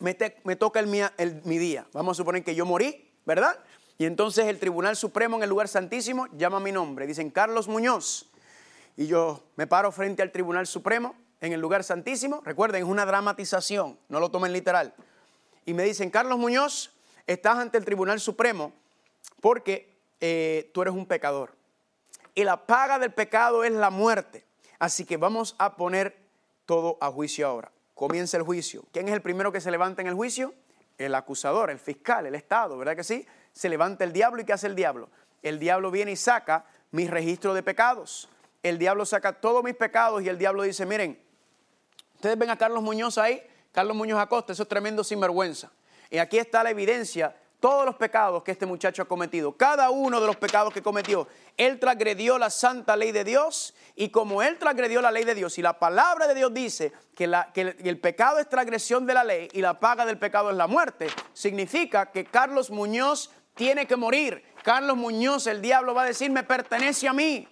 me, 0.00 0.14
toca 0.56 0.80
el, 0.80 1.40
mi 1.44 1.58
día. 1.58 1.86
Vamos 1.92 2.16
a 2.16 2.18
suponer 2.18 2.42
que 2.42 2.54
yo 2.54 2.66
morí, 2.66 3.10
¿verdad? 3.24 3.58
Y 3.96 4.06
entonces 4.06 4.46
el 4.46 4.58
Tribunal 4.58 4.96
Supremo 4.96 5.36
en 5.36 5.44
el 5.44 5.48
lugar 5.48 5.68
santísimo 5.68 6.26
llama 6.36 6.58
mi 6.60 6.72
nombre. 6.72 7.06
Dicen 7.06 7.30
Carlos 7.30 7.68
Muñoz. 7.68 8.30
Y 8.96 9.06
yo 9.06 9.44
me 9.56 9.66
paro 9.66 9.92
frente 9.92 10.22
al 10.22 10.32
Tribunal 10.32 10.66
Supremo 10.66 11.14
en 11.40 11.52
el 11.52 11.60
lugar 11.60 11.84
santísimo. 11.84 12.42
Recuerden, 12.44 12.82
es 12.82 12.88
una 12.88 13.06
dramatización, 13.06 13.98
no 14.08 14.20
lo 14.20 14.30
tomen 14.30 14.52
literal. 14.52 14.94
Y 15.64 15.74
me 15.74 15.84
dicen, 15.84 16.10
Carlos 16.10 16.38
Muñoz, 16.38 16.92
estás 17.26 17.58
ante 17.58 17.78
el 17.78 17.84
Tribunal 17.84 18.20
Supremo 18.20 18.72
porque 19.40 19.94
eh, 20.20 20.70
tú 20.72 20.82
eres 20.82 20.94
un 20.94 21.06
pecador. 21.06 21.52
Y 22.34 22.44
la 22.44 22.66
paga 22.66 22.98
del 22.98 23.12
pecado 23.12 23.64
es 23.64 23.72
la 23.72 23.90
muerte. 23.90 24.44
Así 24.78 25.04
que 25.04 25.16
vamos 25.16 25.54
a 25.58 25.76
poner 25.76 26.16
todo 26.66 26.98
a 27.00 27.10
juicio 27.10 27.46
ahora 27.46 27.70
comienza 27.94 28.36
el 28.36 28.42
juicio. 28.42 28.84
¿Quién 28.92 29.08
es 29.08 29.14
el 29.14 29.22
primero 29.22 29.52
que 29.52 29.60
se 29.60 29.70
levanta 29.70 30.02
en 30.02 30.08
el 30.08 30.14
juicio? 30.14 30.52
El 30.98 31.14
acusador, 31.14 31.70
el 31.70 31.78
fiscal, 31.78 32.26
el 32.26 32.34
Estado, 32.34 32.76
¿verdad 32.76 32.96
que 32.96 33.04
sí? 33.04 33.26
Se 33.52 33.68
levanta 33.68 34.04
el 34.04 34.12
diablo 34.12 34.42
y 34.42 34.44
¿qué 34.44 34.52
hace 34.52 34.66
el 34.66 34.74
diablo? 34.74 35.08
El 35.42 35.58
diablo 35.58 35.90
viene 35.90 36.12
y 36.12 36.16
saca 36.16 36.64
mi 36.90 37.06
registro 37.06 37.54
de 37.54 37.62
pecados. 37.62 38.28
El 38.62 38.78
diablo 38.78 39.04
saca 39.06 39.32
todos 39.32 39.62
mis 39.62 39.74
pecados 39.74 40.22
y 40.22 40.28
el 40.28 40.38
diablo 40.38 40.62
dice, 40.62 40.86
miren, 40.86 41.20
ustedes 42.14 42.38
ven 42.38 42.50
a 42.50 42.56
Carlos 42.56 42.82
Muñoz 42.82 43.18
ahí, 43.18 43.42
Carlos 43.72 43.96
Muñoz 43.96 44.20
Acosta, 44.20 44.52
eso 44.52 44.62
es 44.62 44.68
tremendo 44.68 45.04
sinvergüenza. 45.04 45.70
Y 46.10 46.18
aquí 46.18 46.38
está 46.38 46.62
la 46.62 46.70
evidencia 46.70 47.34
todos 47.60 47.84
los 47.84 47.96
pecados 47.96 48.42
que 48.42 48.52
este 48.52 48.66
muchacho 48.66 49.02
ha 49.02 49.04
cometido, 49.06 49.56
cada 49.56 49.90
uno 49.90 50.20
de 50.20 50.26
los 50.26 50.36
pecados 50.36 50.72
que 50.72 50.82
cometió. 50.82 51.26
Él 51.56 51.78
transgredió 51.78 52.38
la 52.38 52.50
santa 52.50 52.96
ley 52.96 53.12
de 53.12 53.24
Dios 53.24 53.74
y 53.94 54.08
como 54.08 54.42
él 54.42 54.58
transgredió 54.58 55.00
la 55.00 55.12
ley 55.12 55.24
de 55.24 55.34
Dios 55.34 55.56
y 55.58 55.62
la 55.62 55.78
palabra 55.78 56.26
de 56.26 56.34
Dios 56.34 56.52
dice 56.52 56.92
que, 57.14 57.24
el, 57.24 57.98
pecado 58.00 58.38
es 58.38 58.48
transgresión 58.48 59.06
de 59.06 59.14
la 59.14 59.22
ley 59.22 59.48
y 59.52 59.60
la 59.60 59.78
paga 59.78 60.04
del 60.04 60.18
pecado 60.18 60.50
es 60.50 60.56
la 60.56 60.66
muerte, 60.66 61.06
significa 61.32 62.10
que 62.10 62.24
Carlos 62.24 62.70
Muñoz 62.70 63.30
tiene 63.54 63.86
que 63.86 63.96
morir. 63.96 64.42
Carlos 64.64 64.96
Muñoz, 64.96 65.46
el 65.46 65.62
diablo 65.62 65.94
va 65.94 66.02
a 66.02 66.06
decir, 66.06 66.30
me 66.30 66.42
pertenece 66.42 67.06
a 67.06 67.12
mí. 67.12 67.46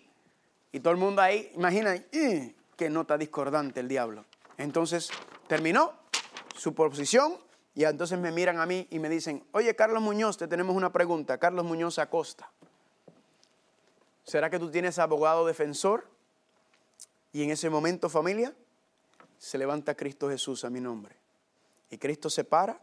Y 0.72 0.80
todo 0.80 0.92
el 0.92 0.98
mundo 0.98 1.22
ahí, 1.22 1.52
imagina, 1.54 1.94
qué 2.10 2.90
nota 2.90 3.16
discordante 3.16 3.80
el 3.80 3.88
diablo. 3.88 4.24
Entonces, 4.58 5.10
terminó 5.46 5.92
su 6.56 6.74
posición 6.74 7.38
y 7.74 7.84
entonces 7.84 8.18
me 8.18 8.32
miran 8.32 8.58
a 8.58 8.66
mí 8.66 8.86
y 8.90 8.98
me 8.98 9.08
dicen, 9.08 9.44
oye 9.52 9.74
Carlos 9.74 10.02
Muñoz, 10.02 10.36
te 10.36 10.48
tenemos 10.48 10.76
una 10.76 10.92
pregunta. 10.92 11.38
Carlos 11.38 11.64
Muñoz 11.64 11.98
Acosta. 11.98 12.50
¿Será 14.24 14.50
que 14.50 14.58
tú 14.58 14.70
tienes 14.70 14.98
abogado 14.98 15.46
defensor? 15.46 16.06
Y 17.32 17.42
en 17.42 17.50
ese 17.50 17.70
momento, 17.70 18.08
familia, 18.08 18.54
se 19.38 19.58
levanta 19.58 19.94
Cristo 19.94 20.28
Jesús 20.28 20.64
a 20.64 20.70
mi 20.70 20.80
nombre. 20.80 21.16
Y 21.90 21.98
Cristo 21.98 22.30
se 22.30 22.44
para 22.44 22.80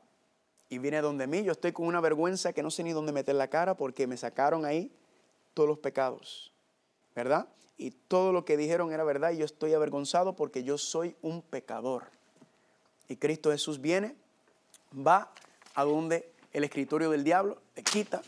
y 0.69 0.77
viene 0.77 1.01
donde 1.01 1.27
mí. 1.27 1.43
Yo 1.43 1.51
estoy 1.51 1.71
con 1.71 1.87
una 1.87 2.01
vergüenza 2.01 2.53
que 2.53 2.63
no 2.63 2.71
sé 2.71 2.83
ni 2.83 2.91
dónde 2.91 3.11
meter 3.11 3.35
la 3.35 3.47
cara 3.47 3.75
porque 3.75 4.07
me 4.07 4.17
sacaron 4.17 4.65
ahí 4.65 4.91
todos 5.53 5.69
los 5.69 5.79
pecados. 5.79 6.51
¿Verdad? 7.15 7.47
Y 7.77 7.91
todo 7.91 8.31
lo 8.31 8.45
que 8.45 8.57
dijeron 8.57 8.91
era 8.91 9.03
verdad 9.03 9.31
y 9.31 9.37
yo 9.37 9.45
estoy 9.45 9.73
avergonzado 9.73 10.35
porque 10.35 10.63
yo 10.63 10.77
soy 10.77 11.15
un 11.21 11.41
pecador. 11.41 12.03
Y 13.07 13.15
Cristo 13.15 13.51
Jesús 13.51 13.81
viene 13.81 14.15
va 14.93 15.31
a 15.75 15.83
donde 15.83 16.29
el 16.53 16.63
escritorio 16.63 17.09
del 17.09 17.23
diablo 17.23 17.61
le 17.75 17.83
quita, 17.83 18.21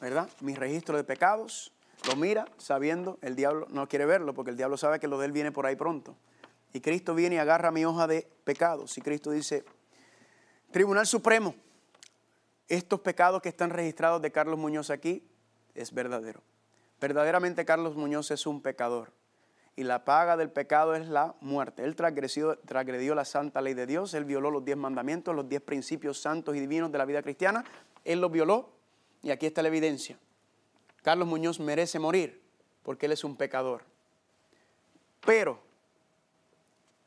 ¿verdad? 0.00 0.28
Mi 0.40 0.54
registro 0.54 0.96
de 0.96 1.04
pecados, 1.04 1.72
lo 2.06 2.16
mira 2.16 2.46
sabiendo, 2.56 3.18
el 3.22 3.36
diablo 3.36 3.66
no 3.70 3.88
quiere 3.88 4.06
verlo 4.06 4.34
porque 4.34 4.50
el 4.50 4.56
diablo 4.56 4.76
sabe 4.76 5.00
que 5.00 5.08
lo 5.08 5.18
de 5.18 5.26
él 5.26 5.32
viene 5.32 5.52
por 5.52 5.66
ahí 5.66 5.76
pronto. 5.76 6.16
Y 6.72 6.80
Cristo 6.80 7.14
viene 7.14 7.36
y 7.36 7.38
agarra 7.38 7.70
mi 7.70 7.84
hoja 7.84 8.06
de 8.06 8.28
pecados. 8.44 8.96
Y 8.96 9.00
Cristo 9.00 9.30
dice, 9.30 9.64
Tribunal 10.70 11.06
Supremo, 11.06 11.54
estos 12.68 13.00
pecados 13.00 13.42
que 13.42 13.48
están 13.48 13.70
registrados 13.70 14.22
de 14.22 14.30
Carlos 14.30 14.58
Muñoz 14.58 14.90
aquí 14.90 15.24
es 15.74 15.92
verdadero. 15.92 16.40
Verdaderamente 17.00 17.64
Carlos 17.64 17.96
Muñoz 17.96 18.30
es 18.30 18.46
un 18.46 18.62
pecador 18.62 19.12
y 19.74 19.82
la 19.82 20.04
paga 20.04 20.36
del 20.36 20.50
pecado 20.50 20.94
es 20.94 21.08
la 21.08 21.34
muerte. 21.40 21.84
Él 21.84 21.96
transgredió, 21.96 22.58
transgredió, 22.58 23.14
la 23.14 23.24
santa 23.24 23.60
ley 23.60 23.74
de 23.74 23.86
Dios, 23.86 24.14
él 24.14 24.24
violó 24.24 24.50
los 24.50 24.64
diez 24.64 24.76
mandamientos, 24.76 25.34
los 25.34 25.48
diez 25.48 25.62
principios 25.62 26.20
santos 26.20 26.54
y 26.54 26.60
divinos 26.60 26.92
de 26.92 26.98
la 26.98 27.04
vida 27.04 27.22
cristiana, 27.22 27.64
él 28.04 28.20
los 28.20 28.30
violó 28.30 28.70
y 29.22 29.30
aquí 29.30 29.46
está 29.46 29.62
la 29.62 29.68
evidencia. 29.68 30.18
Carlos 31.02 31.28
Muñoz 31.28 31.60
merece 31.60 31.98
morir 31.98 32.42
porque 32.82 33.06
él 33.06 33.12
es 33.12 33.24
un 33.24 33.36
pecador. 33.36 33.84
Pero 35.24 35.60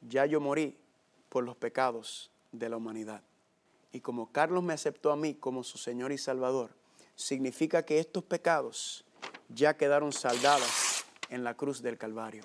ya 0.02 0.26
yo 0.26 0.40
morí 0.40 0.78
por 1.30 1.44
los 1.44 1.56
pecados 1.56 2.32
de 2.52 2.70
la 2.70 2.78
humanidad. 2.78 3.22
Y 3.92 4.02
como 4.02 4.32
Carlos 4.32 4.64
me 4.64 4.74
aceptó 4.74 5.12
a 5.12 5.16
mí 5.16 5.36
como 5.36 5.64
su 5.64 5.78
Señor 5.78 6.12
y 6.12 6.18
Salvador, 6.18 6.72
significa 7.16 7.84
que 7.84 8.00
estos 8.00 8.24
pecados 8.24 9.06
ya 9.50 9.76
quedaron 9.76 10.12
saldados 10.12 11.06
en 11.30 11.44
la 11.44 11.56
cruz 11.56 11.82
del 11.82 11.98
Calvario. 11.98 12.44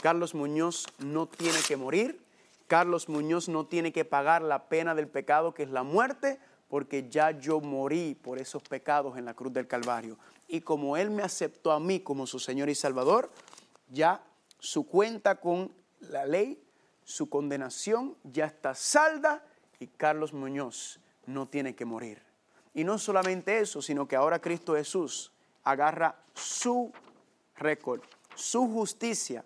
Carlos 0.00 0.34
Muñoz 0.34 0.86
no 0.98 1.26
tiene 1.26 1.58
que 1.66 1.76
morir, 1.76 2.20
Carlos 2.66 3.08
Muñoz 3.08 3.48
no 3.48 3.66
tiene 3.66 3.92
que 3.92 4.04
pagar 4.04 4.42
la 4.42 4.68
pena 4.68 4.94
del 4.94 5.08
pecado 5.08 5.54
que 5.54 5.62
es 5.62 5.70
la 5.70 5.82
muerte, 5.82 6.38
porque 6.68 7.08
ya 7.08 7.30
yo 7.30 7.60
morí 7.60 8.14
por 8.14 8.38
esos 8.38 8.62
pecados 8.62 9.16
en 9.16 9.24
la 9.24 9.34
cruz 9.34 9.52
del 9.52 9.68
Calvario. 9.68 10.18
Y 10.48 10.60
como 10.60 10.96
Él 10.96 11.10
me 11.10 11.22
aceptó 11.22 11.72
a 11.72 11.80
mí 11.80 12.00
como 12.00 12.26
su 12.26 12.38
Señor 12.38 12.68
y 12.68 12.74
Salvador, 12.74 13.30
ya 13.88 14.24
su 14.58 14.86
cuenta 14.86 15.40
con 15.40 15.72
la 16.00 16.24
ley, 16.24 16.62
su 17.04 17.28
condenación 17.28 18.16
ya 18.24 18.46
está 18.46 18.74
salda 18.74 19.44
y 19.78 19.86
Carlos 19.86 20.32
Muñoz 20.32 21.00
no 21.26 21.46
tiene 21.46 21.74
que 21.74 21.84
morir. 21.84 22.22
Y 22.74 22.84
no 22.84 22.98
solamente 22.98 23.58
eso, 23.58 23.80
sino 23.80 24.06
que 24.06 24.16
ahora 24.16 24.40
Cristo 24.40 24.74
Jesús 24.74 25.32
agarra 25.64 26.16
su 26.34 26.92
récord, 27.56 28.02
su 28.34 28.68
justicia 28.70 29.44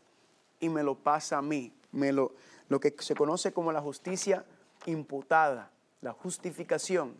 y 0.58 0.68
me 0.68 0.82
lo 0.82 0.96
pasa 0.96 1.38
a 1.38 1.42
mí. 1.42 1.72
Me 1.92 2.12
lo, 2.12 2.34
lo 2.68 2.80
que 2.80 2.94
se 2.98 3.14
conoce 3.14 3.52
como 3.52 3.72
la 3.72 3.80
justicia 3.80 4.44
imputada, 4.86 5.70
la 6.00 6.12
justificación. 6.12 7.14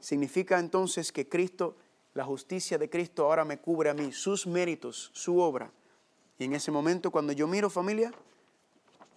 Significa 0.00 0.58
entonces 0.58 1.12
que 1.12 1.28
Cristo, 1.28 1.76
la 2.18 2.24
justicia 2.24 2.78
de 2.78 2.90
Cristo 2.90 3.26
ahora 3.26 3.44
me 3.44 3.58
cubre 3.58 3.90
a 3.90 3.94
mí, 3.94 4.10
sus 4.10 4.44
méritos, 4.44 5.12
su 5.14 5.38
obra. 5.38 5.70
Y 6.36 6.46
en 6.46 6.52
ese 6.52 6.72
momento 6.72 7.12
cuando 7.12 7.32
yo 7.32 7.46
miro 7.46 7.70
familia, 7.70 8.12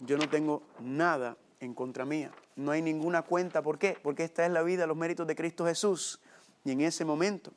yo 0.01 0.19
no 0.19 0.29
tengo 0.29 0.61
nada 0.79 1.35
en 1.59 1.73
contra 1.73 2.05
mía. 2.05 2.31
No 2.55 2.69
hay 2.69 2.83
ninguna 2.83 3.23
cuenta. 3.23 3.63
¿Por 3.63 3.79
qué? 3.79 3.97
Porque 4.03 4.23
esta 4.23 4.45
es 4.45 4.51
la 4.51 4.61
vida, 4.61 4.85
los 4.85 4.95
méritos 4.95 5.25
de 5.25 5.35
Cristo 5.35 5.65
Jesús. 5.65 6.19
Y 6.63 6.73
en 6.73 6.81
ese 6.81 7.03
momento, 7.03 7.51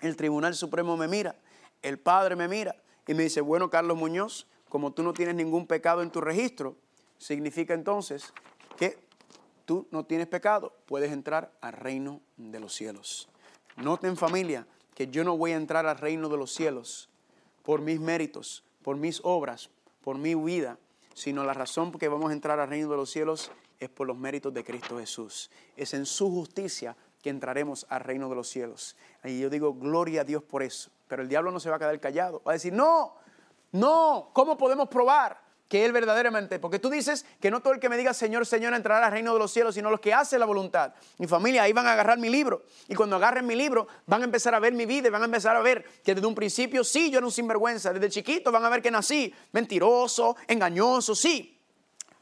el 0.00 0.16
Tribunal 0.16 0.54
Supremo 0.54 0.96
me 0.96 1.06
mira, 1.06 1.36
el 1.82 1.98
Padre 1.98 2.34
me 2.34 2.48
mira 2.48 2.76
y 3.06 3.12
me 3.12 3.24
dice, 3.24 3.42
bueno, 3.42 3.68
Carlos 3.68 3.98
Muñoz, 3.98 4.46
como 4.70 4.90
tú 4.90 5.02
no 5.02 5.12
tienes 5.12 5.34
ningún 5.34 5.66
pecado 5.66 6.00
en 6.00 6.10
tu 6.10 6.22
registro, 6.22 6.78
significa 7.18 7.74
entonces 7.74 8.32
que 8.78 8.98
tú 9.66 9.86
no 9.90 10.06
tienes 10.06 10.28
pecado, 10.28 10.72
puedes 10.86 11.12
entrar 11.12 11.52
al 11.60 11.74
reino 11.74 12.22
de 12.38 12.58
los 12.58 12.72
cielos. 12.74 13.28
Noten 13.76 14.16
familia 14.16 14.66
que 14.94 15.08
yo 15.08 15.24
no 15.24 15.36
voy 15.36 15.52
a 15.52 15.56
entrar 15.56 15.86
al 15.86 15.98
reino 15.98 16.28
de 16.28 16.36
los 16.36 16.52
cielos 16.52 17.10
por 17.62 17.80
mis 17.80 18.00
méritos, 18.00 18.64
por 18.82 18.96
mis 18.96 19.20
obras, 19.22 19.70
por 20.00 20.16
mi 20.16 20.34
vida, 20.34 20.78
sino 21.14 21.44
la 21.44 21.52
razón 21.52 21.90
por 21.90 22.00
que 22.00 22.08
vamos 22.08 22.30
a 22.30 22.32
entrar 22.32 22.58
al 22.60 22.68
reino 22.68 22.88
de 22.88 22.96
los 22.96 23.10
cielos 23.10 23.50
es 23.78 23.88
por 23.88 24.06
los 24.06 24.16
méritos 24.16 24.54
de 24.54 24.64
Cristo 24.64 24.98
Jesús. 24.98 25.50
Es 25.76 25.92
en 25.94 26.06
su 26.06 26.30
justicia 26.30 26.96
que 27.22 27.30
entraremos 27.30 27.86
al 27.88 28.00
reino 28.00 28.28
de 28.28 28.36
los 28.36 28.48
cielos. 28.48 28.96
Y 29.24 29.40
yo 29.40 29.50
digo, 29.50 29.74
gloria 29.74 30.22
a 30.22 30.24
Dios 30.24 30.42
por 30.42 30.62
eso. 30.62 30.90
Pero 31.08 31.22
el 31.22 31.28
diablo 31.28 31.50
no 31.50 31.60
se 31.60 31.68
va 31.68 31.76
a 31.76 31.78
quedar 31.78 31.98
callado. 32.00 32.42
Va 32.46 32.52
a 32.52 32.54
decir, 32.54 32.72
no, 32.72 33.14
no, 33.72 34.30
¿cómo 34.32 34.56
podemos 34.56 34.88
probar? 34.88 35.45
Que 35.68 35.84
Él 35.84 35.92
verdaderamente, 35.92 36.58
porque 36.58 36.78
tú 36.78 36.90
dices 36.90 37.26
que 37.40 37.50
no 37.50 37.60
todo 37.60 37.72
el 37.74 37.80
que 37.80 37.88
me 37.88 37.96
diga 37.96 38.14
Señor, 38.14 38.46
Señor 38.46 38.74
entrará 38.74 39.06
al 39.06 39.12
reino 39.12 39.32
de 39.32 39.38
los 39.38 39.52
cielos, 39.52 39.74
sino 39.74 39.90
los 39.90 40.00
que 40.00 40.14
hacen 40.14 40.38
la 40.38 40.46
voluntad. 40.46 40.94
Mi 41.18 41.26
familia, 41.26 41.64
ahí 41.64 41.72
van 41.72 41.86
a 41.86 41.92
agarrar 41.92 42.18
mi 42.18 42.28
libro. 42.28 42.64
Y 42.88 42.94
cuando 42.94 43.16
agarren 43.16 43.46
mi 43.46 43.56
libro, 43.56 43.88
van 44.06 44.22
a 44.22 44.24
empezar 44.24 44.54
a 44.54 44.60
ver 44.60 44.72
mi 44.72 44.86
vida 44.86 45.08
y 45.08 45.10
van 45.10 45.22
a 45.22 45.26
empezar 45.26 45.56
a 45.56 45.60
ver 45.60 45.84
que 46.04 46.14
desde 46.14 46.26
un 46.26 46.34
principio, 46.34 46.84
sí, 46.84 47.10
yo 47.10 47.18
era 47.18 47.26
un 47.26 47.32
sinvergüenza. 47.32 47.92
Desde 47.92 48.10
chiquito 48.10 48.52
van 48.52 48.64
a 48.64 48.68
ver 48.68 48.82
que 48.82 48.90
nací 48.90 49.34
mentiroso, 49.52 50.36
engañoso, 50.46 51.14
sí. 51.14 51.52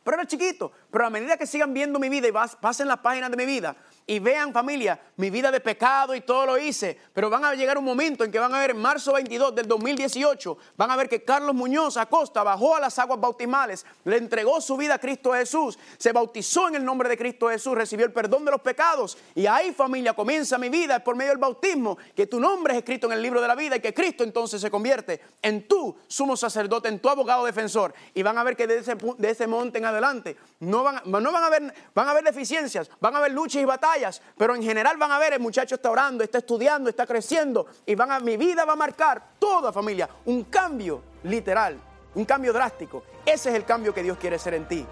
Pero 0.05 0.19
era 0.19 0.27
chiquito. 0.27 0.73
Pero 0.95 1.07
a 1.07 1.11
medida 1.11 1.37
que 1.37 1.45
sigan 1.45 1.75
viendo 1.75 1.99
mi 1.99 2.09
vida 2.09 2.29
y 2.29 2.33
pasen 2.61 2.87
las 2.87 2.99
páginas 2.99 3.29
de 3.29 3.37
mi 3.37 3.45
vida, 3.47 3.75
y 4.07 4.19
vean 4.19 4.53
familia, 4.53 5.01
mi 5.17 5.31
vida 5.31 5.51
de 5.51 5.61
pecado 5.61 6.15
y 6.15 6.21
todo 6.21 6.45
lo 6.47 6.59
hice, 6.59 6.99
pero 7.13 7.31
van 7.31 7.45
a 7.45 7.55
llegar 7.55 7.79
un 7.79 7.85
momento 7.85 8.23
en 8.23 8.31
que 8.31 8.39
van 8.39 8.55
a 8.55 8.59
ver 8.59 8.71
en 8.71 8.77
marzo 8.79 9.15
22 9.15 9.55
del 9.55 9.67
2018, 9.67 10.59
van 10.77 10.91
a 10.91 10.97
ver 10.97 11.09
que 11.09 11.25
Carlos 11.25 11.55
Muñoz 11.55 11.97
Acosta 11.97 12.43
bajó 12.43 12.77
a 12.77 12.81
las 12.81 12.99
aguas 12.99 13.19
bautismales, 13.19 13.87
le 14.05 14.19
entregó 14.19 14.61
su 14.61 14.77
vida 14.77 14.95
a 14.95 14.99
Cristo 14.99 15.33
Jesús, 15.33 15.79
se 15.97 16.13
bautizó 16.13 16.69
en 16.69 16.75
el 16.75 16.85
nombre 16.85 17.09
de 17.09 17.17
Cristo 17.17 17.49
Jesús, 17.49 17.75
recibió 17.75 18.05
el 18.05 18.13
perdón 18.13 18.45
de 18.45 18.51
los 18.51 18.61
pecados 18.61 19.17
y 19.35 19.47
ahí 19.47 19.73
familia 19.73 20.13
comienza 20.13 20.59
mi 20.59 20.69
vida 20.69 21.03
por 21.03 21.17
medio 21.17 21.31
del 21.31 21.39
bautismo, 21.39 21.97
que 22.15 22.27
tu 22.27 22.39
nombre 22.39 22.75
es 22.75 22.79
escrito 22.79 23.07
en 23.07 23.15
el 23.15 23.23
libro 23.23 23.41
de 23.41 23.49
la 23.49 23.55
vida 23.55 23.77
y 23.77 23.81
que 23.81 23.95
Cristo 23.95 24.23
entonces 24.23 24.61
se 24.61 24.71
convierte 24.71 25.21
en 25.41 25.67
tu 25.67 25.97
sumo 26.07 26.37
sacerdote, 26.37 26.89
en 26.89 26.99
tu 26.99 27.09
abogado 27.09 27.45
defensor. 27.47 27.95
Y 28.13 28.23
van 28.23 28.37
a 28.37 28.45
ver 28.45 28.57
que 28.57 28.67
de 28.67 28.79
ese, 28.79 28.95
de 28.95 29.31
ese 29.31 29.47
monte 29.47 29.79
en 29.79 29.87
adelante 29.87 30.37
no 30.61 30.84
van, 30.85 31.03
no 31.05 31.33
van 31.33 31.43
a 31.45 31.51
ver, 31.51 31.75
van 31.95 32.09
a 32.09 32.15
deficiencias, 32.23 32.91
van 33.01 33.17
a 33.17 33.21
ver 33.21 33.33
luchas 33.33 33.61
y 33.61 33.65
batallas 33.65 34.23
pero 34.37 34.55
en 34.55 34.63
general 34.63 34.97
van 34.97 35.13
a 35.13 35.19
ver, 35.19 35.33
el 35.33 35.41
muchacho 35.41 35.77
está 35.77 35.91
orando, 35.91 36.25
está 36.25 36.39
estudiando, 36.39 36.89
está 36.91 37.07
creciendo 37.07 37.67
y 37.87 37.95
van 37.95 38.13
a, 38.13 38.21
mi 38.21 38.37
vida 38.37 38.65
va 38.65 38.73
a 38.75 38.77
marcar 38.77 39.23
toda 39.39 39.73
familia 39.73 40.09
un 40.27 40.45
cambio 40.45 41.03
literal, 41.25 41.79
un 42.15 42.25
cambio 42.25 42.53
drástico. 42.53 43.05
Ese 43.25 43.51
es 43.51 43.55
el 43.55 43.65
cambio 43.65 43.95
que 43.95 44.03
Dios 44.03 44.19
quiere 44.19 44.37
hacer 44.37 44.55
en 44.55 44.69
ti. 44.69 44.87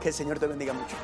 Que 0.00 0.08
el 0.08 0.14
Señor 0.14 0.38
te 0.38 0.46
bendiga 0.46 0.72
mucho. 0.72 0.96